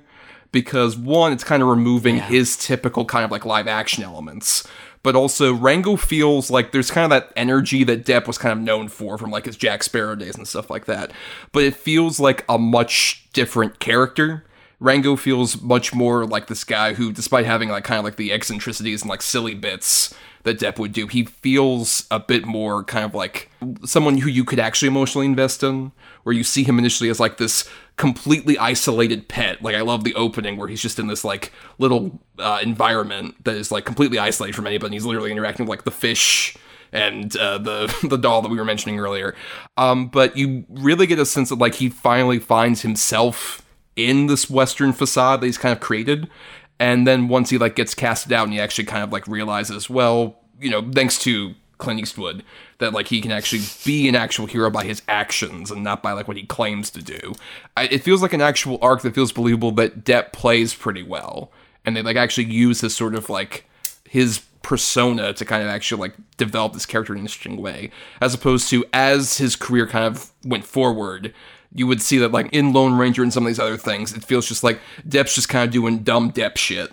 [0.52, 4.66] because one, it's kind of removing his typical kind of like live action elements.
[5.05, 8.64] But also, Rango feels like there's kind of that energy that Depp was kind of
[8.64, 11.12] known for from like his Jack Sparrow days and stuff like that.
[11.52, 14.44] But it feels like a much different character.
[14.81, 18.32] Rango feels much more like this guy who, despite having like kind of like the
[18.32, 20.14] eccentricities and like silly bits
[20.45, 23.51] that Depp would do, he feels a bit more kind of like
[23.85, 25.93] someone who you could actually emotionally invest in.
[26.23, 29.62] Where you see him initially as like this completely isolated pet.
[29.62, 33.57] Like I love the opening where he's just in this like little uh, environment that
[33.57, 34.97] is like completely isolated from anybody.
[34.97, 36.57] He's literally interacting with like the fish
[36.93, 39.35] and uh, the the doll that we were mentioning earlier.
[39.77, 43.61] Um, but you really get a sense that like he finally finds himself
[43.97, 46.29] in this Western facade that he's kind of created.
[46.78, 49.88] And then once he like gets casted out and he actually kind of like realizes,
[49.88, 52.44] well, you know, thanks to Clint Eastwood,
[52.78, 56.12] that like he can actually be an actual hero by his actions and not by
[56.12, 57.34] like what he claims to do.
[57.76, 61.52] I, it feels like an actual arc that feels believable that Depp plays pretty well,
[61.84, 63.64] and they like actually use his sort of like
[64.09, 67.90] his persona to kind of actually like develop this character in an interesting way,
[68.20, 71.32] as opposed to as his career kind of went forward.
[71.74, 74.24] You would see that, like in Lone Ranger and some of these other things, it
[74.24, 76.92] feels just like Depp's just kind of doing dumb Depp shit,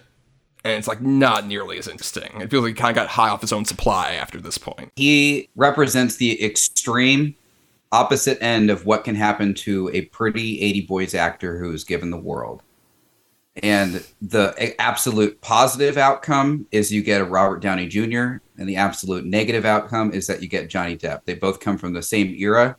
[0.63, 2.41] and it's like not nearly as interesting.
[2.41, 4.91] It feels like he kind of got high off his own supply after this point.
[4.95, 7.35] He represents the extreme
[7.91, 12.09] opposite end of what can happen to a pretty 80 boys actor who is given
[12.09, 12.63] the world.
[13.61, 19.25] And the absolute positive outcome is you get a Robert Downey Jr., and the absolute
[19.25, 21.25] negative outcome is that you get Johnny Depp.
[21.25, 22.77] They both come from the same era.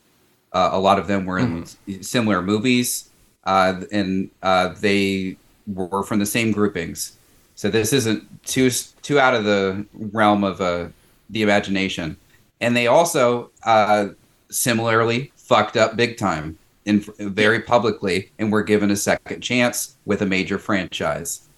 [0.53, 1.65] Uh, a lot of them were in
[2.03, 3.09] similar movies,
[3.45, 7.17] uh, and uh, they were from the same groupings.
[7.55, 8.71] So this isn't too
[9.03, 10.89] too out of the realm of uh,
[11.31, 12.17] the imagination.
[12.61, 14.09] And they also uh,
[14.51, 20.23] similarly fucked up big time in very publicly and were given a second chance with
[20.23, 21.49] a major franchise.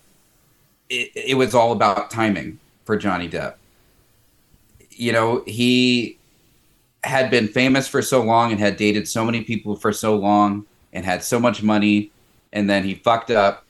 [0.88, 3.54] It, it was all about timing for Johnny Depp.
[4.90, 6.18] You know, he
[7.05, 10.66] had been famous for so long and had dated so many people for so long
[10.93, 12.10] and had so much money
[12.52, 13.64] and then he fucked up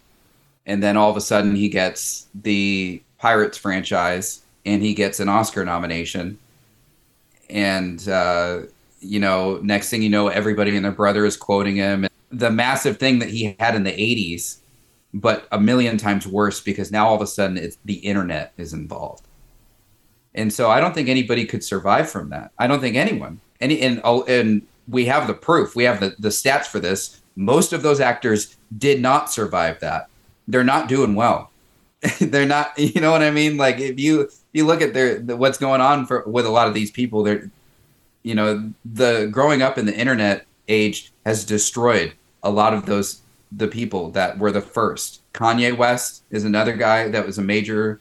[0.66, 5.28] and then all of a sudden he gets the Pirates franchise and he gets an
[5.28, 6.39] Oscar nomination.
[7.51, 8.61] And uh,
[9.01, 12.06] you know next thing you know everybody and their brother is quoting him.
[12.31, 14.59] The massive thing that he had in the 80s
[15.16, 18.73] but a million times worse because now all of a sudden it's the internet is
[18.73, 19.24] involved
[20.35, 22.51] and so i don't think anybody could survive from that.
[22.59, 23.40] I don't think anyone.
[23.61, 25.74] Any and and we have the proof.
[25.74, 27.20] We have the, the stats for this.
[27.36, 30.09] Most of those actors did not survive that.
[30.47, 31.51] They're not doing well.
[32.20, 33.56] They're not you know what i mean?
[33.56, 36.51] Like if you if you look at their the, what's going on for with a
[36.51, 37.51] lot of these people they're
[38.23, 43.23] you know the growing up in the internet age has destroyed a lot of those
[43.56, 45.20] the people that were the first.
[45.32, 48.01] Kanye west is another guy that was a major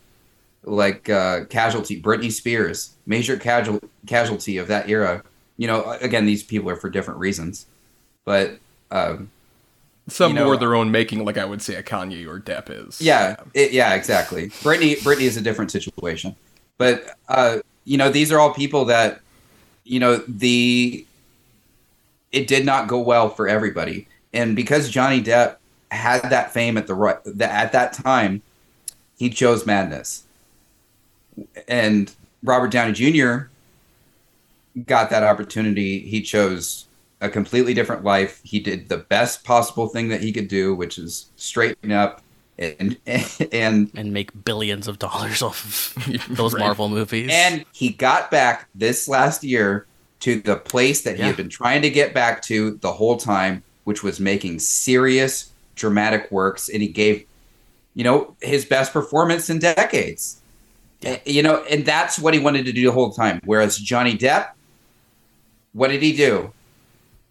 [0.63, 5.23] like uh, casualty britney spears major casual casualty of that era
[5.57, 7.65] you know again these people are for different reasons
[8.25, 8.57] but
[8.91, 9.29] um,
[10.07, 12.69] Some You know- more their own making, like I would say a Kanye or Depp
[12.69, 13.01] is.
[13.01, 14.49] Yeah, it, yeah, exactly.
[14.61, 16.35] Britney, Britney is a different situation,
[16.77, 19.21] but uh, you know, these are all people that,
[19.83, 21.05] you know, the
[22.31, 25.57] it did not go well for everybody, and because Johnny Depp
[25.91, 28.41] had that fame at the right at that time,
[29.17, 30.22] he chose madness,
[31.67, 33.45] and Robert Downey Jr.
[34.85, 35.99] got that opportunity.
[35.99, 36.85] He chose
[37.21, 38.41] a completely different life.
[38.43, 42.21] He did the best possible thing that he could do, which is straighten up
[42.59, 42.97] and
[43.51, 46.59] and and make billions of dollars off of those Right.
[46.61, 47.29] Marvel movies.
[47.31, 49.87] and he got back this last year
[50.19, 51.27] to the place that he Yeah.
[51.27, 56.31] had been trying to get back to the whole time, which was making serious dramatic
[56.31, 57.25] works, and he gave,
[57.95, 60.39] you know, his best performance in decades.
[61.03, 63.41] Eh, You know, and that's what he wanted to do the whole time.
[63.45, 64.49] Whereas Johnny Depp,
[65.73, 66.51] what did he do?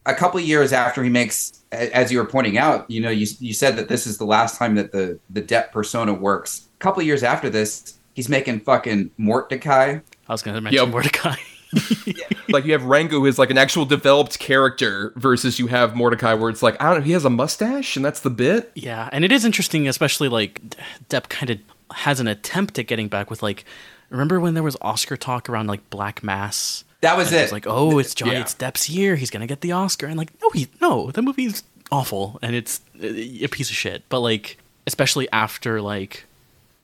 [0.05, 3.27] A couple of years after he makes, as you were pointing out, you know, you,
[3.39, 6.67] you said that this is the last time that the the Depp persona works.
[6.77, 10.03] A couple of years after this, he's making fucking Mortdecai.
[10.29, 10.95] I was going to mention Yep.
[10.95, 11.39] Mortdecai.
[12.51, 16.39] like you have Rango who is like an actual developed character versus you have Mortdecai
[16.39, 18.73] where it's like I don't know he has a mustache and that's the bit.
[18.75, 20.61] Yeah, and it is interesting, especially like
[21.09, 21.59] Depp kind of
[21.95, 23.65] has an attempt at getting back with like.
[24.11, 26.85] Remember when there was Oscar talk around like Black Mass?
[27.01, 27.43] That was And it.
[27.45, 28.41] It's like, oh, it's Johnny, Yeah.
[28.43, 29.17] it's Depp's year.
[29.17, 32.81] He's gonna get the Oscar, and like, no, he no, the movie's awful and it's
[33.03, 34.03] uh, a piece of shit.
[34.11, 36.25] But like, especially after like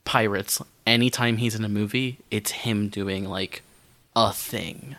[0.05, 3.61] Pirates, anytime he's in a movie, it's him doing like
[4.15, 4.95] a thing,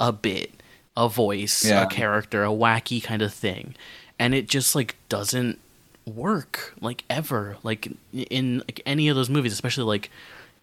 [0.00, 0.52] a bit,
[0.96, 1.82] a voice, Yeah.
[1.82, 3.74] a character, a wacky kind of thing,
[4.18, 5.58] and it just like doesn't
[6.06, 10.10] work like ever like in like any of those movies especially like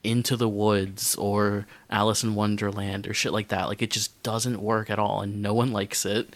[0.04, 4.62] into the woods or alice in wonderland or shit like that like it just doesn't
[4.62, 6.36] work at all and no one likes it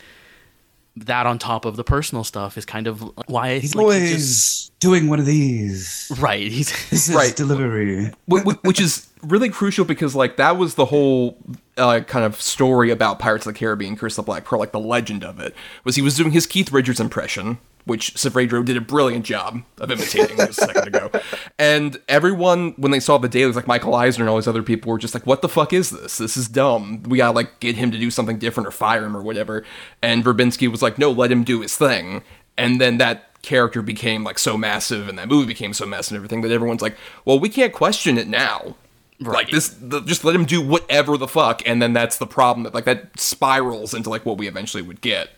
[0.97, 4.11] that on top of the personal stuff is kind of why He's like, he always
[4.13, 6.09] just- doing one of these.
[6.19, 7.35] right he's This Right.
[7.35, 8.11] delivery.
[8.31, 11.37] Wh- wh- which is really crucial because like that was the whole
[11.77, 14.71] uh, kind of story about Pirates of the Caribbean, Curse of the Black Pearl, like
[14.71, 15.53] the legend of it
[15.83, 19.91] was he was doing his Keith Richards impression, which Saveydro did a brilliant job of
[19.91, 21.11] imitating just a second ago,
[21.57, 24.91] and everyone when they saw the dailies, like Michael Eisner and all these other people,
[24.91, 26.17] were just like, "What the fuck is this?
[26.17, 27.03] This is dumb.
[27.03, 29.63] We gotta like get him to do something different or fire him or whatever."
[30.01, 32.23] And Verbinski was like, "No, let him do his thing,"
[32.57, 36.17] and then that character became like so massive and that movie became so massive and
[36.17, 38.75] everything that everyone's like, well, we can't question it now.
[39.19, 42.63] Like this, the, just let him do whatever the fuck, and then that's the problem.
[42.63, 45.29] That like that spirals into like what we eventually would get.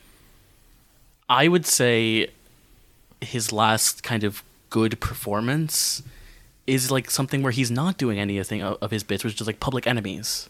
[1.28, 2.28] i would say
[3.20, 6.02] his last kind of good performance
[6.66, 9.60] is like something where he's not doing anything of, of his bits, which is like
[9.60, 10.48] Public Enemies,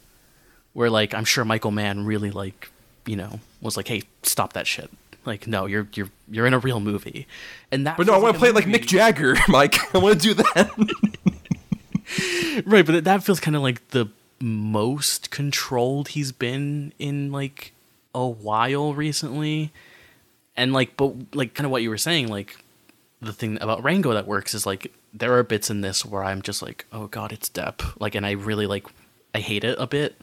[0.73, 2.71] where like I'm sure Michael Mann really like
[3.07, 4.91] you know was like, hey, stop that shit.
[5.25, 7.27] Like no, you're you're you're in a real movie,
[7.71, 7.97] and that.
[7.97, 9.95] But no, I want to play it like Mick Jagger, Mike.
[9.95, 10.71] I want to do that.
[12.65, 14.09] right but that feels kind of like the
[14.41, 17.73] most controlled he's been in like
[18.15, 19.71] a while recently
[20.59, 22.63] and like but like kind of what you were saying like
[23.21, 26.43] the thing about rango that works is like there are bits in this where i'm
[26.43, 28.87] just like oh god it's Depp like and i really like
[29.35, 30.21] i hate it a bit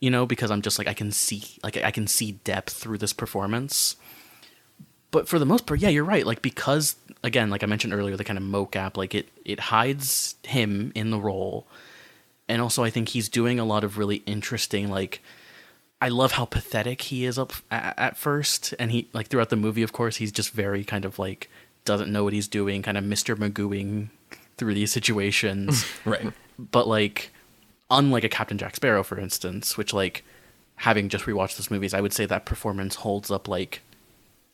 [0.00, 2.98] you know because i'm just like i can see like i can see Depp through
[2.98, 3.96] this performance
[5.16, 6.26] but for the most part, yeah, you're right.
[6.26, 10.34] Like because again, like I mentioned earlier, the kind of mocap, like it it hides
[10.42, 11.66] him in the role,
[12.48, 14.90] and also I think he's doing a lot of really interesting.
[14.90, 15.22] Like
[16.00, 19.56] I love how pathetic he is up at, at first, and he like throughout the
[19.56, 21.50] movie, of course, he's just very kind of like
[21.84, 24.08] doesn't know what he's doing, kind of Mister Magooing
[24.56, 26.32] through these situations right.
[26.58, 27.30] but like
[27.90, 30.24] unlike a Captain Jack Sparrow, for instance, which like
[30.76, 33.80] having just rewatched those movies, I would say that performance holds up like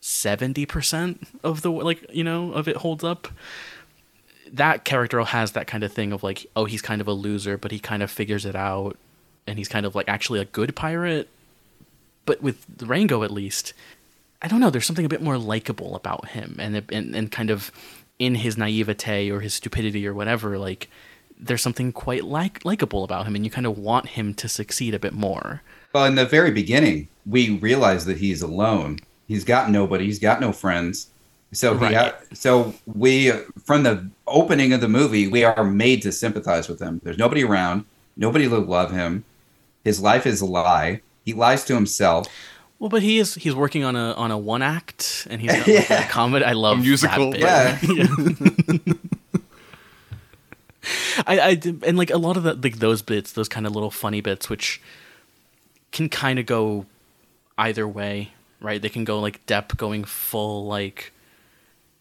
[0.01, 3.27] seventy percent of the like you know of it holds up.
[4.51, 7.57] That character has that kind of thing of like, oh, he's kind of a loser,
[7.57, 8.97] but he kind of figures it out,
[9.47, 11.27] and he's kind of like actually a good pirate.
[12.25, 13.73] But with Rango, at least,
[14.41, 14.69] I don't know.
[14.69, 17.71] There's something a bit more likable about him, and and and kind of
[18.19, 20.57] in his naivete or his stupidity or whatever.
[20.57, 20.89] Like
[21.39, 24.93] there's something quite like likable about him, and you kind of want him to succeed
[24.93, 25.61] a bit more.
[25.93, 28.99] Well, in the very beginning, we realize that he's alone.
[29.27, 30.05] He's got nobody.
[30.05, 31.07] He's got no friends.
[31.51, 31.95] So he Right.
[31.95, 33.31] ha- so we
[33.65, 36.99] from the opening of the movie, we are made to sympathize with him.
[37.03, 37.85] There's nobody around.
[38.17, 39.23] Nobody will love him.
[39.83, 41.01] His life is a lie.
[41.23, 42.27] He lies to himself.
[42.79, 45.67] Well, but he is he's working on a on a one act, and he's got
[45.67, 46.43] like, a comedy.
[46.45, 47.97] I love A musical, That bit.
[47.97, 48.93] Yeah.
[51.27, 53.91] I, I and like a lot of the, like those bits, those kind of little
[53.91, 54.81] funny bits, which
[55.91, 56.85] can kind of go
[57.57, 58.81] either way, right?
[58.81, 61.13] They can go like Depp going full like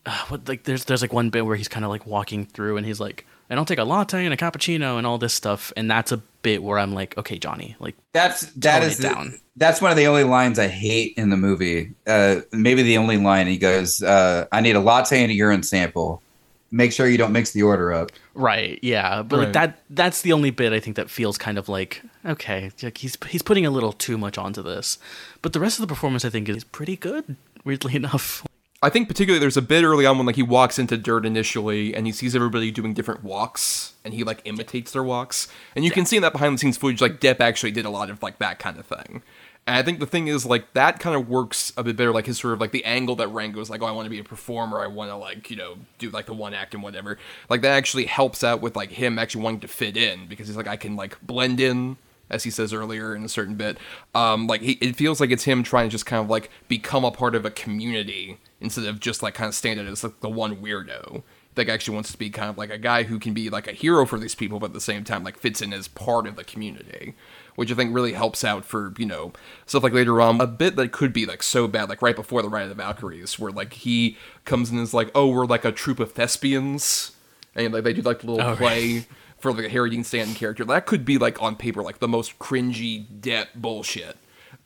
[0.07, 2.77] uh, what like there's there's like one bit where he's kind of like walking through
[2.77, 5.73] and he's like, I don't take a latte and a cappuccino and all this stuff,
[5.77, 9.03] and that's a bit where I'm like, okay, Johnny, like That's that Tone it the-
[9.03, 9.39] down.
[9.57, 11.93] that's one of the only lines I hate in the movie.
[12.07, 15.63] Uh, maybe the only line he goes, uh, "I need a latte and a urine
[15.63, 16.23] sample.
[16.71, 19.45] Make sure you don't mix the order up." Right, yeah, but Right.
[19.45, 22.97] like that that's the only bit I think that feels kind of like okay, like
[22.97, 24.97] he's he's putting a little too much onto this.
[25.43, 28.43] But the rest of the performance I think is pretty good, weirdly enough.
[28.85, 31.95] I think particularly there's a bit early on when like he walks into dirt initially
[31.95, 35.47] and he sees everybody doing different walks and he like imitates their walks.
[35.77, 37.91] And you can see in that behind the scenes footage like Depp actually did a
[37.91, 39.23] lot of like that kind of thing.
[39.69, 42.27] And I think the thing is like that kind of works a bit better like
[42.27, 44.19] his sort of like the angle that Rango Rango's like oh I want to be
[44.19, 47.19] a performer I want to like you know do like the one act and whatever.
[47.49, 50.57] Like that actually helps out with like him actually wanting to fit in because he's
[50.57, 51.99] like I can like blend in
[52.33, 53.79] as he says earlier in a certain bit.
[54.15, 57.05] Um, like he, it feels like it's him trying to just kind of like become
[57.05, 60.31] a part of a community instead of just like kind of standing as like the
[60.31, 61.23] one weirdo.
[61.55, 63.73] Like actually wants to be kind of like a guy who can be like a
[63.73, 66.37] hero for these people, but at the same time like fits in as part of
[66.37, 67.15] the community,
[67.57, 69.35] which I think really helps out for you know
[69.67, 70.41] stuff like later on.
[70.41, 72.75] A bit that could be like so bad, like right before the Ride of the
[72.75, 76.13] Valkyries, where like he comes in and is like, oh, we're like a troop of
[76.13, 77.13] thespians,
[77.55, 79.05] and like they do like a little Oh, right.
[79.43, 80.65] for like a Harry Dean Stanton character.
[80.65, 84.17] That could be like on paper like the most cringy Depp bullshit.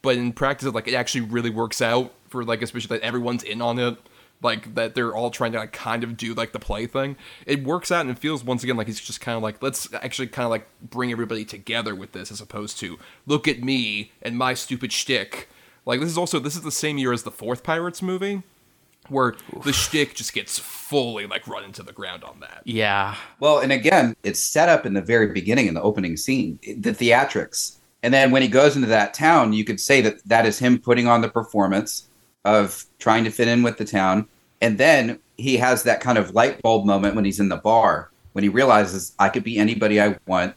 [0.02, 3.62] But in practice like it actually really works out for like especially that everyone's in
[3.62, 3.96] on it.
[4.42, 7.16] Like that they're all trying to like kind of do like the play thing.
[7.46, 9.88] It works out and it feels once again like he's just kind of like let's
[9.94, 14.12] actually kind of like bring everybody together with this as opposed to look at me
[14.20, 15.48] and my stupid shtick.
[15.86, 18.42] Like this is also this is the same year as the fourth Pirates movie,
[19.08, 19.34] where
[19.64, 22.62] the shtick just gets fully like run into the ground on that.
[22.64, 26.58] Yeah, Well, and again, it's set up in the very beginning in the opening scene,
[26.62, 27.76] the theatrics.
[28.02, 30.78] And then when he goes into that town, you could say that that is him
[30.78, 32.08] putting on the performance
[32.44, 34.28] of trying to fit in with the town.
[34.60, 38.10] And then he has that kind of light bulb moment when he's in the bar,
[38.32, 40.54] when he realizes I could be anybody I want.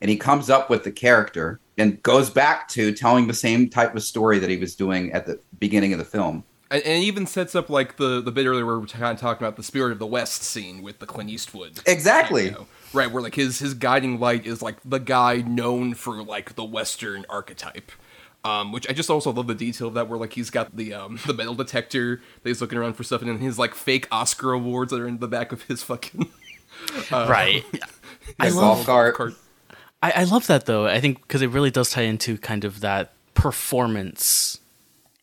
[0.00, 3.94] And he comes up with the character and goes back to telling the same type
[3.94, 6.44] of story that he was doing at the beginning of the film.
[6.70, 9.20] And, and it even sets up like the the bit earlier where we're kind of
[9.20, 11.80] talking about the spirit of the West scene with the Clint Eastwood.
[11.86, 12.46] Exactly.
[12.46, 16.22] you know, right, where like his his guiding light is like the guy known for
[16.22, 17.92] like the Western archetype.
[18.44, 20.94] Um, which I just also love the detail of that, where like he's got the
[20.94, 24.06] um, the metal detector that he's looking around for stuff, and then his like fake
[24.12, 26.28] Oscar awards that are in the back of his fucking
[27.10, 27.64] right.
[28.38, 29.14] I His love golf cart.
[29.16, 29.34] cart.
[30.02, 30.86] I, I love that though.
[30.86, 34.60] I think because it really does tie into kind of that performance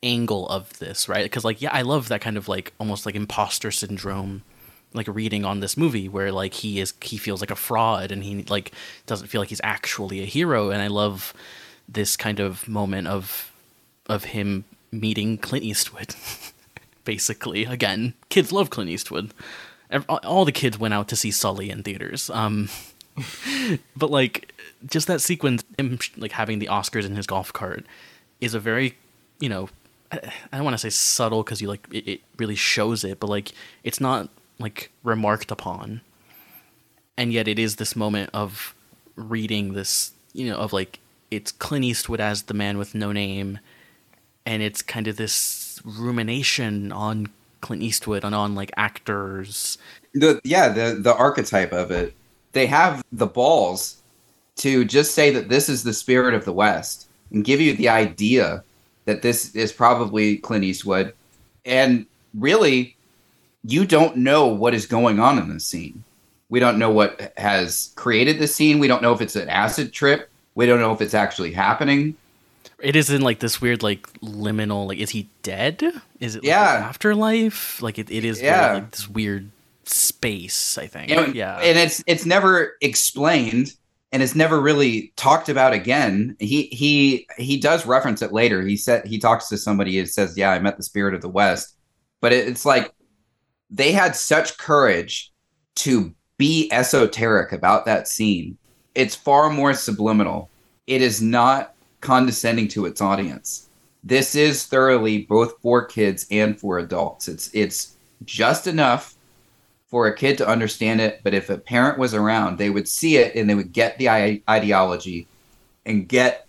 [0.02, 1.24] angle of this, right?
[1.24, 4.42] Because like, yeah, I love that kind of like almost like imposter syndrome,
[4.92, 8.22] like reading on this movie where like he is he feels like a fraud and
[8.22, 8.72] he like
[9.06, 10.70] doesn't feel like he's actually a hero.
[10.70, 11.34] And I love
[11.88, 13.52] this kind of moment of
[14.06, 16.14] of him meeting Clint Eastwood
[17.04, 17.64] basically.
[17.64, 19.32] Again kids love Clint Eastwood.
[20.08, 22.68] All- the kids went out to see Sully in theaters um
[23.96, 24.52] but like
[24.84, 27.86] just that sequence him like having the Oscars in his golf cart
[28.40, 28.96] is a very
[29.40, 29.68] you know
[30.12, 30.18] I,
[30.52, 33.52] don't want to say subtle because you like it, it really shows it but like
[33.82, 34.28] it's not
[34.58, 36.00] like remarked upon.
[37.18, 38.74] And yet it is this moment of
[39.16, 41.00] reading this you know of like
[41.30, 43.58] it's Clint Eastwood as the man with no name
[44.44, 47.28] and it's kind of this rumination on
[47.60, 49.78] Clint Eastwood and on like actors.
[50.14, 52.14] The yeah the the archetype of it.
[52.52, 54.00] They have the balls
[54.56, 57.88] to just say that this is the spirit of the west and give you the
[57.88, 58.64] idea
[59.06, 61.14] that this is probably clint eastwood.
[61.64, 62.96] And really
[63.64, 66.04] you don't know what is going on in this scene.
[66.48, 68.78] We don't know what has created the scene.
[68.78, 70.30] We don't know if it's an acid trip.
[70.54, 72.14] We don't know if it's actually happening.
[72.78, 75.82] It is in like this weird like liminal like is he dead?
[76.20, 76.76] Is it like, Yeah.
[76.78, 77.82] an afterlife?
[77.82, 78.74] Like it, it is Yeah.
[78.74, 79.50] like this weird
[79.88, 81.10] space i think.
[81.12, 81.58] And, yeah.
[81.58, 83.72] and it's it's never explained
[84.16, 86.36] and it's never really talked about again.
[86.38, 88.62] He he he does reference it later.
[88.62, 91.28] He said he talks to somebody and says yeah i met the spirit of the
[91.28, 91.76] west.
[92.22, 92.94] But it, it's like
[93.68, 95.34] they had such courage
[95.84, 98.56] to be esoteric about that scene.
[98.94, 100.48] It's far more subliminal.
[100.86, 103.68] It is not condescending to its audience.
[104.02, 107.28] This is thoroughly both for kids and for adults.
[107.28, 109.14] It's it's just enough
[109.96, 113.16] for a kid to understand it, but if a parent was around, they would see
[113.16, 115.26] it and they would get the I- ideology
[115.86, 116.46] and get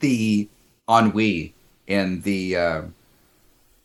[0.00, 0.46] the
[0.90, 1.54] ennui
[1.88, 2.82] and the uh,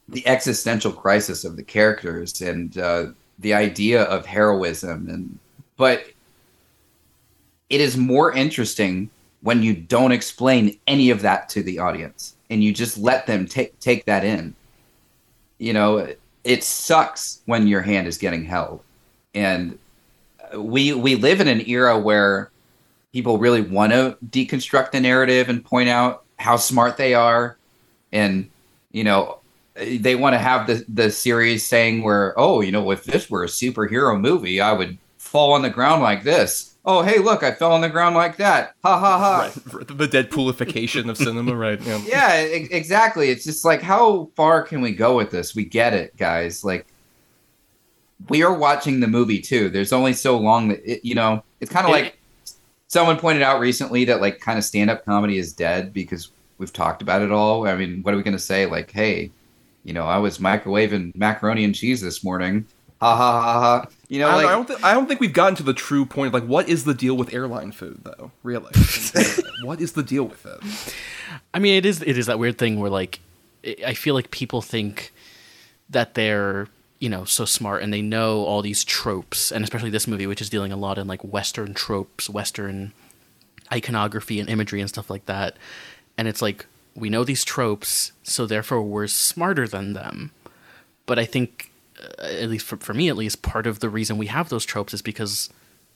[0.09, 3.05] the existential crisis of the characters and uh,
[3.39, 5.39] the idea of heroism and
[5.77, 6.07] but
[7.69, 9.09] it is more interesting
[9.39, 13.45] when you don't explain any of that to the audience and you just let them
[13.45, 14.53] take take that in.
[15.59, 16.13] You know
[16.43, 18.81] it sucks when your hand is getting held
[19.37, 19.77] and
[20.57, 22.49] we we live in an era where
[23.13, 27.57] people really want to deconstruct the narrative and point out how smart they are
[28.11, 28.49] and
[28.91, 29.39] you know
[29.75, 33.43] they want to have the the series saying where oh you know if this were
[33.43, 37.51] a superhero movie i would fall on the ground like this oh hey look i
[37.51, 39.39] fell on the ground like that ha ha ha
[39.73, 39.87] Right.
[39.87, 41.81] The Deadpoolification of cinema, right?
[41.81, 42.01] Yeah.
[42.07, 46.15] yeah exactly it's just like how far can we go with this we get it
[46.17, 46.87] guys like
[48.29, 51.71] we are watching the movie too there's only so long that it, you know it's
[51.71, 52.19] kind of It- like
[52.87, 57.01] someone pointed out recently that like kind of stand-up comedy is dead because we've talked
[57.01, 59.29] about it all i mean what are we going to say like hey
[59.83, 62.65] you know i was microwaving macaroni and cheese this morning
[62.99, 64.67] ha ha ha ha you know I, don't, like I don't.
[64.67, 66.33] Th- I don't think we've gotten to the true point.
[66.33, 68.31] Like, what is the deal with airline food, though?
[68.41, 68.71] Really,
[69.63, 70.95] what is the deal with it?
[71.53, 73.19] I mean, it is it is that weird thing where like
[73.65, 75.11] I I feel like people think
[75.89, 76.69] that they're
[76.99, 80.41] you know so smart and they know all these tropes, and especially this movie, which
[80.41, 82.93] is dealing a lot in like Western tropes, Western
[83.71, 85.57] iconography and imagery and stuff like that.
[86.17, 86.65] And it's like
[86.95, 90.31] we know these tropes, so therefore we're smarter than them.
[91.05, 91.71] But I think,
[92.01, 94.65] uh, at least for, for me, at least, part of the reason we have those
[94.65, 95.49] tropes is because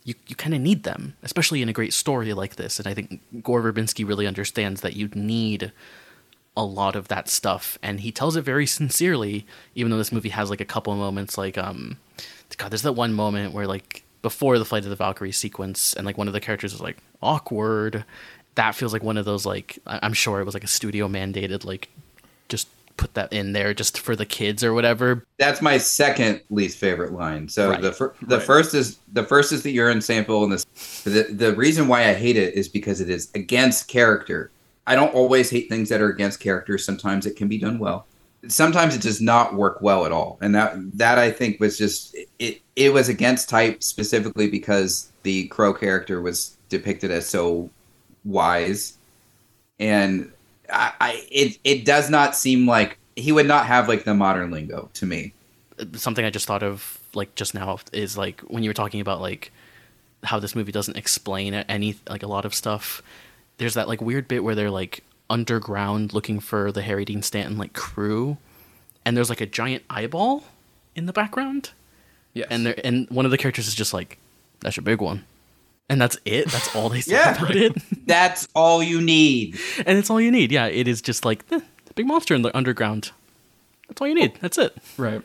[0.03, 2.79] you, you kind of need them, especially in a great story like this.
[2.79, 5.71] And I think Gore Verbinski really understands that you need
[6.57, 9.45] a lot of that stuff, and he tells it very sincerely.
[9.75, 11.97] Even though this movie has like a couple of moments, like um,
[12.57, 16.05] God, there's that one moment where like before the flight of the Valkyrie sequence, and
[16.05, 18.03] like one of the characters is like awkward.
[18.55, 21.63] That feels like one of those like I'm sure it was like a studio mandated
[21.63, 21.87] like
[22.49, 22.67] just
[22.97, 25.23] put that in there just for the kids or whatever.
[25.37, 27.47] that's my second least favorite line.
[27.47, 27.81] So Right.
[27.81, 28.45] the fir- the Right.
[28.45, 30.65] first is the first is the urine sample, and this
[31.05, 34.51] the the reason why I hate it is because it is against character.
[34.87, 36.83] I don't always hate things that are against characters.
[36.83, 38.07] Sometimes it can be done well.
[38.47, 42.15] Sometimes it does not work well at all, and that that I think was just
[42.39, 42.61] it.
[42.75, 47.69] It was against type specifically because the crow character was depicted as so
[48.25, 48.97] wise,
[49.79, 50.31] and
[50.71, 54.49] I, I it it does not seem like he would not have like the modern
[54.49, 55.33] lingo to me.
[55.93, 59.21] something I just thought of like just now is like when you were talking about
[59.21, 59.51] like
[60.23, 63.01] how this movie doesn't explain any like a lot of stuff.
[63.61, 67.59] There's that like weird bit where they're like underground looking for the Harry Dean Stanton
[67.59, 68.37] like crew,
[69.05, 70.43] and there's like a giant eyeball
[70.95, 71.69] in the background,
[72.33, 72.47] Yes.
[72.49, 74.17] and there and one of the characters is just like,
[74.61, 75.25] "That's a big one,"
[75.89, 76.49] and that's it.
[76.49, 77.37] That's all they say Yeah.
[77.37, 79.59] about it, That's all you need.
[79.85, 80.51] and it's all you need.
[80.51, 81.59] Yeah, it is just like eh,
[81.89, 83.11] a big monster in the underground.
[83.87, 84.33] That's all you need.
[84.41, 84.75] That's it.
[84.97, 85.21] right.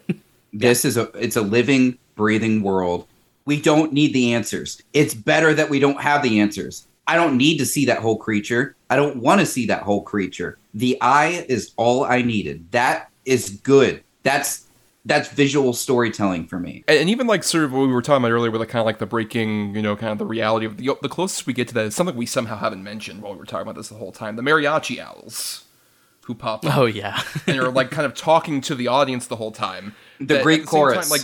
[0.52, 3.06] This is a it's a living breathing world.
[3.46, 4.82] We don't need the answers.
[4.92, 6.86] It's better that we don't have the answers.
[7.08, 8.74] I don't need to see that whole creature.
[8.90, 10.58] I don't want to see that whole creature.
[10.74, 12.70] The eye is all I needed.
[12.72, 14.02] That is good.
[14.22, 14.64] That's
[15.04, 16.82] that's visual storytelling for me.
[16.88, 18.80] And, and even like sort of what we were talking about earlier, with like kind
[18.80, 21.52] of like the breaking, you know, kind of the reality of the the closest we
[21.52, 23.88] get to that is something we somehow haven't mentioned while we were talking about this
[23.88, 24.34] the whole time.
[24.34, 25.64] The mariachi owls
[26.22, 27.22] who pop up Oh yeah.
[27.46, 29.94] and are like kind of talking to the audience the whole time.
[30.18, 31.08] The That at Greek same chorus.
[31.08, 31.20] like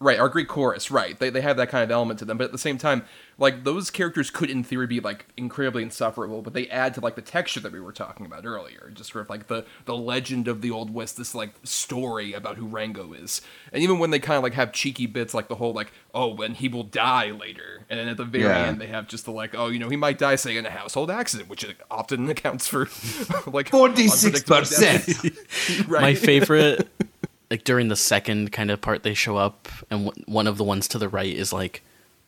[0.00, 1.18] right, our Greek chorus, right?
[1.18, 3.04] They they have that kind of element to them, but at the same time,
[3.38, 7.16] like those characters could in theory be like incredibly insufferable, but they add to like
[7.16, 10.48] the texture that we were talking about earlier, just sort of like the the legend
[10.48, 13.40] of the old west, this like story about who Rango is,
[13.72, 16.36] and even when they kind of like have cheeky bits like the whole like oh
[16.42, 18.68] and he will die later, and then at the very Yeah.
[18.68, 20.70] end they have just the like oh you know he might die say in a
[20.70, 22.80] household accident, which often accounts for
[23.50, 25.86] like 46%.
[25.88, 26.02] right.
[26.02, 26.88] My favorite,
[27.50, 30.64] like during the second kind of part they show up, and w- one of the
[30.64, 31.82] ones to the right is like,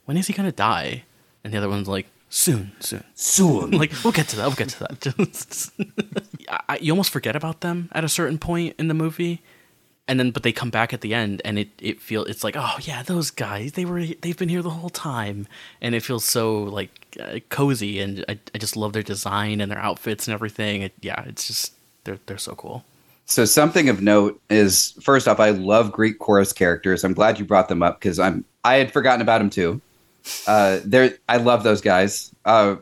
[0.04, 1.04] "When is he gonna die?"
[1.44, 3.70] And the other one's like, "Soon, soon." Soon.
[3.78, 4.46] Like we'll get to that.
[4.46, 5.70] We'll get to that.
[6.68, 9.40] I- you almost forget about them at a certain point in the movie,
[10.06, 12.56] and then but they come back at the end, and it it feel it's like,
[12.56, 15.46] oh yeah, those guys they were they've been here the whole time,
[15.80, 19.70] and it feels so like uh, cozy, and I, I just love their design and
[19.70, 20.82] their outfits and everything.
[20.82, 21.72] It, yeah, it's just
[22.04, 22.84] they're they're so cool.
[23.28, 27.04] So something of note is first off, I love Greek chorus characters.
[27.04, 29.82] I'm glad you brought them up because I'm I had forgotten about them too.
[30.46, 32.34] Uh, they're I love those guys.
[32.46, 32.76] Uh,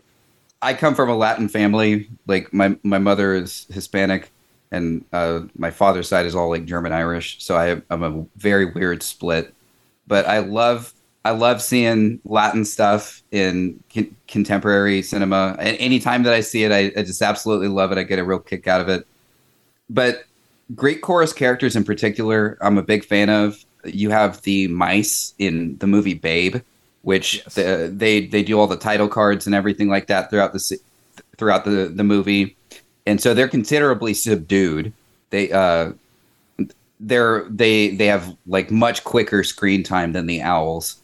[0.62, 2.08] I come from a Latin family.
[2.28, 4.30] Like my my mother is Hispanic,
[4.70, 7.42] and uh, my father's side is all like German Irish.
[7.42, 9.52] So I, I'm a very weird split.
[10.06, 10.94] But I love
[11.24, 15.56] I love seeing Latin stuff in con- contemporary cinema.
[15.58, 17.98] And anytime that I see it, I, I just absolutely love it.
[17.98, 19.08] I get a real kick out of it.
[19.90, 20.24] But
[20.74, 23.64] Great chorus characters in particular, I'm a big fan of.
[23.84, 26.56] You have the mice in the movie Babe,
[27.02, 27.54] which Yes.
[27.54, 30.78] the, they they do all the title cards and everything like that throughout the
[31.38, 32.56] throughout the the movie,
[33.06, 34.92] and so they're considerably subdued.
[35.30, 35.92] They uh
[36.98, 40.96] they're they they have like much quicker screen time than the owls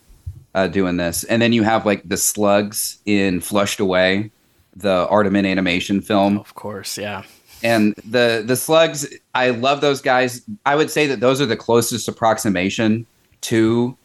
[0.55, 4.31] uh, doing this, and then you have like the slugs in Flushed Away,
[4.75, 7.23] the Aardman animation film Of course, yeah.
[7.63, 10.43] And the the slugs i love those guys.
[10.67, 13.07] I would say that those are the closest approximation
[13.43, 13.97] to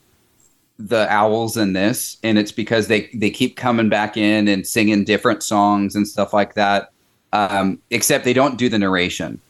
[0.80, 2.18] the owls in this.
[2.24, 6.34] And it's because they they keep coming back in and singing different songs and stuff
[6.34, 6.92] like that.
[7.34, 9.42] Um, except they don't do the narration.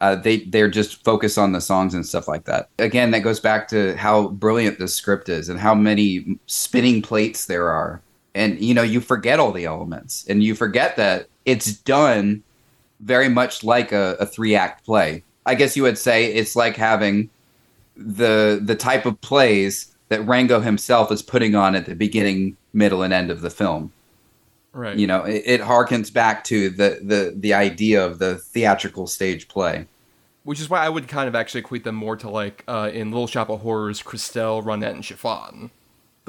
[0.00, 2.68] Uh, they they're just focused on the songs and stuff like that.
[2.78, 7.46] Again that goes back to how brilliant this script is and how many spinning plates
[7.46, 8.00] there are.
[8.34, 12.42] And you know you forget all the elements and you forget that it's done
[13.00, 15.24] very much like a, a three act play.
[15.46, 17.30] I guess you would say it's like having
[17.96, 23.02] the the type of plays that Rango himself is putting on at the beginning, middle,
[23.02, 23.92] and end of the film.
[24.72, 24.96] right.
[24.96, 29.48] You know, it, it harkens back to the, the the idea of the theatrical stage
[29.48, 29.86] play.
[30.42, 33.10] Which is why I would kind of actually equate them more to like uh, in
[33.10, 35.70] Little Shop of Horrors, Crystal, Ronnette, and Chiffon,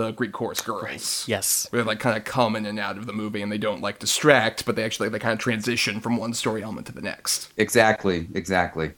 [0.01, 1.25] the Greek chorus girls.
[1.27, 1.67] Yes.
[1.69, 3.81] Where they like kind of come in and out of the movie and they don't
[3.81, 7.01] like distract, but they actually they kind of transition from one story element to the
[7.01, 7.51] next.
[7.57, 8.93] Exactly, exactly.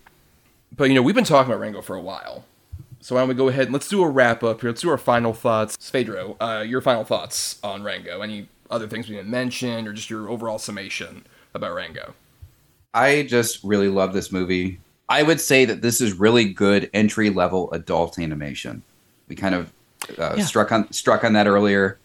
[0.75, 2.45] But you know, we've been talking about Rango for a while.
[3.01, 4.69] So why don't we go ahead and let's do a wrap up here.
[4.69, 5.75] Let's do our final thoughts.
[5.77, 8.21] Saveydro, uh, your final thoughts on Rango.
[8.21, 12.13] Any other things we didn't mention or just your overall summation about Rango?
[12.93, 14.79] I just really love this movie.
[15.09, 18.83] I would say that this is really good entry level adult animation.
[19.27, 19.73] We kind of
[20.17, 20.45] uh, Yeah.
[20.45, 21.97] struck on struck on that earlier.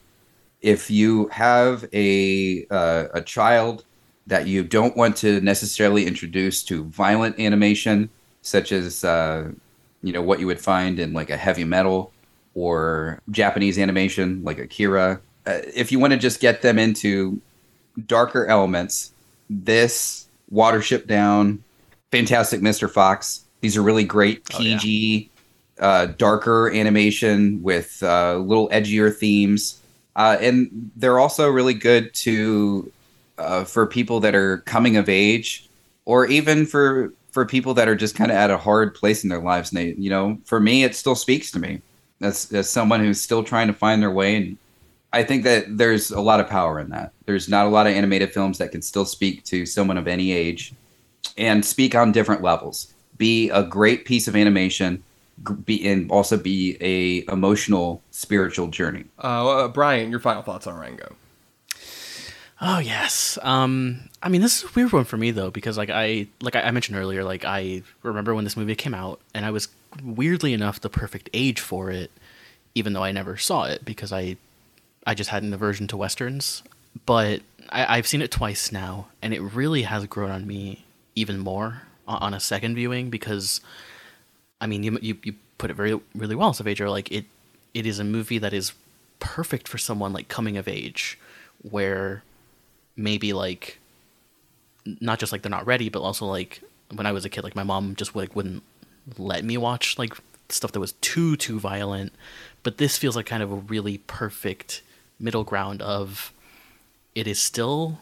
[0.61, 3.85] If you have a uh, a child
[4.27, 8.11] that you don't want to necessarily introduce to violent animation,
[8.43, 9.51] such as uh,
[10.03, 12.13] you know what you would find in like a heavy metal
[12.55, 17.41] or Japanese animation like Akira, uh, if you want to just get them into
[18.07, 19.13] darker elements,
[19.49, 21.63] this Watership Down,
[22.11, 22.91] Fantastic Mr.
[22.91, 23.45] Fox.
[23.61, 24.59] These are really great Oh.
[24.59, 25.31] PG,
[25.81, 29.81] uh, darker animation with uh, little edgier themes,
[30.17, 32.91] uh, and they're also really good to
[33.39, 35.69] uh, for people that are coming of age,
[36.05, 39.29] or even for for people that are just kind of at a hard place in
[39.29, 39.71] their lives.
[39.71, 41.83] And they, you know, for me, it still speaks to me
[42.21, 44.59] as as someone who's still trying to find their way and
[45.13, 47.13] I think that there's a lot of power in that.
[47.25, 50.33] There's not a lot of animated films that can still speak to someone of any
[50.33, 50.75] age
[51.37, 52.93] and speak on different levels.
[53.17, 55.03] Be a great piece of animation,
[55.65, 59.05] be and also be a emotional spiritual journey.
[59.23, 61.17] Uh, uh, Bryan, your final thoughts on Rango?
[62.61, 63.39] Oh yes.
[63.43, 66.57] Um, I mean, this is a weird one for me though because like I like
[66.57, 69.69] I I mentioned earlier, like I remember when this movie came out, and I was
[70.03, 72.11] weirdly enough the perfect age for it,
[72.75, 74.37] even though I never saw it because I
[75.07, 76.63] I just had an aversion to westerns.
[77.07, 80.85] But I, I've seen it twice now, and it really has grown on me
[81.15, 83.61] even more on, on a second viewing because,
[84.61, 86.91] I mean, you you, you put it very really well, Saveydro.
[86.91, 87.27] Like it
[87.75, 88.73] it is a movie that is
[89.21, 91.19] perfect for someone like coming of age,
[91.63, 92.23] where
[92.97, 93.79] maybe like
[95.01, 96.63] not just like they're not ready, but also like
[96.95, 98.63] when I was a kid, like my mom just like wouldn't
[99.17, 100.15] let me watch like
[100.49, 102.13] stuff that was too too violent.
[102.63, 104.83] But this feels like kind of a really perfect
[105.21, 106.33] middle ground of
[107.15, 108.01] it is still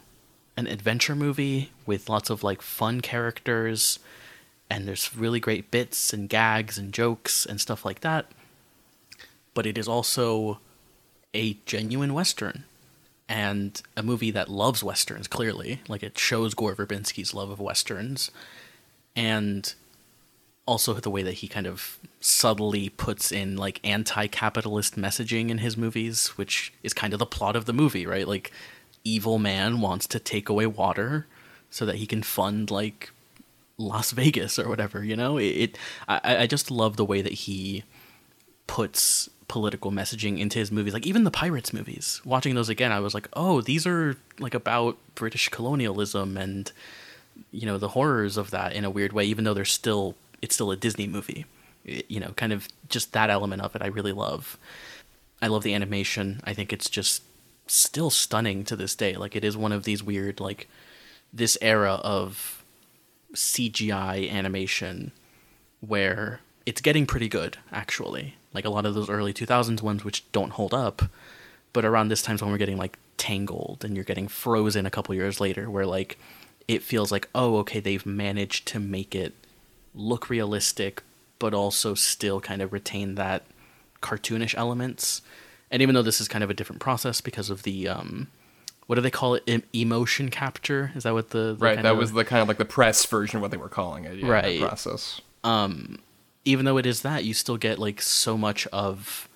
[0.57, 3.99] an adventure movie with lots of like fun characters
[4.69, 8.27] and there's really great bits and gags and jokes and stuff like that.
[9.55, 10.61] But it is also
[11.35, 12.65] a genuine western
[13.29, 18.31] and a movie that loves westerns clearly like it shows gore verbinski's love of westerns
[19.15, 19.75] and
[20.65, 25.77] also the way that he kind of subtly puts in like anti-capitalist messaging in his
[25.77, 28.53] movies which is kind of the plot of the movie right like
[29.05, 31.27] evil man wants to take away water
[31.71, 33.11] so that he can fund like
[33.79, 35.37] las vegas or whatever you know?
[35.39, 35.79] It, it
[36.09, 37.85] I, I just love the way that he
[38.67, 42.21] puts political messaging into his movies like even the pirates movies.
[42.25, 46.73] Watching those again i was like oh these are like about british colonialism and
[47.53, 50.55] you know the horrors of that in a weird way even though they're still it's
[50.55, 51.47] still a disney movie.
[51.85, 54.59] It- you know kind of just that element of it i really love.
[55.43, 56.41] I love the animation.
[56.45, 57.23] I think it's just
[57.67, 59.17] still stunning to this day.
[59.17, 60.67] Like it is one of these weird like
[61.31, 62.56] this era of
[63.35, 65.13] cgi animation
[65.81, 68.35] where it's getting pretty good actually.
[68.53, 71.03] Like a lot of those early 2000s ones which don't hold up
[71.73, 75.15] but around this time's when we're getting like tangled and you're getting frozen a couple
[75.15, 76.19] years later where like
[76.69, 79.35] it feels like oh okay they've managed to make it
[79.95, 81.03] look realistic
[81.39, 83.43] but also still kind of retain that
[84.01, 85.23] cartoonish elements.
[85.71, 88.29] And even though this is kind of a different process because of the um
[88.87, 91.93] what do they call it Em- emotion capture is that what the, the Right, that
[91.93, 94.17] of- was the kind of like the press version of what they were calling it.
[94.19, 94.61] Yeah, Right.
[94.61, 95.21] process.
[96.45, 99.29] even though it is that, you still get like so much of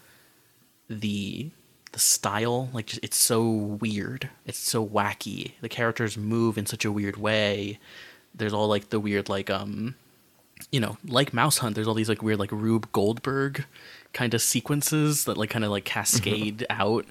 [0.88, 1.50] the
[1.92, 2.68] the style.
[2.72, 4.30] Like just, it's so weird.
[4.46, 5.52] It's so wacky.
[5.60, 7.78] The characters move in such a weird way.
[8.34, 9.96] There's all like the weird like um,
[10.70, 11.74] you know, like Mouse Hunt.
[11.74, 13.64] There's all these like weird like Rube Goldberg
[14.12, 17.06] kind of sequences that like kind of like cascade out.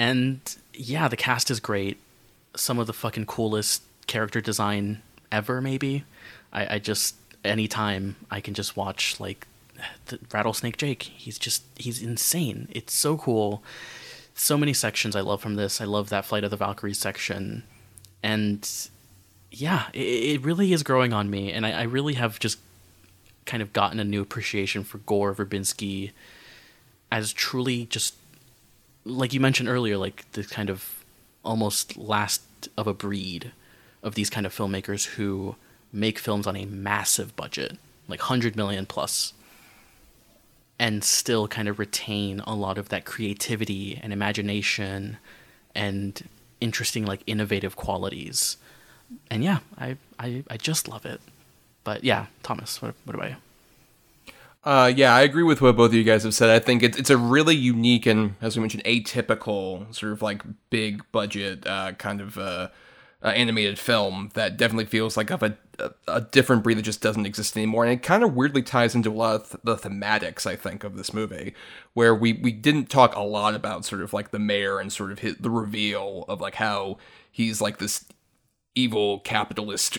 [0.00, 0.40] And
[0.74, 1.98] yeah, the cast is great.
[2.56, 5.02] Some of the fucking coolest character design
[5.32, 5.60] ever.
[5.60, 6.04] Maybe.
[6.52, 9.46] I, I just anytime I can just watch like
[10.32, 11.02] Rattlesnake Jake.
[11.02, 12.68] He's just he's insane.
[12.70, 13.62] It's so cool.
[14.34, 15.80] So many sections I love from this.
[15.80, 17.62] I love that Flight of the Valkyries section,
[18.22, 18.68] and
[19.50, 21.52] yeah, it, it really is growing on me.
[21.52, 22.58] And I, I really have just
[23.46, 26.12] kind of gotten a new appreciation for Gore Verbinski
[27.12, 28.14] as truly just
[29.04, 31.04] like you mentioned earlier, like the kind of
[31.44, 32.42] almost last
[32.76, 33.52] of a breed
[34.02, 35.56] of these kind of filmmakers who
[35.92, 37.78] make films on a massive budget,
[38.08, 39.32] like 100 million plus,
[40.78, 45.18] and still kind of retain a lot of that creativity and imagination
[45.74, 46.28] and
[46.60, 48.56] interesting, like innovative qualities.
[49.30, 51.20] And yeah, I, I, I just love it.
[51.84, 53.36] But yeah, Thomas, what, what about you?
[54.64, 56.48] Uh, yeah, I agree with what both of you guys have said.
[56.48, 60.42] I think it's it's a really unique and, as we mentioned, atypical sort of like
[60.70, 62.68] big budget uh, kind of uh,
[63.22, 67.02] uh, animated film that definitely feels like of a, a a different breed that just
[67.02, 67.84] doesn't exist anymore.
[67.84, 70.82] And it kind of weirdly ties into a lot of th- the thematics I think
[70.82, 71.54] of this movie,
[71.92, 75.12] where we we didn't talk a lot about sort of like the mayor and sort
[75.12, 76.96] of his, the reveal of like how
[77.30, 78.06] he's like this
[78.74, 79.98] evil capitalist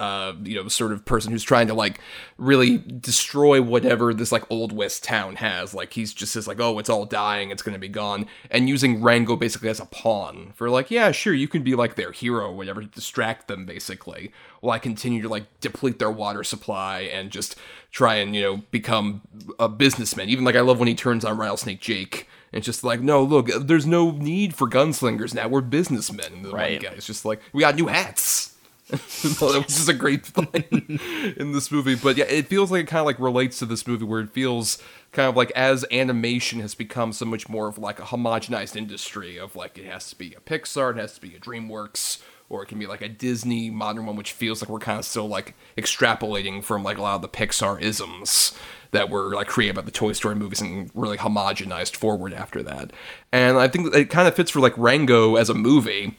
[0.00, 2.00] uh, you know, sort of person who's trying to like
[2.38, 5.74] really destroy whatever this like old west town has.
[5.74, 9.02] Like he's just says like, oh, it's all dying, it's gonna be gone, and using
[9.02, 12.46] Rango basically as a pawn for like, yeah, sure, you can be like their hero,
[12.46, 17.00] or whatever, to distract them basically, while I continue to like deplete their water supply
[17.02, 17.54] and just
[17.92, 19.20] try and you know become
[19.58, 20.28] a businessman.
[20.30, 22.26] Even like I love when he turns on Rattlesnake Jake.
[22.52, 25.46] And it's just like, no, look, there's no need for gunslingers now.
[25.46, 26.32] We're businessmen.
[26.32, 26.82] And the Right.
[26.82, 28.56] guy's just like, we got new hats.
[29.40, 30.98] was just a great line
[31.36, 31.94] in this movie.
[31.94, 34.30] But yeah, it feels like it kind of like relates to this movie where it
[34.30, 34.78] feels
[35.12, 39.38] kind of like as animation has become so much more of like a homogenized industry
[39.38, 42.62] of like it has to be a Pixar, it has to be a DreamWorks, or
[42.62, 45.28] it can be like a Disney modern one, which feels like we're kind of still
[45.28, 48.52] like extrapolating from like a lot of the Pixar isms
[48.90, 52.92] that were like created by the Toy Story movies and really homogenized forward after that.
[53.32, 56.16] And I think it kind of fits for like Rango as a movie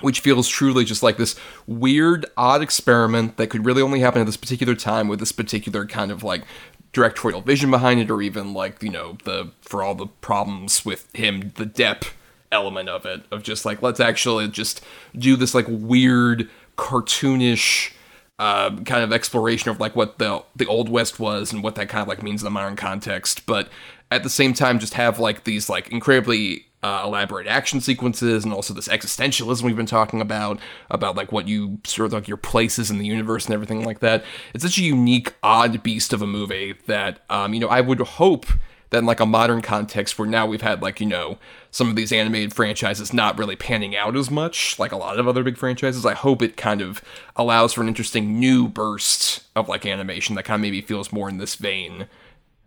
[0.00, 1.36] which feels truly just like this
[1.66, 5.86] weird, odd experiment that could really only happen at this particular time with this particular
[5.86, 6.44] kind of like
[6.92, 11.14] directorial vision behind it, or even like you know the for all the problems with
[11.14, 12.12] him, the Depp
[12.50, 14.82] element of it, of just like let's actually just
[15.16, 17.92] do this like weird cartoonish
[18.38, 21.88] uh, kind of exploration of like what the the old west was and what that
[21.88, 23.68] kind of like means in the modern context, but
[24.10, 28.52] at the same time just have like these like incredibly uh, elaborate action sequences and
[28.52, 30.58] also this existentialism we've been talking about
[30.90, 34.00] about like what you sort of like your places in the universe and everything like
[34.00, 34.24] that.
[34.54, 38.00] It's such a unique, odd beast of a movie that um, you know I would
[38.00, 38.46] hope
[38.92, 41.38] that in like a modern context where now we've had like you know
[41.70, 45.26] some of these animated franchises not really panning out as much like a lot of
[45.26, 47.00] other big franchises i hope it kind of
[47.34, 51.28] allows for an interesting new burst of like animation that kind of maybe feels more
[51.28, 52.06] in this vein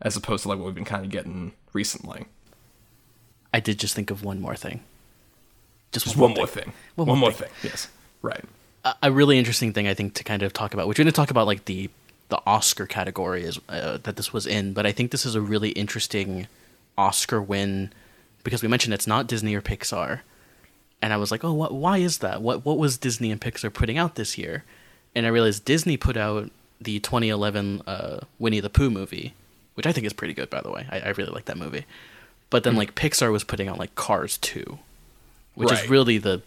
[0.02, 2.26] as opposed to like what we've been kind of getting recently
[3.56, 4.82] I did just think of one more thing.
[5.91, 7.48] Just, just one more thing One one, more more thing.
[7.61, 7.88] thing yes
[8.22, 8.44] right
[8.84, 11.14] a- a really interesting thing I think to kind of talk about, which we're going
[11.14, 11.90] to talk about like the
[12.30, 15.41] the Oscar category is uh, that this was in, but I think this is a
[15.41, 16.48] really interesting
[16.98, 17.91] Oscar win
[18.44, 20.22] because we mentioned it's not Disney or Pixar,
[21.03, 21.72] and I was like, oh, what?
[21.73, 22.41] Why is that?
[22.41, 24.64] What what was Disney and Pixar putting out this year?
[25.15, 26.52] And I realized Disney put out
[26.82, 29.34] the 2011 uh, Winnie the Pooh movie,
[29.76, 30.86] which I think is pretty good, by the way.
[30.91, 31.86] I, I really like that movie.
[32.49, 32.80] But then hmm.
[32.80, 34.77] like Pixar was putting out like Cars 2,
[35.55, 36.41] which is really the,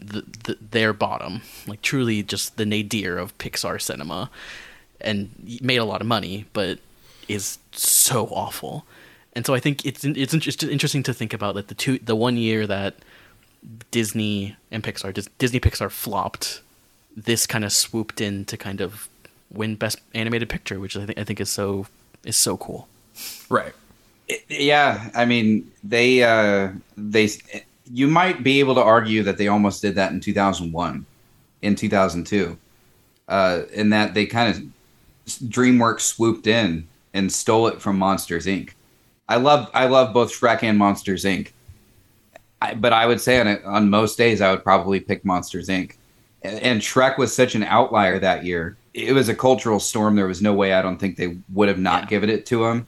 [0.00, 4.30] the, the their bottom, like truly just the nadir of Pixar cinema,
[5.00, 5.30] and
[5.60, 6.78] made a lot of money, but
[7.28, 8.84] is so awful.
[9.34, 12.16] And so I think it's it's just interesting to think about that the two the
[12.16, 12.96] one year that
[13.90, 16.60] Disney and Pixar Dis- Disney Pixar flopped,
[17.16, 19.08] this kind of swooped in to kind of
[19.50, 21.86] win best animated picture, which I think I think is so
[22.24, 22.88] is so cool.
[23.48, 23.74] right
[24.48, 27.28] Yeah, I mean they uh they
[27.92, 31.04] you might be able to argue that they almost did that in 2001,
[31.60, 32.56] in 2002,
[33.28, 34.62] uh, in that they kind of
[35.50, 38.70] DreamWorks swooped in and stole it from Monsters Inc.
[39.28, 41.50] I love I love both Shrek and Monsters Inc.
[42.62, 45.96] I, but I would say on on most days I would probably pick Monsters Inc.
[46.42, 48.76] And, and Shrek was such an outlier that year.
[48.94, 50.16] It was a cultural storm.
[50.16, 52.08] There was no way I don't think they would have not Yeah.
[52.08, 52.86] given it to him.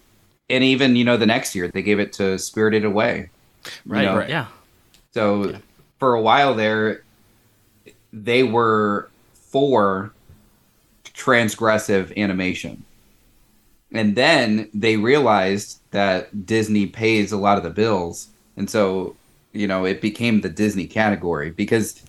[0.50, 3.30] And even you know the next year they gave it to Spirited Away.
[3.86, 4.16] You know?
[4.18, 4.28] right.
[4.28, 4.46] Yeah.
[5.12, 5.58] So Yeah.
[5.98, 7.02] for a while there,
[8.12, 10.12] they were for
[11.04, 12.84] transgressive animation.
[13.92, 18.28] And then they realized that Disney pays a lot of the bills.
[18.56, 19.14] And so,
[19.52, 22.02] you know, it became the Disney category because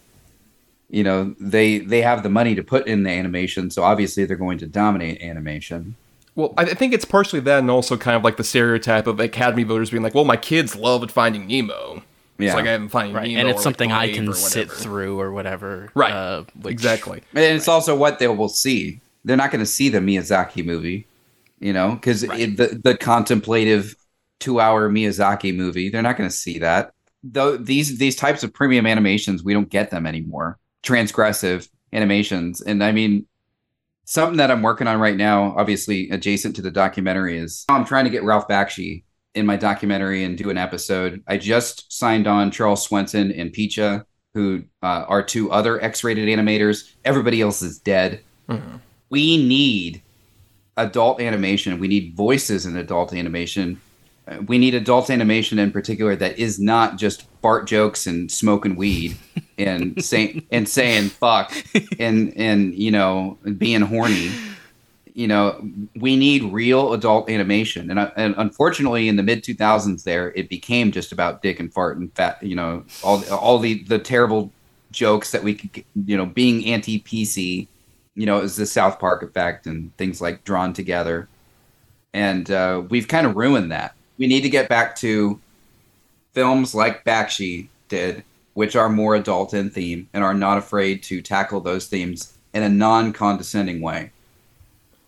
[0.89, 4.37] you know, they they have the money to put in the animation, so obviously they're
[4.37, 5.95] going to dominate animation.
[6.35, 9.19] Well, I I think it's partially that, and also kind of like the stereotype of
[9.19, 12.03] Academy voters being like, "Well, my kids loved Finding Nemo."
[12.37, 12.47] Yeah.
[12.47, 13.27] it's like I haven't Finding Right.
[13.29, 15.89] Nemo, and or, it's like, something I can sit through or whatever.
[15.95, 16.11] Right.
[16.11, 17.21] Uh, which- exactly.
[17.33, 18.99] And it's also what they will see.
[19.23, 21.07] They're not going to see the Miyazaki movie,
[21.59, 23.95] you know, because the the contemplative
[24.39, 25.89] two hour Miyazaki movie.
[25.89, 26.91] They're not going to see that.
[27.23, 30.59] Though these these types of premium animations, we don't get them anymore.
[30.83, 33.25] Transgressive animations, and I mean,
[34.05, 38.05] something that I'm working on right now, obviously adjacent to the documentary, is I'm trying
[38.05, 39.03] to get Ralph Bakshi
[39.33, 41.21] in my documentary and do an episode.
[41.27, 46.93] I just signed on Charles Swenson and Picha, who uh, are two other X-rated animators.
[47.03, 48.21] Everybody else is dead.
[49.09, 50.01] We need
[50.77, 51.79] adult animation.
[51.79, 53.81] We need voices in adult animation.
[54.27, 58.75] Uh, We need adult animation in particular that is not just fart jokes and smoking
[58.75, 59.15] weed
[59.59, 61.53] and saying and saying fuck
[61.99, 64.31] and and you know being horny.
[65.13, 65.63] You know,
[65.95, 70.49] we need real adult animation, and, and unfortunately, in the mid two thousands, there it
[70.49, 72.41] became just about dick and fart and fat.
[72.41, 74.51] You know, all all the the terrible
[74.89, 77.67] jokes that we could, you know, being anti PC.
[78.15, 81.29] You know, it was the South Park effect and things like Drawn Together,
[82.11, 83.93] and uh, we've kind of ruined that.
[84.17, 85.39] We need to get back to
[86.35, 91.21] films like Bakshi did, which are more adult in theme and are not afraid to
[91.21, 94.11] tackle those themes in a non-condescending way.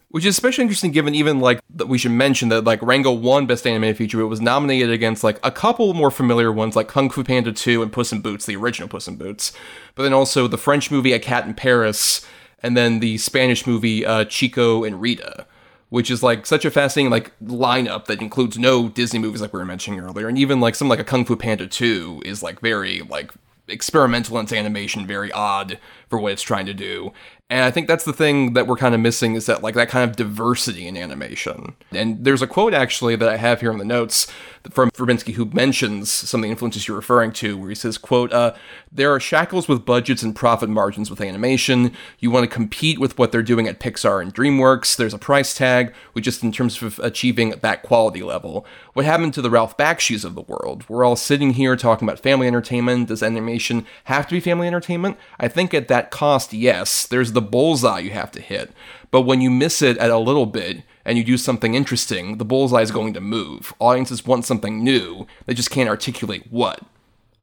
[0.09, 3.45] Which is especially interesting given even like that we should mention that like Rango won
[3.45, 4.21] Best Animated Feature.
[4.21, 7.83] It was nominated against like a couple more familiar ones like Kung Fu Panda 2
[7.83, 9.51] and Puss in Boots, the original Puss in Boots.
[9.95, 12.25] But then also the French movie A Cat in Paris
[12.63, 15.45] and then the Spanish movie uh, Chico and Rita,
[15.89, 19.59] which is like such a fascinating like lineup that includes no Disney movies like we
[19.59, 20.27] were mentioning earlier.
[20.27, 23.31] And even like something like a Kung Fu Panda 2 is like very like
[23.68, 27.11] experimental in its animation, very odd for what it's trying to do.
[27.49, 29.87] And I think that's the thing that we're kind of missing is that like that
[29.87, 31.75] kind of diversity in animation.
[31.93, 34.27] And there's a quote actually that I have here in the notes
[34.69, 38.33] from Verbinski who mentions some of the influences you're referring to, where he says, "quote
[38.33, 38.53] uh,
[38.91, 41.93] There are shackles with budgets and profit margins with animation.
[42.19, 44.97] You want to compete with what they're doing at Pixar and DreamWorks.
[44.97, 48.65] There's a price tag, which just in terms of achieving that quality level.
[48.91, 50.83] What happened to the Ralph Bakshi's of the world?
[50.89, 53.07] We're all sitting here talking about family entertainment.
[53.07, 55.17] Does animation have to be family entertainment?
[55.39, 57.05] I think at that cost, yes.
[57.05, 58.72] There's the bullseye you have to hit.
[59.11, 62.45] But when you miss it at a little bit and you do something interesting, the
[62.45, 63.76] bullseye is going to move.
[63.77, 66.81] Audiences want something new, they just can't articulate what.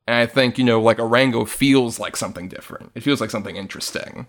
[0.08, 2.90] And I think, you know, like Orango feels like something different.
[2.96, 4.26] It feels like something interesting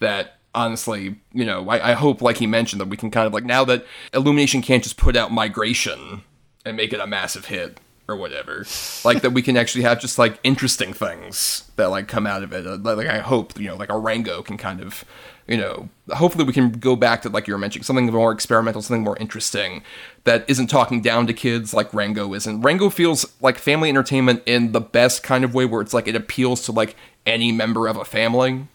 [0.00, 3.32] that honestly, you know, I, I hope, like he mentioned, that we can kind of
[3.32, 6.20] like now that Illumination can't just put out Migration
[6.66, 8.64] and make it a massive hit or whatever,
[9.04, 12.54] like that we can actually have just like interesting things that like come out of
[12.54, 12.66] it.
[12.66, 15.04] Uh, Like I hope, you know, like Rango can kind of,
[15.46, 18.80] you know, hopefully we can go back to like you were mentioning something more experimental,
[18.80, 19.82] something more interesting
[20.24, 22.62] that isn't talking down to kids like Rango isn't.
[22.62, 26.16] Rango feels like family entertainment in the best kind of way where it's like it
[26.16, 28.68] appeals to like any member of a family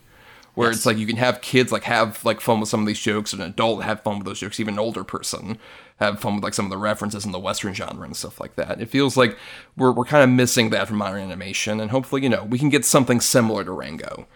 [0.53, 2.99] where it's like you can have kids like have like fun with some of these
[2.99, 5.57] jokes, and an adult have fun with those jokes, even an older person
[5.97, 8.55] have fun with like some of the references in the western genre and stuff like
[8.55, 8.81] that.
[8.81, 9.37] It feels like
[9.77, 12.69] we're we're kind of missing that from modern animation, and hopefully, you know, we can
[12.69, 14.27] get something similar to Rango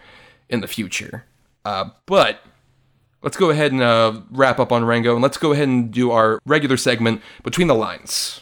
[0.48, 1.24] in the future.
[1.64, 2.40] Uh, but
[3.22, 6.10] let's go ahead and uh, wrap up on Rango, and let's go ahead and do
[6.10, 8.40] our regular segment between the lines.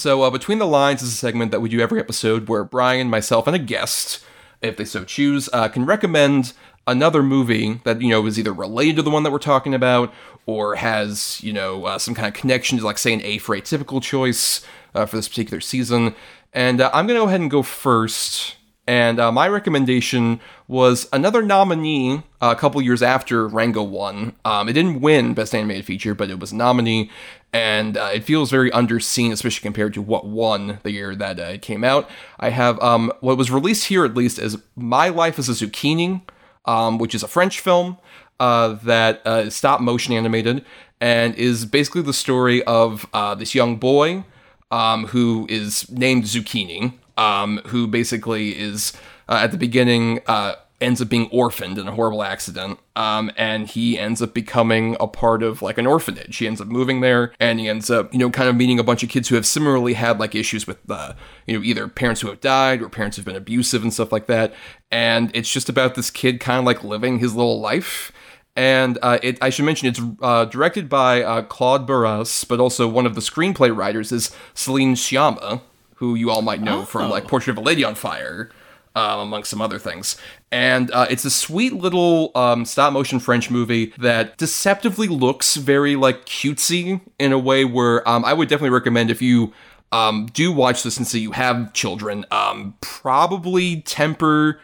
[0.00, 3.10] So, uh, Between the Lines is a segment that we do every episode where Bryan,
[3.10, 4.24] myself, and a guest,
[4.62, 6.54] if they so choose, uh, can recommend
[6.86, 10.10] another movie that, you know, is either related to the one that we're talking about
[10.46, 13.54] or has, you know, uh, some kind of connection to, like, say, an A for
[13.54, 14.64] Atypical choice
[14.94, 16.14] uh, for this particular season.
[16.54, 18.56] And uh, I'm going to go ahead and go first.
[18.86, 24.34] And uh, my recommendation was another nominee uh, a couple years after Rango won.
[24.44, 27.10] Um, it didn't win Best Animated Feature, but it was a nominee,
[27.52, 31.44] and uh, it feels very underseen, especially compared to what won the year that uh,
[31.44, 32.10] it came out.
[32.40, 36.22] I have um, what was released here at least is My Life as a Zucchini,
[36.64, 37.98] um, which is a French film
[38.40, 40.64] uh, that is stop motion animated
[41.00, 43.06] and is basically the story of
[43.38, 44.24] this young boy
[44.70, 48.92] um, who is named Zucchini, um, who basically is
[49.28, 53.68] uh, at the beginning uh, ends up being orphaned in a horrible accident, um, and
[53.68, 56.38] he ends up becoming a part of like an orphanage.
[56.38, 58.84] He ends up moving there, and he ends up you know kind of meeting a
[58.84, 61.12] bunch of kids who have similarly had like issues with uh,
[61.46, 64.26] you know either parents who have died or parents who've been abusive and stuff like
[64.26, 64.54] that.
[64.90, 68.10] And it's just about this kid kind of like living his little life.
[68.56, 72.88] And uh, it, I should mention it's uh, directed by uh, Claude Barras, but also
[72.88, 75.60] one of the screenplay writers is Celine Sciamma,
[76.00, 78.50] who you all might know from like Portrait of a Lady on Fire,
[78.96, 80.16] um, among some other things.
[80.50, 85.96] And uh, it's a sweet little um, stop motion French movie that deceptively looks very
[85.96, 89.52] like cutesy in a way where um, I would definitely recommend if you
[89.92, 94.58] um, do watch this and say you have children, um, probably temper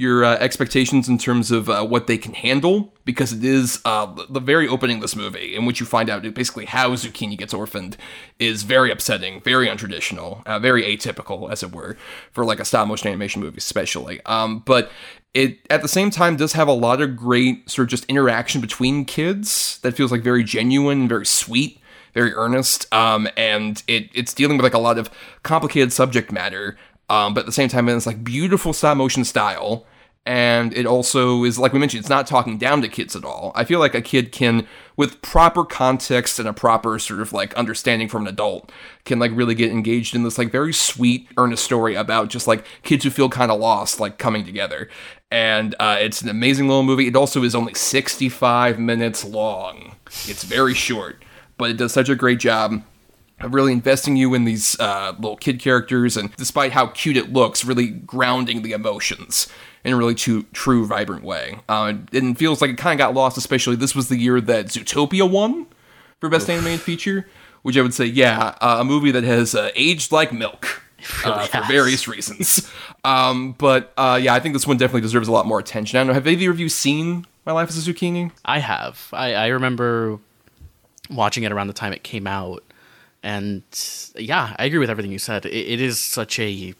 [0.00, 4.06] your uh, expectations in terms of uh, what they can handle because it is uh,
[4.30, 7.52] the very opening of this movie in which you find out basically how zucchini gets
[7.52, 7.98] orphaned
[8.38, 11.98] is very upsetting very untraditional uh, very atypical as it were
[12.32, 14.24] for like a stop motion animation movie especially.
[14.24, 14.90] Um, but
[15.34, 18.62] it at the same time does have a lot of great sort of just interaction
[18.62, 21.78] between kids that feels like very genuine very sweet
[22.14, 25.10] very earnest um, and it it's dealing with like a lot of
[25.42, 26.78] complicated subject matter
[27.10, 29.86] um, but at the same time it's like beautiful stop motion style
[30.26, 33.52] and it also is like we mentioned it's not talking down to kids at all.
[33.54, 34.66] I feel like a kid can
[34.96, 38.70] with proper context and a proper sort of like understanding from an adult
[39.04, 42.64] can like really get engaged in this like very sweet earnest story about just like
[42.82, 44.88] kids who feel kind of lost like coming together.
[45.32, 47.06] And uh, it's an amazing little movie.
[47.06, 49.96] It also is only 65 minutes long.
[50.26, 51.24] It's very short
[51.60, 52.82] but it does such a great job
[53.38, 57.34] of really investing you in these uh, little kid characters, and despite how cute it
[57.34, 59.46] looks, really grounding the emotions
[59.84, 61.58] in a really true, true vibrant way.
[61.68, 64.40] Uh, and it feels like it kind of got lost, especially this was the year
[64.40, 65.66] that Zootopia won
[66.18, 67.26] for Best Animated Feature,
[67.62, 70.82] which I would say, yeah, uh, a movie that has uh, aged like milk
[71.24, 72.70] really uh, for various reasons.
[73.04, 75.96] Um, but uh, yeah, I think this one definitely deserves a lot more attention.
[75.96, 76.14] I don't know.
[76.14, 78.32] Have either of you seen My Life as a Zucchini?
[78.44, 79.08] I have.
[79.12, 80.18] I, I remember
[81.10, 82.62] watching it around the time it came out,
[83.22, 83.62] and
[84.16, 85.46] yeah, I agree with everything you said.
[85.46, 86.74] It, it is such a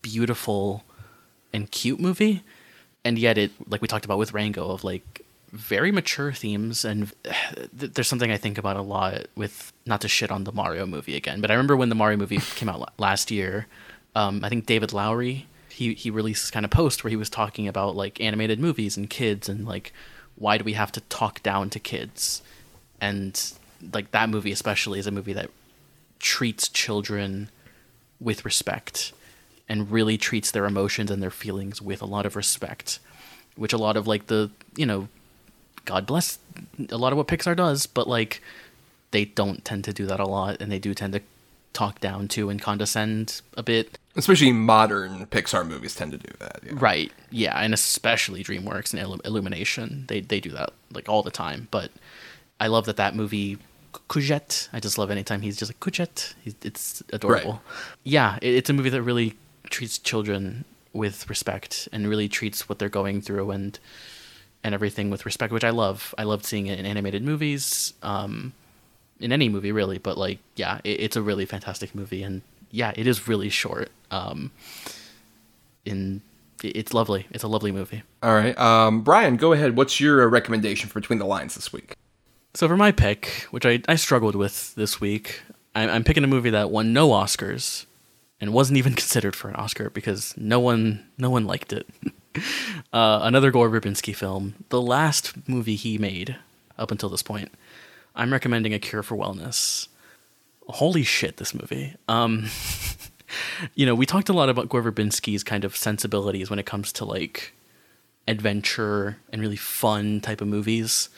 [0.00, 0.82] beautiful
[1.52, 2.42] and cute movie,
[3.04, 6.84] and yet it, like we talked about with Rango, of like very mature themes.
[6.84, 7.12] And
[7.78, 10.86] th- there's something I think about a lot with not to shit on the Mario
[10.86, 13.66] movie again, but I remember when the Mario movie came out last year.
[14.14, 17.30] Um, I think David Lowery he he released this kind of post where he was
[17.30, 19.92] talking about like animated movies and kids and like
[20.36, 22.42] why do we have to talk down to kids
[23.00, 23.52] and
[23.92, 25.50] like that movie especially is a movie that
[26.18, 27.50] treats children
[28.20, 29.12] with respect
[29.72, 32.98] and really treats their emotions and their feelings with a lot of respect
[33.56, 35.08] which a lot of like the you know
[35.86, 36.38] god bless
[36.90, 38.42] a lot of what pixar does but like
[39.12, 41.20] they don't tend to do that a lot and they do tend to
[41.72, 46.60] talk down to and condescend a bit Especially modern Pixar movies tend to do that.
[46.62, 46.72] Yeah.
[46.74, 47.10] Right.
[47.30, 51.68] Yeah, and especially DreamWorks and Illu- Illumination, they they do that like all the time.
[51.70, 51.90] But
[52.60, 53.56] I love that that movie
[54.08, 54.68] Courgette.
[54.72, 56.34] I just love anytime he's just like.
[56.42, 57.62] He's, it's adorable.
[58.04, 59.34] Yeah, it's a movie that really
[59.72, 63.78] treats children with respect and really treats what they're going through and
[64.64, 66.14] and everything with respect, which I love.
[66.16, 68.52] I loved seeing it in animated movies, um,
[69.18, 69.98] in any movie really.
[69.98, 73.90] But like, yeah, it, it's a really fantastic movie, and yeah, it is really short.
[74.12, 74.52] Um,
[75.84, 76.22] in
[76.62, 77.26] it's lovely.
[77.32, 78.04] It's a lovely movie.
[78.22, 78.56] All right.
[78.56, 79.76] Um, Bryan, go ahead.
[79.76, 81.96] What's your uh, recommendation for Between the Lines this week?
[82.54, 85.40] So for my pick, which I, I struggled with this week,
[85.74, 87.86] I'm, I'm picking a movie that won no Oscars
[88.42, 91.88] and wasn't even considered for an Oscar because no one no one liked it.
[92.92, 96.36] uh, another Gore Verbinski film, the last movie he made
[96.78, 97.50] up until this point.
[98.14, 99.88] I'm recommending A Cure for Wellness.
[100.68, 101.94] Holy shit, this movie.
[102.08, 102.48] Um,
[103.74, 106.92] you know, we talked a lot about Gore Verbinski's kind of sensibilities when it comes
[106.94, 107.54] to like
[108.28, 111.08] adventure and really fun type of movies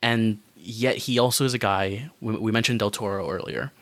[0.00, 3.72] and yet he also is a guy we we mentioned del toro earlier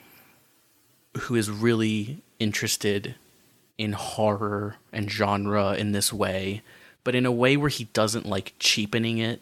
[1.16, 3.14] who is really interested
[3.78, 6.62] in horror and genre in this way
[7.04, 9.40] but in a way where he doesn't like cheapening it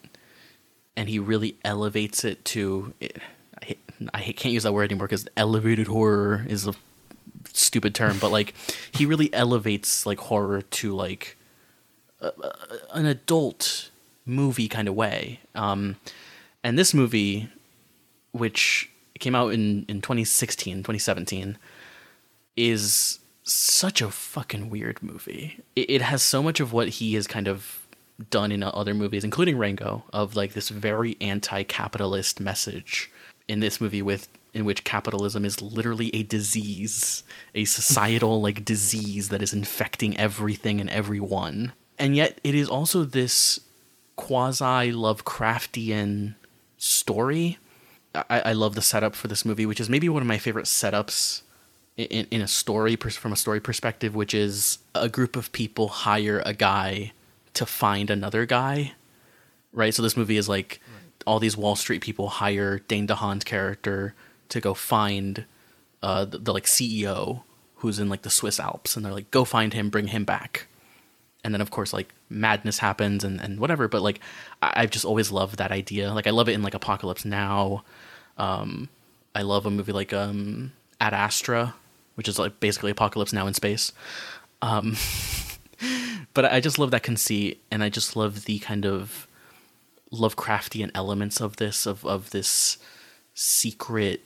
[0.97, 2.93] and he really elevates it to
[3.63, 3.77] i,
[4.15, 6.75] I can't use that word anymore because elevated horror is a
[7.53, 8.55] stupid term but like
[8.93, 11.37] he really elevates like horror to like
[12.93, 13.91] an adult
[14.27, 15.41] movie kind of way.
[15.55, 15.97] Um,
[16.63, 17.49] and this movie,
[18.33, 21.59] which came out in, in 2016, 2017,
[22.57, 25.61] is such a fucking weird movie.
[25.75, 27.87] It, it has so much of what he has kind of
[28.29, 33.11] done in other movies, including Rango, of like this very anti-capitalist message
[33.49, 37.23] in this movie with in which capitalism is literally a disease,
[37.55, 41.73] a societal like disease that is infecting everything and everyone.
[41.99, 43.61] And yet it is also this
[44.17, 46.35] quasi Lovecraftian
[46.79, 47.59] story.
[48.15, 50.67] I, I love the setup for this movie, which is maybe one of my favorite
[50.67, 51.43] setups
[51.97, 56.43] in, in a story from a story perspective, which is a group of people hire
[56.45, 57.13] a guy
[57.55, 58.93] to find another guy,
[59.73, 59.95] right?
[59.95, 60.81] So this movie is like
[61.27, 64.15] all these Wall Street people hire Dane DeHaan's character
[64.49, 65.45] to go find
[66.03, 67.43] uh, the, the like CEO
[67.77, 70.67] who's in like the Swiss Alps, and they're like, go find him, bring him back.
[71.43, 74.21] And then of course like madness happens and, and whatever but like
[74.63, 76.13] I, i've just always loved that idea.
[76.13, 77.83] Like i love it in like apocalypse now.
[78.37, 78.91] Um
[79.35, 81.75] i love a movie like um ad astra
[82.15, 83.93] which is like basically apocalypse now in space.
[84.61, 84.97] Um
[86.35, 89.27] but i just love that conceit and i just love the kind of
[90.13, 92.77] lovecraftian elements of this of of this
[93.33, 94.21] secret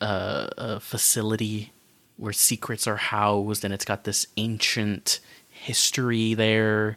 [0.00, 1.72] uh, uh facility
[2.16, 5.20] where secrets are housed and it's got this ancient
[5.50, 6.96] history there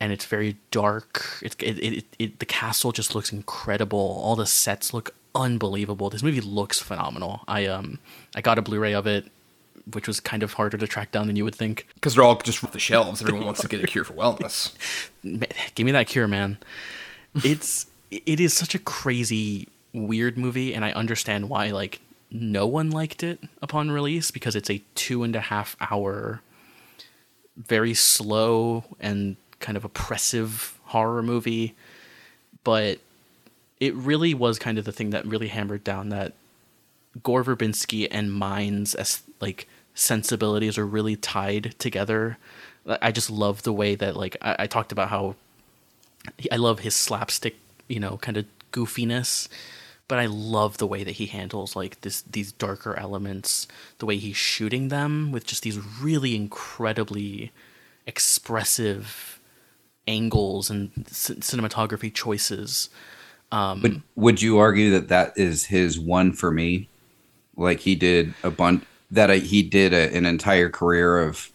[0.00, 1.38] and it's very dark.
[1.42, 4.20] It's it, it, it, the castle just looks incredible.
[4.22, 6.10] All the sets look unbelievable.
[6.10, 7.40] This movie looks phenomenal.
[7.48, 7.98] I um
[8.34, 9.30] i got a blu-ray of it
[9.92, 11.86] which was kind of harder to track down than you would think.
[11.94, 13.22] Because they're all just off the shelves.
[13.22, 14.74] Everyone wants to get a cure for wellness.
[15.74, 16.58] Give me that cure man.
[17.42, 22.00] It's it is such a crazy weird movie and i understand why like
[22.30, 26.42] no one liked it upon release because it's a two and a half hour
[27.58, 31.74] very slow and kind of oppressive horror movie.
[32.64, 32.98] But
[33.80, 36.32] it really was kind of the thing that really hammered down that
[37.22, 42.38] Gore Verbinski and mine's as like sensibilities are really tied together.
[42.86, 45.36] I just love the way that like I, I talked about how
[46.50, 47.56] I love his slapstick,
[47.88, 49.48] you know, kind of goofiness,
[50.06, 53.68] but I love the way that he handles like this these darker elements,
[53.98, 57.52] the way he's shooting them with just these really incredibly
[58.06, 59.38] expressive
[60.06, 62.88] angles and c- cinematography choices.
[63.50, 66.88] Um, But would you argue that that is his one for me?
[67.56, 71.50] Like he did a bunch that uh, he did a, an entire career of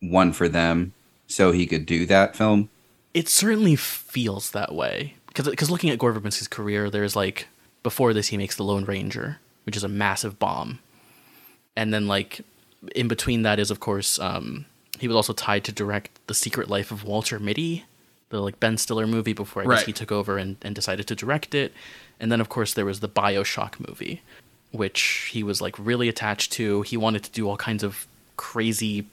[0.00, 0.92] one for them,
[1.26, 2.68] so he could do that film.
[3.14, 7.48] it certainly feels that way because because looking at Gore Verbinski's career, there's like
[7.82, 10.78] before this he makes the Lone Ranger, which is a massive bomb,
[11.74, 12.42] and then like
[12.94, 14.66] in between that is of course um,
[14.98, 17.84] he was also tied to direct The Secret Life of Walter Mitty,
[18.34, 19.86] the like Ben Stiller movie before I guess Right.
[19.86, 21.72] he took over and, and decided to direct it,
[22.20, 24.22] and then of course there was the Bioshock movie,
[24.72, 26.82] which he was like really attached to.
[26.82, 28.06] He wanted to do all kinds of
[28.36, 29.06] crazy,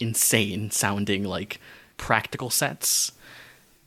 [0.00, 1.60] insane sounding like
[1.96, 3.12] practical sets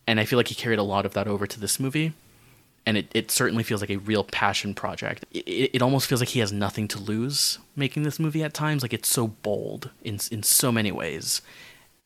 [0.08, 2.12] and I feel like he carried a lot of that over to this movie.
[2.86, 5.24] And it, it certainly feels like a real passion project.
[5.32, 8.54] It, it, it almost feels like he has nothing to lose making this movie at
[8.54, 8.82] times.
[8.82, 11.42] Like it's so bold in in so many ways,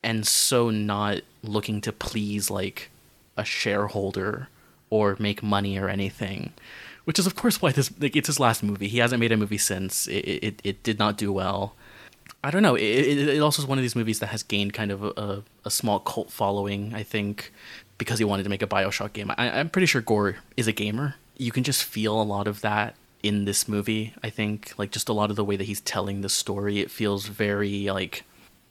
[0.02, 2.90] and so not looking to please like
[3.36, 4.48] a shareholder
[4.90, 6.52] or make money or anything.
[7.04, 8.88] Which is of course why this like it's his last movie.
[8.88, 10.06] He hasn't made a movie since.
[10.08, 11.74] It it, it did not do well.
[12.46, 12.76] I don't know.
[12.76, 15.42] It, it, it also is one of these movies that has gained kind of a,
[15.64, 17.52] a, small cult following, I think,
[17.98, 19.32] because he wanted to make a Bioshock game.
[19.36, 21.16] I, I'm pretty sure Gore is a gamer.
[21.36, 24.74] You can just feel a lot of that in this movie, I think.
[24.78, 26.78] Like, just a lot of the way that he's telling the story.
[26.78, 28.22] It feels very, like,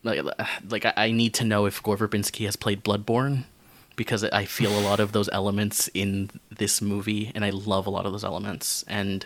[0.06, 0.23] like,
[0.69, 3.45] like I, need to know if Gore Verbinski has played Bloodborne
[3.95, 7.90] because I feel a lot of those elements in this movie, and I love a
[7.90, 8.84] lot of those elements.
[8.88, 9.26] And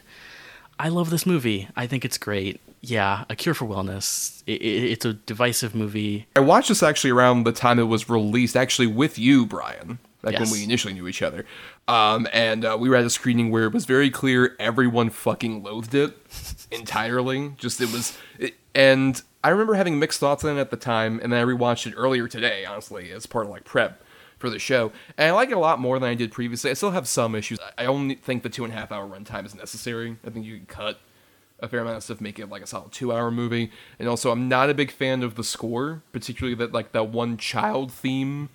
[0.79, 1.67] I love this movie.
[1.75, 2.61] I think it's great.
[2.81, 4.41] Yeah, A Cure for Wellness.
[4.47, 6.27] It, it, it's a divisive movie.
[6.35, 10.39] I watched this actually around the time it was released, actually with you, Bryan, back
[10.39, 11.45] when we initially knew each other.
[11.89, 15.63] Um, and uh, we were at a screening where it was very clear everyone fucking
[15.63, 16.15] loathed it
[16.71, 17.55] entirely.
[17.57, 21.19] Just it was, it, and I remember having mixed thoughts on it at the time,
[21.23, 24.03] and then I rewatched it earlier today, honestly, as part of like prep
[24.37, 24.91] for the show.
[25.17, 26.69] And I like it a lot more than I did previously.
[26.69, 27.57] I still have some issues.
[27.75, 30.15] I only think the two and a half hour runtime is necessary.
[30.23, 30.99] I think you can cut
[31.59, 33.71] a fair amount of stuff, make it like a solid two hour movie.
[33.97, 37.35] And also, I'm not a big fan of the score, particularly that like that one
[37.37, 38.49] child theme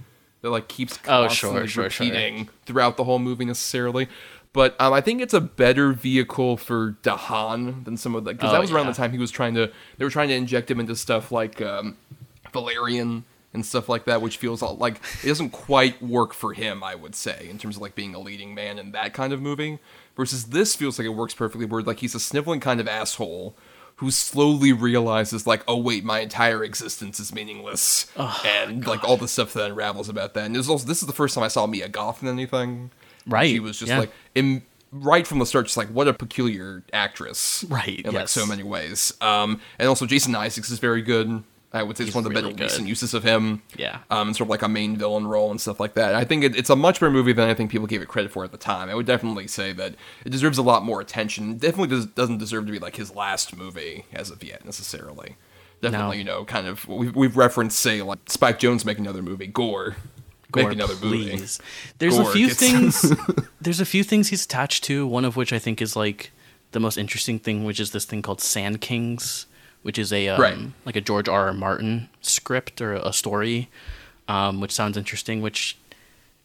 [0.45, 2.07] that like keeps Oh, constantly sure, sure, sure.
[2.07, 4.09] repeating throughout the whole movie necessarily.
[4.53, 8.51] But um, I think it's a better vehicle for DeHaan than some of the because
[8.51, 8.93] Oh, that was around yeah.
[8.93, 11.61] the time he was trying to they were trying to inject him into stuff like
[11.61, 11.97] um,
[12.53, 16.83] Valerian and stuff like that, which feels all- like it doesn't quite work for him.
[16.85, 19.41] I would say in terms of like being a leading man in that kind of
[19.43, 19.79] movie.
[20.17, 21.67] Versus this feels like it works perfectly.
[21.67, 23.57] Where like he's a sniveling kind of asshole
[23.97, 28.11] who slowly realizes like, oh wait, my entire existence is meaningless,
[28.45, 30.47] and like all the stuff that unravels about that.
[30.47, 32.91] And this is also this is the first time I saw Mia Goth in anything.
[33.27, 34.01] Right, She was just yeah.
[34.01, 34.63] like in
[34.93, 37.65] right from the start, just like what a peculiar actress.
[37.69, 39.13] Right, In like so many ways.
[39.21, 41.43] Um, and also Jason Isaacs is very good.
[41.75, 42.63] I would say it's He's one of the really better good.
[42.71, 43.61] recent uses of him.
[43.77, 43.99] Yeah.
[44.11, 46.15] Um, sort of like a main villain role and stuff like that.
[46.15, 48.31] I think it, it's a much better movie than I think people gave it credit
[48.31, 48.89] for at the time.
[48.89, 49.95] I would definitely say that
[50.25, 51.59] it deserves a lot more attention.
[51.59, 55.37] Definitely does, doesn't deserve to be like his last movie as of yet necessarily.
[55.83, 56.19] Definitely, No.
[56.19, 59.97] you know, kind of we've, we've referenced say like Spike Jonze making another movie, Gore.
[60.53, 61.31] Gore, make another movie.
[61.31, 61.59] please.
[61.99, 63.13] There's a few gets- things.
[63.61, 65.05] there's a few things he's attached to.
[65.07, 66.31] One of which I think is like
[66.71, 69.47] the most interesting thing, which is this thing called Sand Kings,
[69.85, 70.59] which is a um, Right.
[70.85, 71.47] like a George R.
[71.47, 71.53] R.
[71.53, 73.69] Martin script or a story,
[74.27, 75.41] um, which sounds interesting.
[75.41, 75.77] Which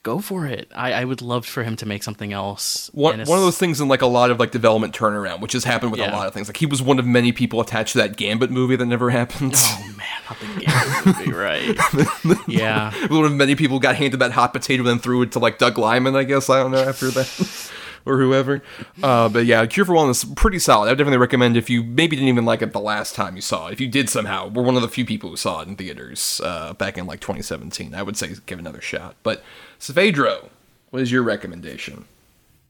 [0.03, 0.67] go for it.
[0.73, 2.89] I, I would love for him to make something else.
[2.93, 5.63] One, one of those things in like a lot of like development turnaround, which has
[5.65, 6.47] happened with a lot of things.
[6.47, 9.53] Like he was one of many people attached to that Gambit movie that never happened.
[9.55, 12.43] Oh man, not the game movie, right?
[12.47, 12.93] yeah.
[13.07, 15.57] one of many people got handed that hot potato and then threw it to like
[15.57, 16.49] Doug Liman, I guess.
[16.49, 17.71] I don't know after that.
[18.09, 18.63] Or whoever,
[19.03, 20.87] uh, but yeah, Cure for Wellness is pretty solid.
[20.87, 23.67] I definitely recommend if you maybe didn't even like it the last time you saw
[23.67, 23.73] it.
[23.73, 26.41] If you did somehow, we're one of the few people who saw it in theaters
[26.43, 27.93] uh, back in like 2017.
[27.93, 29.15] I would say give another shot.
[29.21, 29.43] But
[29.79, 30.49] Saveydro,
[30.89, 32.05] what is your recommendation?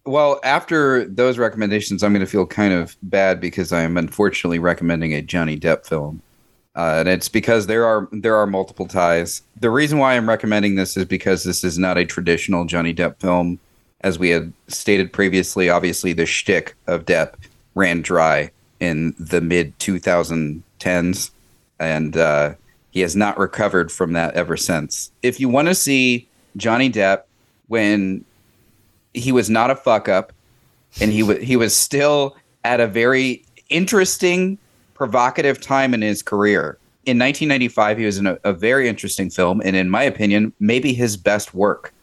[0.06, 4.60] Well, after those recommendations, I'm going to feel kind of bad because I am unfortunately
[4.60, 6.22] recommending a Johnny Depp film,
[6.76, 9.42] uh, and it's because there are there are multiple ties.
[9.60, 13.20] The reason why I'm recommending this is because this is not a traditional Johnny Depp
[13.20, 13.60] film,
[14.02, 15.70] as we had stated previously.
[15.70, 17.36] Obviously, the shtick of Depp
[17.76, 21.32] ran dry in the mid 2010s,
[21.80, 22.54] and uh,
[22.92, 25.12] he has not recovered from that ever since.
[25.22, 26.28] If you want to see
[26.58, 27.24] Johnny Depp
[27.68, 28.26] when
[29.14, 30.34] he was not a fuck up
[31.00, 34.58] and he was he was still at a very interesting
[34.94, 39.62] provocative time in his career in 1995 he was in a, a very interesting film
[39.64, 41.94] and in my opinion maybe his best work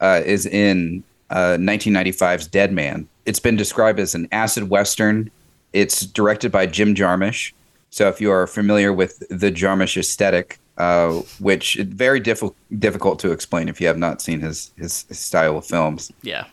[0.00, 3.08] uh, is in uh, 1995's Dead Man.
[3.26, 5.30] It's been described as an acid western.
[5.72, 7.52] It's directed by Jim Jarmusch.
[7.90, 13.18] So if you are familiar with the Jarmusch aesthetic, uh, which is very diffi- difficult
[13.20, 16.46] to explain if you have not seen his, his his style of films, Yeah.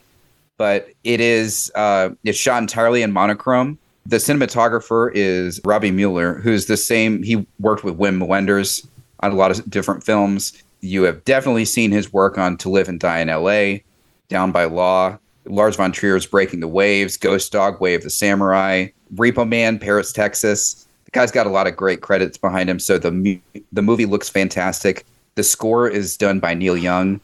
[0.58, 3.78] but it is uh, it's shot entirely in monochrome.
[4.06, 7.24] The cinematographer is Robby Müller, who's the same.
[7.24, 8.86] He worked with Wim Wenders
[9.22, 10.62] on a lot of different films.
[10.82, 13.84] You have definitely seen his work on To Live and Die in L.A.,
[14.30, 18.88] Down by Law, Lars von Trier's Breaking the Waves, Ghost Dog, Way of the Samurai,
[19.16, 20.86] Repo Man, Paris, Texas.
[21.06, 23.40] The guy's got a lot of great credits behind him, so the mu-
[23.72, 25.06] the movie looks fantastic.
[25.36, 27.22] The score is done by Neil Young,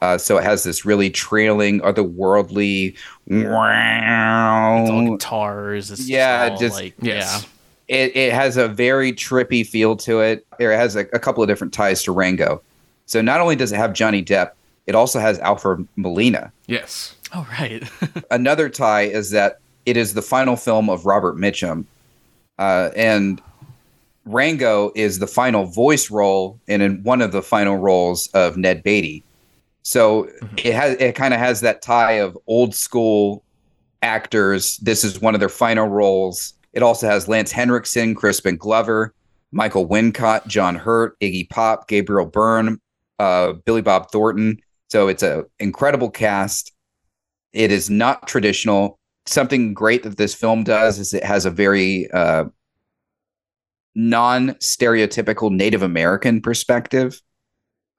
[0.00, 2.96] uh, so it has this really trailing, otherworldly.
[3.26, 5.90] It's all guitars.
[5.90, 7.46] It's Yeah, all, just- like Yes.
[7.88, 10.44] It, it has a very trippy feel to it.
[10.58, 12.60] It has a, a couple of different ties to Rango.
[13.04, 14.50] So not only does it have Johnny Depp,
[14.86, 16.52] it also has Alfred Molina.
[16.66, 17.14] Yes.
[17.32, 17.40] yeah.
[17.40, 17.90] Oh right.
[18.30, 21.84] Another tie is that it is the final film of Robert Mitchum,
[22.58, 23.40] uh, and
[24.24, 28.82] Rango is the final voice role and in one of the final roles of Ned
[28.82, 29.22] Beatty.
[29.82, 33.44] So it has it kind of has that tie of old school
[34.02, 34.78] actors.
[34.78, 36.54] This is one of their final roles.
[36.72, 39.14] It also has Lance Henriksen, Crispin Glover,
[39.52, 42.80] Michael Wincott, John Hurt, Iggy Pop, Gabriel Byrne,
[43.18, 44.58] uh, Billy Bob Thornton.
[44.88, 46.72] So it's an incredible cast.
[47.52, 48.98] It is not traditional.
[49.26, 52.44] Something great that this film does is it has a very uh,
[53.94, 57.20] non-stereotypical Native American perspective.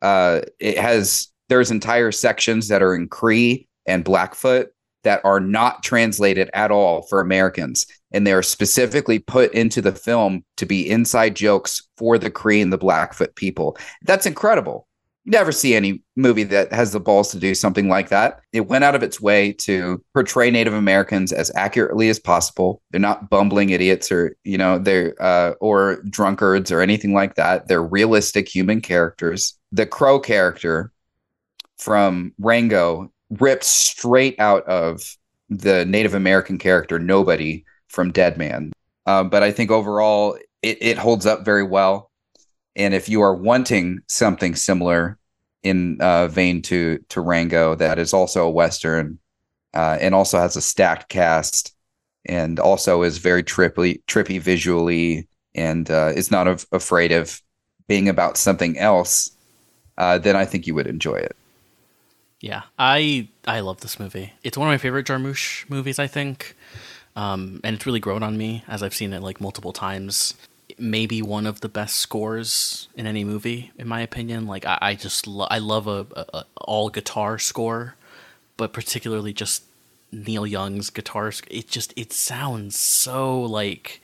[0.02, 4.68] Uh, it has there's entire sections that are in Cree and Blackfoot
[5.04, 9.94] that are not translated at all for Americans, and they are specifically put into the
[9.94, 13.78] film to be inside jokes for the Cree and the Blackfoot people.
[14.04, 14.88] That's incredible.
[15.30, 18.40] Never see any movie that has the balls to do something like that.
[18.54, 22.82] It went out of its way to portray Native Americans as accurately as possible.
[22.92, 27.68] They're not bumbling idiots or you know they're uh, or drunkards or anything like that.
[27.68, 29.60] They're realistic human characters.
[29.74, 30.94] The Crow character
[31.78, 35.18] from Rango ripped straight out of
[35.50, 38.72] the Native American character Nobody from Dead Man.
[39.06, 42.07] Uh, but I think overall it, it holds up very well.
[42.78, 45.20] And if you are wanting something similar
[45.64, 49.20] in uh, vein to to Rango, that is also a western,
[49.74, 51.76] uh, and also has a stacked cast,
[52.26, 57.42] and also is very trippy, trippy visually, and uh, is not af- afraid of
[57.88, 59.32] being about something else,
[59.98, 61.36] uh, then I think you would enjoy it.
[62.40, 64.34] Yeah, I I love this movie.
[64.44, 66.56] It's one of my favorite Jarmusch movies, I think,
[67.16, 70.36] um, and it's really grown on me as I've seen it like multiple times.
[70.80, 74.46] Maybe one of the best scores in any movie, in my opinion.
[74.46, 77.96] Like I, I just lo- I love a, a, a all guitar score,
[78.58, 79.64] but particularly just
[80.12, 81.32] Neil Young's guitar.
[81.50, 84.02] It just it sounds so like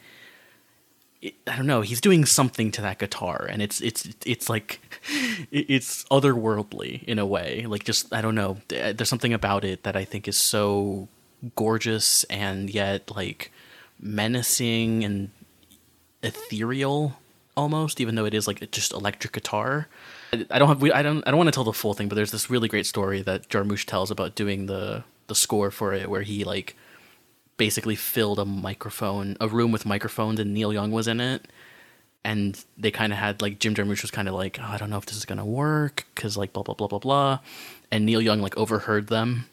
[1.24, 1.82] it, I don't know.
[1.82, 4.80] He's doing something to that guitar, and it's it's it's like
[5.52, 7.66] it's otherworldly in a way.
[7.66, 8.58] Like just I don't know.
[8.72, 11.08] Uh, there's something about it that I think is so
[11.56, 13.52] gorgeous and yet like
[14.00, 15.30] menacing and
[16.24, 17.18] ethereal
[17.56, 19.88] almost, even though it is like just electric guitar.
[20.50, 22.32] I- don't have I don't I don't want to tell the full thing, but there's
[22.32, 26.22] this really great story that Jarmusch tells about doing the the score for it, where
[26.24, 26.76] he like
[27.58, 31.48] basically filled a microphone, a room with microphones, and Neil Young was in it.
[32.26, 34.90] And they kind of had like Jim Jarmusch was kind of like, oh, I don't
[34.90, 37.40] know if this is gonna work because like blah blah blah blah blah,
[37.92, 39.46] and Neil Young like overheard them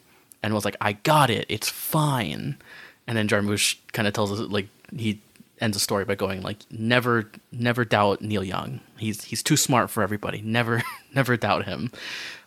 [0.43, 2.57] and was like, I got it, it's fine.
[3.07, 5.21] And then Jarmusch kind of tells us like he
[5.61, 8.81] ends the story by going like, never never doubt Neil Young.
[8.99, 10.41] He's he's too smart for everybody.
[10.43, 10.83] Never
[11.15, 11.91] never doubt him.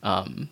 [0.01, 0.49] Um,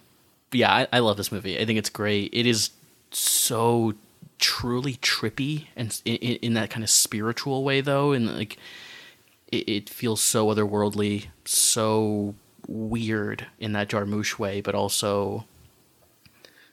[0.52, 1.60] yeah, I, I love this movie.
[1.60, 2.34] I think it's great.
[2.34, 2.72] It is
[3.12, 3.94] so
[4.42, 8.58] truly trippy and in, in, that kind of spiritual way though and like
[9.52, 12.34] it, it feels so otherworldly so
[12.68, 15.46] weird in that jarmusch way but also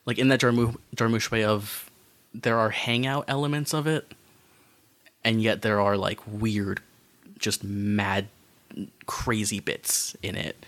[0.06, 1.90] like in that jarmusch way of
[2.32, 4.14] there are hangout elements of it
[5.24, 6.80] and yet there are like weird
[7.38, 8.26] just mad
[9.06, 10.64] crazy bits in it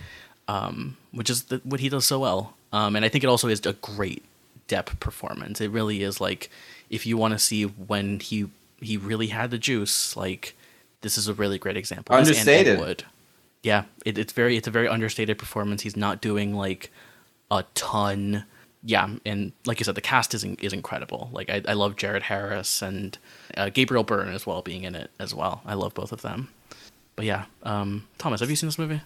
[0.48, 3.48] um, which is the, what he does so well um, and i think it also
[3.48, 4.24] is a great
[4.70, 5.60] Depp performance.
[5.60, 6.48] It really is like
[6.88, 8.48] if you want to see when he
[8.80, 10.56] he really had the juice, like
[11.00, 12.16] this is a really great example.
[12.16, 12.78] This and Ed Understated.
[12.78, 13.04] Wood.
[13.62, 15.82] Yeah, it, it's very it's a very understated performance.
[15.82, 16.92] He's not doing like
[17.50, 18.44] a ton.
[18.82, 21.28] Yeah, and like you said, the cast is in, is incredible.
[21.32, 23.18] Like I, I love Jared Harris and
[23.56, 25.60] uh, Gabriel Byrne as well being in it as well.
[25.66, 26.48] I love both of them.
[27.16, 29.02] But yeah, um, Thomas, have you seen this movie?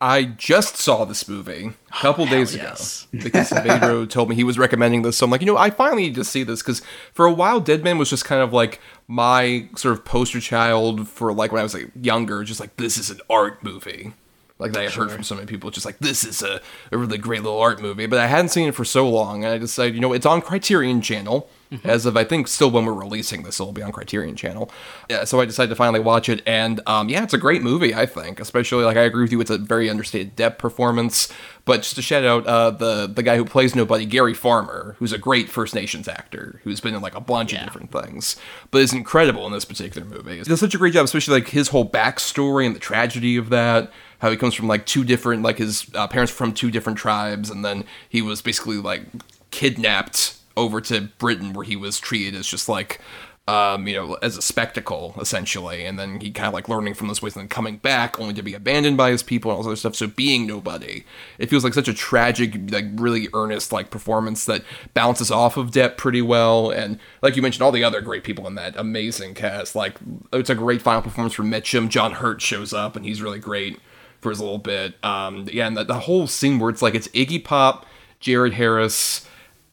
[0.00, 2.74] I just saw this movie a couple days ago
[3.10, 5.18] because Pedro told me he was recommending this.
[5.18, 6.82] So I'm like, you know, I finally need to see this because
[7.12, 11.08] for a while, Dead Man was just kind of like my sort of poster child
[11.08, 14.12] for like when I was like younger, just like this is an art movie.
[14.58, 16.60] Like that I heard from so many people, just like this is a,
[16.90, 18.06] a really great little art movie.
[18.06, 20.42] But I hadn't seen it for so long, and I decided, you know, it's on
[20.42, 21.48] Criterion Channel.
[21.84, 24.70] As of I think still when we're releasing this, it'll be on Criterion Channel.
[25.10, 27.94] Yeah, so I decided to finally watch it, and um, yeah, it's a great movie.
[27.94, 31.30] I think, especially like I agree with you, it's a very understated Depp performance.
[31.66, 35.12] But just to shout out uh, the the guy who plays nobody, Gary Farmer, who's
[35.12, 38.36] a great First Nations actor, who's been in like a bunch of different things,
[38.70, 40.38] but is incredible in this particular movie.
[40.38, 43.50] He does such a great job, especially like his whole backstory and the tragedy of
[43.50, 46.98] that how he comes from like two different like his uh, parents from two different
[46.98, 49.02] tribes and then he was basically like
[49.50, 53.00] kidnapped over to britain where he was treated as just like
[53.48, 57.08] um, you know, as a spectacle, essentially, and then he kind of like learning from
[57.08, 59.62] those ways and then coming back only to be abandoned by his people and all
[59.62, 59.96] this other stuff.
[59.96, 61.06] So being nobody,
[61.38, 65.70] it feels like such a tragic, like really earnest, like performance that bounces off of
[65.70, 66.70] Depp pretty well.
[66.70, 69.74] And like you mentioned, all the other great people in that amazing cast.
[69.74, 69.96] Like
[70.30, 71.88] it's a great final performance from Mitchum.
[71.88, 73.80] John Hurt shows up and he's really great
[74.20, 74.94] for his little bit.
[75.04, 77.86] Um, yeah, and the, the whole scene where it's like it's Iggy Pop,
[78.20, 79.26] Jared Harris,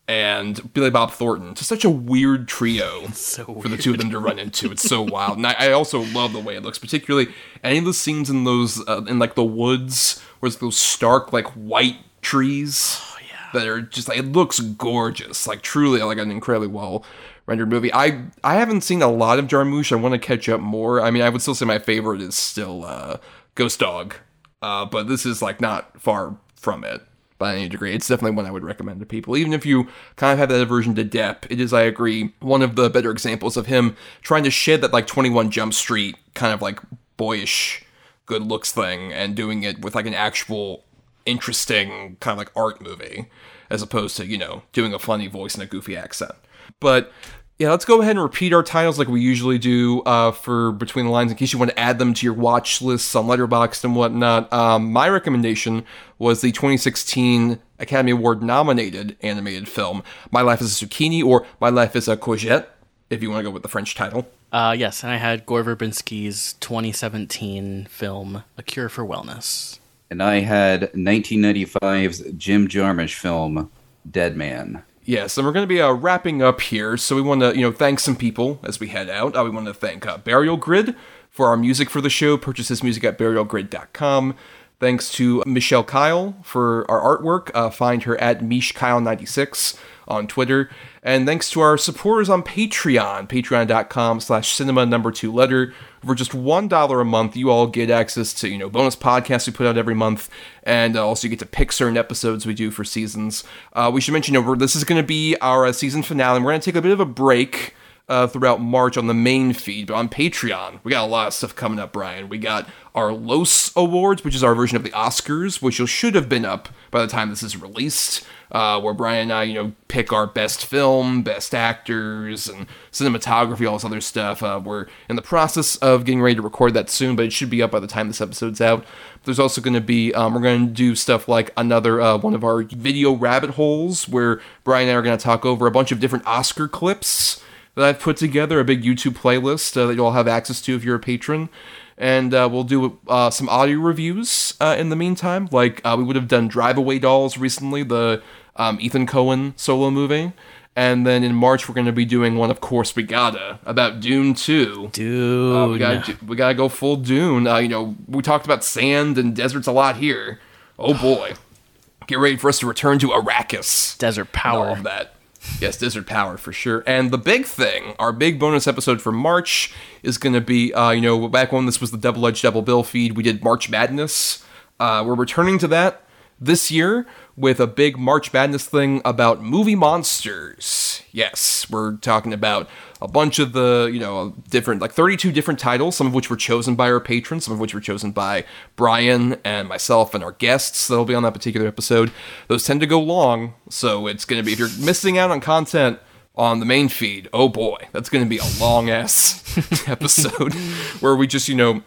[0.08, 1.56] and Billy Bob Thornton.
[1.56, 4.72] Just such a weird trio So for the two of them to run into.
[4.72, 6.78] It's so wild, and I, I also love the way it looks.
[6.78, 10.78] Particularly any of the scenes in those uh, in like the woods, where it's those
[10.78, 16.18] stark like white trees yeah that are just like it looks gorgeous, like truly like
[16.18, 17.04] an incredibly well
[17.48, 17.94] rendered movie.
[17.94, 19.92] I I haven't seen a lot of Jarmusch.
[19.92, 21.02] I want to catch up more.
[21.02, 23.18] I mean, I would still say my favorite is still uh,
[23.56, 24.16] Ghost Dog,
[24.62, 27.02] uh, but this is like not far from it
[27.38, 27.94] by any degree.
[27.94, 29.36] It's definitely one I would recommend to people.
[29.36, 32.62] Even if you kind of have that aversion to Depp, it is, I agree, one
[32.62, 36.54] of the better examples of him trying to shed that like 21 Jump Street kind
[36.54, 36.80] of like
[37.18, 37.84] boyish
[38.26, 40.84] good looks thing and doing it with like an actual
[41.26, 43.28] interesting kind of like art movie
[43.70, 46.34] as opposed to, you know, doing a funny voice and a goofy accent.
[46.80, 47.12] But
[47.58, 51.06] yeah, let's go ahead and repeat our titles like we usually do uh, for Between
[51.06, 53.86] the Lines in case you want to add them to your watch lists on Letterboxd
[53.86, 54.52] and whatnot.
[54.52, 55.86] Um, my recommendation
[56.20, 61.70] was the 2016 Academy Award nominated animated film, My Life as a Zucchini or My
[61.70, 62.68] Life as a Courgette,
[63.10, 64.28] if you want to go with the French title.
[64.52, 69.80] Uh, yes, and I had Gore Verbinski's 2017 film A Cure for Wellness.
[70.10, 73.72] And I had 1995's Jim Jarmusch film,
[74.10, 74.84] Dead Man.
[75.08, 76.98] Yes, and we're going to be uh, wrapping up here.
[76.98, 79.38] So we want to, you know, thank some people as we head out.
[79.38, 80.96] Uh, we want to thank uh, Burial Grid
[81.30, 82.38] for our music for the show.
[82.38, 84.36] Purchase his music at burialgrid.com.
[84.80, 87.52] Thanks to Michelle Kyle for our artwork.
[87.54, 89.78] Uh, find her at MishKyle96
[90.08, 90.72] on Twitter.
[91.06, 95.72] And thanks to our supporters on Patreon, patreon.com slash cinema number two letter.
[96.04, 99.54] For just $1 a month, you all get access to, you know, bonus podcasts we
[99.54, 100.32] put out every month.
[100.64, 103.44] And uh, also you get to pick certain episodes we do for seasons.
[103.74, 106.38] Uh, we should mention, you know, this is going to be our uh, season finale.
[106.38, 107.76] And we're going to take a bit of a break
[108.08, 111.34] uh, throughout March on the main feed, but on Patreon, we got a lot of
[111.34, 112.30] stuff coming up, Bryan.
[112.30, 116.30] We got our Los Awards, which is our version of the Oscars, which should have
[116.30, 119.74] been up by the time this is released, uh, where Bryan and I, you know,
[119.88, 124.44] pick our best film, best actors, and cinematography, all this other stuff.
[124.44, 127.50] Uh, we're in the process of getting ready to record that soon, but it should
[127.50, 128.86] be up by the time this episode's out.
[129.24, 132.36] There's also going to be, um, we're going to do stuff like another uh, one
[132.36, 135.72] of our video rabbit holes, where Bryan and I are going to talk over a
[135.72, 137.42] bunch of different Oscar clips
[137.76, 140.84] that I've put together, a big YouTube playlist uh, that you'll have access to if
[140.84, 141.50] you're a patron.
[141.98, 145.48] And uh, we'll do uh, some audio reviews uh, in the meantime.
[145.52, 148.22] Like uh, we would have done Drive Away Dolls recently, the
[148.58, 150.34] um, Ethan Coen solo movie.
[150.78, 154.02] And then in March, we're going to be doing one, of course, we gotta, about
[154.02, 154.90] Dune 2.
[154.92, 155.56] Dude.
[155.56, 157.48] Uh, we gotta do- we gotta go full Dune.
[157.48, 160.42] Uh, you know, we talked about sand and deserts a lot here.
[160.78, 161.32] Oh boy,
[162.08, 163.98] get ready for us to return to Arrakis.
[163.98, 164.70] Desert all Power.
[164.72, 165.16] of that.
[165.60, 166.84] Yes, Desert Power for sure.
[166.86, 169.74] And the big thing, our big bonus episode for March
[170.04, 172.62] is going to be, uh, you know, back when this was the Double Edged Double
[172.62, 174.44] Bill feed, we did March Madness.
[174.80, 176.02] Uh, we're returning to that
[176.40, 177.08] this year
[177.38, 181.02] with a big March Madness thing about movie monsters.
[181.12, 182.70] Yes, we're talking about
[183.02, 186.36] a bunch of the, you know, different, like 32 different titles, some of which were
[186.36, 188.46] chosen by our patrons, some of which were chosen by
[188.76, 192.12] Bryan and myself and our guests that'll be on that particular episode.
[192.48, 195.42] Those tend to go long, so it's going to be, if you're missing out on
[195.42, 196.00] content,
[196.38, 199.42] on the main feed, oh boy, that's going to be a long ass
[199.88, 200.54] episode
[201.00, 201.82] where we just, you know,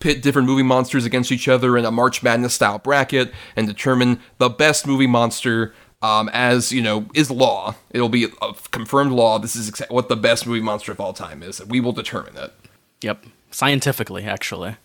[0.00, 4.20] pit different movie monsters against each other in a March Madness style bracket and determine
[4.38, 5.74] the best movie monster
[6.06, 7.74] um, as, you know, is law.
[7.90, 9.38] It'll be a confirmed law.
[9.38, 11.64] This is exa- what the best movie monster of all time is.
[11.66, 12.52] We will determine it.
[13.02, 13.24] Yep.
[13.50, 14.76] Scientifically, actually.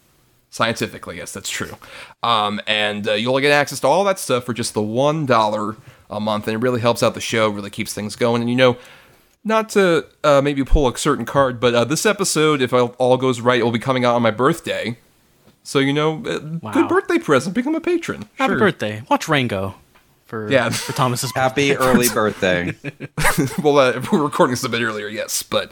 [0.50, 1.76] Scientifically, yes, that's true.
[2.24, 5.78] Um, and uh, you'll get access to all that stuff for just the one dollar
[6.10, 7.48] a month, and it really helps out the show.
[7.50, 8.42] Really keeps things going.
[8.42, 8.78] And you know,
[9.46, 13.40] not to uh, maybe pull a certain card, but uh, this episode, if all goes
[13.40, 14.98] right, will be coming out on my birthday.
[15.64, 16.72] So you know, uh, Wow.
[16.74, 17.56] good birthday present.
[17.56, 18.28] Become a patron.
[18.38, 18.60] Happy Sure.
[18.60, 19.04] birthday.
[19.10, 19.76] Watch Rango
[20.32, 20.70] for Yeah.
[20.70, 22.74] for Thomas's Happy early birthday.
[23.62, 25.72] well, uh, we're recording this a bit earlier, yes, but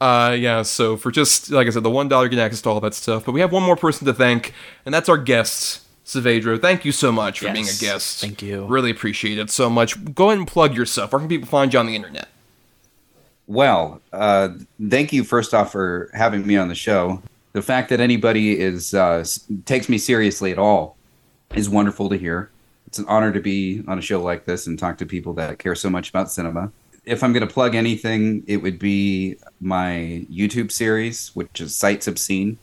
[0.00, 0.60] uh, yeah.
[0.62, 3.24] So for just like I said, the one dollar get access to all that stuff.
[3.24, 4.52] But we have one more person to thank,
[4.84, 6.60] and that's our guest, Saveydro.
[6.60, 8.20] Thank you so much for being a guest.
[8.20, 8.66] thank you.
[8.66, 10.14] Really appreciate it so much.
[10.14, 11.10] Go ahead and plug yourself.
[11.12, 12.28] Where can people find you on the internet?
[13.46, 14.50] Well, uh,
[14.90, 17.22] thank you first off for having me on the show.
[17.52, 19.24] The fact that anybody is uh,
[19.64, 20.96] takes me seriously at all
[21.54, 22.50] is wonderful to hear.
[22.94, 25.58] It's an honor to be on a show like this and talk to people that
[25.58, 26.70] care so much about cinema.
[27.04, 32.06] If I'm going to plug anything, it would be my YouTube series, which is Sights
[32.06, 32.56] Obscene,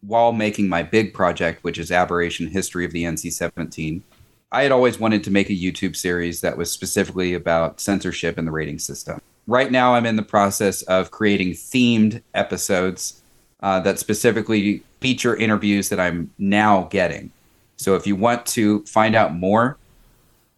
[0.00, 4.02] while making my big project, which is Aberration History of the NC 17.
[4.50, 8.48] I had always wanted to make a YouTube series that was specifically about censorship and
[8.48, 9.20] the rating system.
[9.46, 13.22] Right now, I'm in the process of creating themed episodes
[13.60, 17.30] uh, that specifically feature interviews that I'm now getting.
[17.76, 19.76] So if you want to find out more,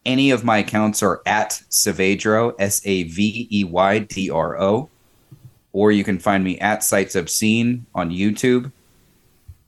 [0.07, 4.89] any of my accounts are at Saveydro, S A V E Y D R O,
[5.73, 8.73] or you can find me at Sites Obscene on YouTube.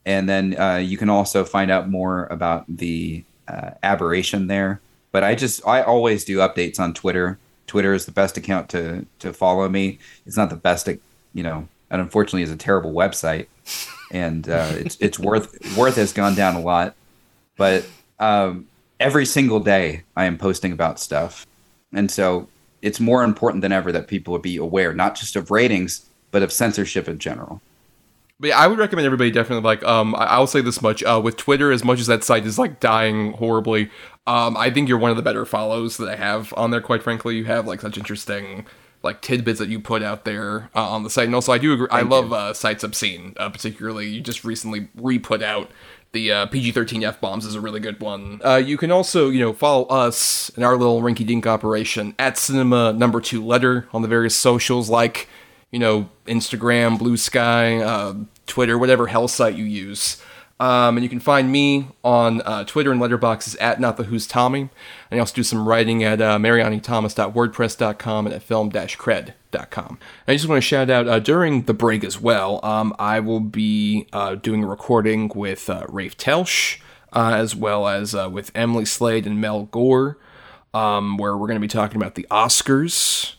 [0.07, 4.81] And then uh, you can also find out more about the uh, aberration there.
[5.13, 7.39] But I just, I always do updates on Twitter.
[7.67, 9.99] Twitter is the best account to to follow me.
[10.27, 13.47] It's not the best, you know, and unfortunately, is a terrible website,
[14.11, 16.97] and uh, it's it's worth worth has gone down a lot.
[17.61, 17.87] But
[18.19, 18.67] um,
[18.99, 21.47] every single day, I am posting about stuff,
[21.93, 22.49] and so
[22.81, 26.43] it's more important than ever that people would be aware, not just of ratings, but
[26.43, 27.61] of censorship in general.
[28.39, 29.85] But yeah, I would recommend everybody definitely like.
[29.85, 32.59] Um, I- I'll say this much: uh, with Twitter, as much as that site is
[32.59, 33.91] like dying horribly,
[34.27, 36.81] um, I think you're one of the better follows that I have on there.
[36.81, 38.65] Quite frankly, you have like such interesting
[39.03, 41.75] like tidbits that you put out there uh, on the site, and also I do
[41.75, 41.89] agree.
[41.91, 44.09] I love uh, sites obscene, uh, particularly.
[44.09, 45.71] You just recently re-put out
[46.13, 48.41] the uh, PG-13 f bombs is a really good one.
[48.45, 52.93] Uh, you can also you know follow us in our little rinky-dink operation at Cinema
[52.93, 55.29] Number Two Letter on the various socials like
[55.71, 58.15] you know, Instagram, Blue Sky, uh,
[58.47, 60.21] Twitter, whatever hell site you use.
[60.61, 64.27] Um, and you can find me on uh, Twitter and Letterboxd at not the who's
[64.27, 64.69] Tommy.
[65.11, 69.89] And I also do some writing at uh, marianithomas.wordpress.com and at film-cred.com.
[69.89, 72.61] And I just want to shout out uh, during the break as well.
[72.63, 76.79] Um, I will be uh, doing a recording with uh, Rafe Telsch,
[77.15, 80.19] uh, as well as uh, with Emily Slade and Mel Gore,
[80.75, 83.37] um, where we're going to be talking about the Oscars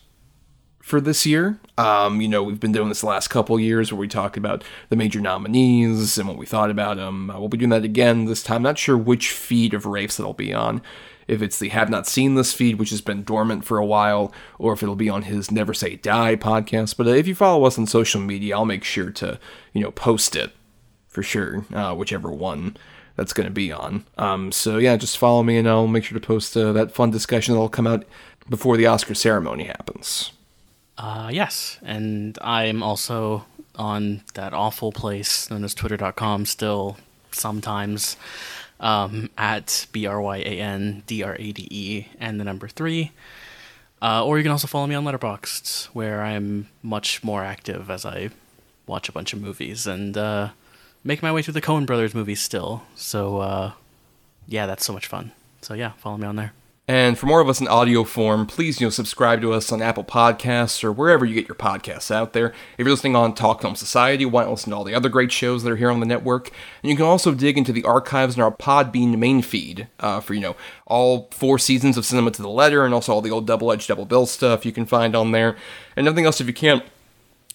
[0.92, 1.58] for this year.
[1.78, 4.62] Um, you know, we've been doing this the last couple years where we talk about
[4.90, 7.30] the major nominees and what we thought about them.
[7.30, 8.60] Uh, we'll be doing that again this time.
[8.60, 10.82] Not sure which feed of Rafes it'll be on.
[11.26, 14.34] If it's the Have Not Seen This feed, which has been dormant for a while,
[14.58, 16.98] or if it'll be on his Never Say Die podcast.
[16.98, 19.40] But uh, if you follow us on social media, I'll make sure to,
[19.72, 20.52] you know, post it
[21.08, 22.76] for sure, uh, whichever one
[23.16, 24.04] that's going to be on.
[24.18, 27.10] Um, so yeah, just follow me and I'll make sure to post uh, that fun
[27.10, 28.04] discussion that'll come out
[28.50, 30.32] before the Oscar ceremony happens.
[30.98, 33.44] Uh, yes, and I'm also
[33.76, 36.98] on that awful place known as Twitter.com still
[37.30, 38.16] sometimes
[38.80, 42.68] um, at B R Y A N D R A D E and the number
[42.68, 43.12] three.
[44.02, 48.04] Uh, or you can also follow me on Letterboxd, where I'm much more active as
[48.04, 48.30] I
[48.86, 50.48] watch a bunch of movies and uh,
[51.04, 52.82] make my way through the Coen Brothers movies still.
[52.96, 53.72] So, uh,
[54.48, 55.30] yeah, that's so much fun.
[55.60, 56.52] So, yeah, follow me on there.
[56.92, 59.80] And for more of us in audio form, please you know subscribe to us on
[59.80, 62.48] Apple Podcasts or wherever you get your podcasts out there.
[62.76, 65.32] If you're listening on Talk Film Society, why not listen to all the other great
[65.32, 66.48] shows that are here on the network?
[66.82, 70.34] And you can also dig into the archives in our Podbean main feed uh, for
[70.34, 70.54] you know
[70.86, 73.88] all four seasons of Cinema to the Letter and also all the old double edged
[73.88, 75.56] double bill stuff you can find on there.
[75.96, 76.84] And nothing else if you can't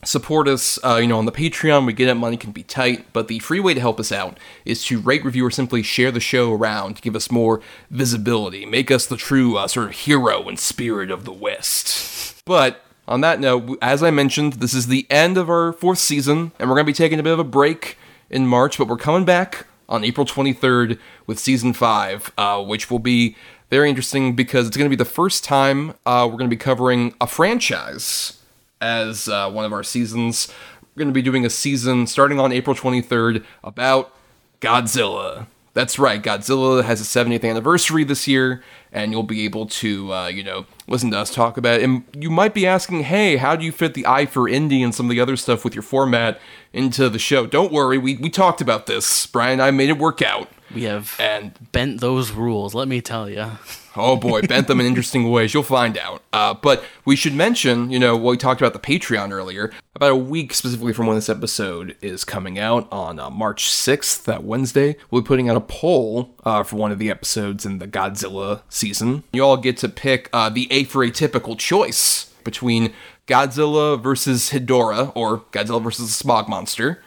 [0.03, 1.85] support us uh, you know on the patreon.
[1.85, 4.37] We get it money can be tight but the free way to help us out
[4.65, 8.65] is to rate review or simply share the show around to give us more visibility
[8.65, 12.43] make us the true uh, sort of hero and spirit of the west.
[12.45, 16.51] But on that note as i mentioned this is the end of our fourth season
[16.59, 17.97] and we're going to be taking a bit of a break
[18.29, 22.99] in march but we're coming back on april 23rd with season 5 uh, which will
[22.99, 23.35] be
[23.69, 26.57] very interesting because it's going to be the first time uh, we're going to be
[26.57, 28.36] covering a franchise
[28.81, 30.47] as uh, one of our seasons.
[30.95, 34.13] We're going to be doing a season starting on April 23rd about
[34.61, 36.21] Godzilla, That's right.
[36.21, 40.65] Godzilla has its 70th anniversary this year, and you'll be able to, uh, you know,
[40.87, 41.83] listen to us talk about it.
[41.83, 44.95] And you might be asking, hey, how do you fit the I for Indie and
[44.95, 46.39] some of the other stuff with your format
[46.73, 47.45] into the show?
[47.45, 49.27] Don't worry, we, we talked about this.
[49.27, 50.49] Bryan and I made it work out.
[50.73, 53.51] We have And bent those rules, let me tell you.
[53.97, 55.53] Oh boy, bent them in interesting ways.
[55.53, 56.21] You'll find out.
[56.31, 59.71] Uh, but we should mention, you know, what we talked about the Patreon earlier.
[59.95, 64.23] About a week specifically from when this episode is coming out on uh, March 6th,
[64.25, 67.79] that Wednesday, we'll be putting out a poll uh, for one of the episodes in
[67.79, 69.23] the Godzilla season.
[69.33, 72.93] You all get to pick uh, the A for Atypical choice between
[73.27, 77.01] Godzilla versus Hedorah, or Godzilla versus the Smog Monster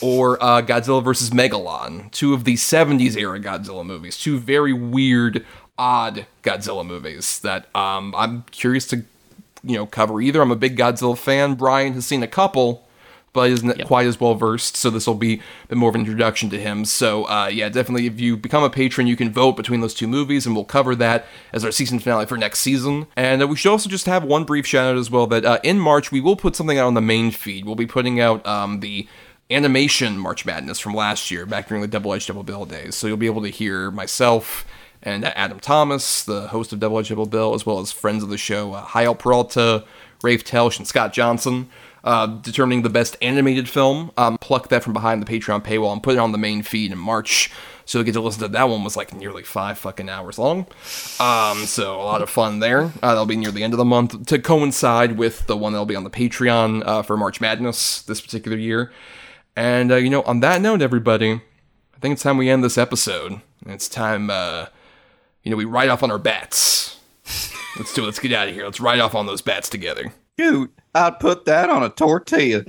[0.00, 1.30] or uh, Godzilla vs.
[1.30, 5.44] Megalon, two of the 70s era Godzilla movies, two very weird,
[5.82, 9.02] odd Godzilla movies that um, I'm curious to,
[9.64, 10.40] you know, cover either.
[10.40, 11.54] I'm a big Godzilla fan.
[11.54, 12.86] Bryan has seen a couple,
[13.32, 13.86] but isn't Yep.
[13.88, 15.34] quite as well versed, so this will be
[15.64, 16.84] a bit more of an introduction to him.
[16.84, 20.06] So, uh, yeah, definitely, if you become a patron, you can vote between those two
[20.06, 23.06] movies, and we'll cover that as our season finale for next season.
[23.16, 25.58] And uh, we should also just have one brief shout out as well that uh,
[25.64, 27.64] in March we will put something out on the main feed.
[27.64, 29.08] We'll be putting out um, the
[29.50, 32.94] animation March Madness from last year, back during the Double Edge Double Bill days.
[32.94, 34.64] So you'll be able to hear myself
[35.02, 38.28] and Adam Thomas, the host of Double Edge Double Bill, as well as friends of
[38.28, 39.84] the show, uh, Peralta,
[40.22, 41.68] Rafe Telsch, and Scott Johnson,
[42.04, 44.12] uh, determining the best animated film.
[44.16, 46.92] Um, pluck that from behind the Patreon paywall and put it on the main feed
[46.92, 47.50] in March.
[47.84, 50.66] So you get to listen to that one was like nearly five fucking hours long.
[51.18, 52.84] Um, so a lot of fun there.
[52.84, 55.84] Uh, that'll be near the end of the month to coincide with the one that'll
[55.84, 58.92] be on the Patreon uh, for March Madness this particular year.
[59.56, 62.78] And uh, you know, on that note, everybody, I think it's time we end this
[62.78, 63.40] episode.
[63.66, 64.66] It's time, uh,
[65.42, 66.98] you know, we ride off on our bats.
[67.76, 68.06] Let's do it.
[68.06, 68.64] Let's get out of here.
[68.64, 70.12] Let's ride off on those bats together.
[70.36, 72.64] Dude, I'd put that on a tortilla.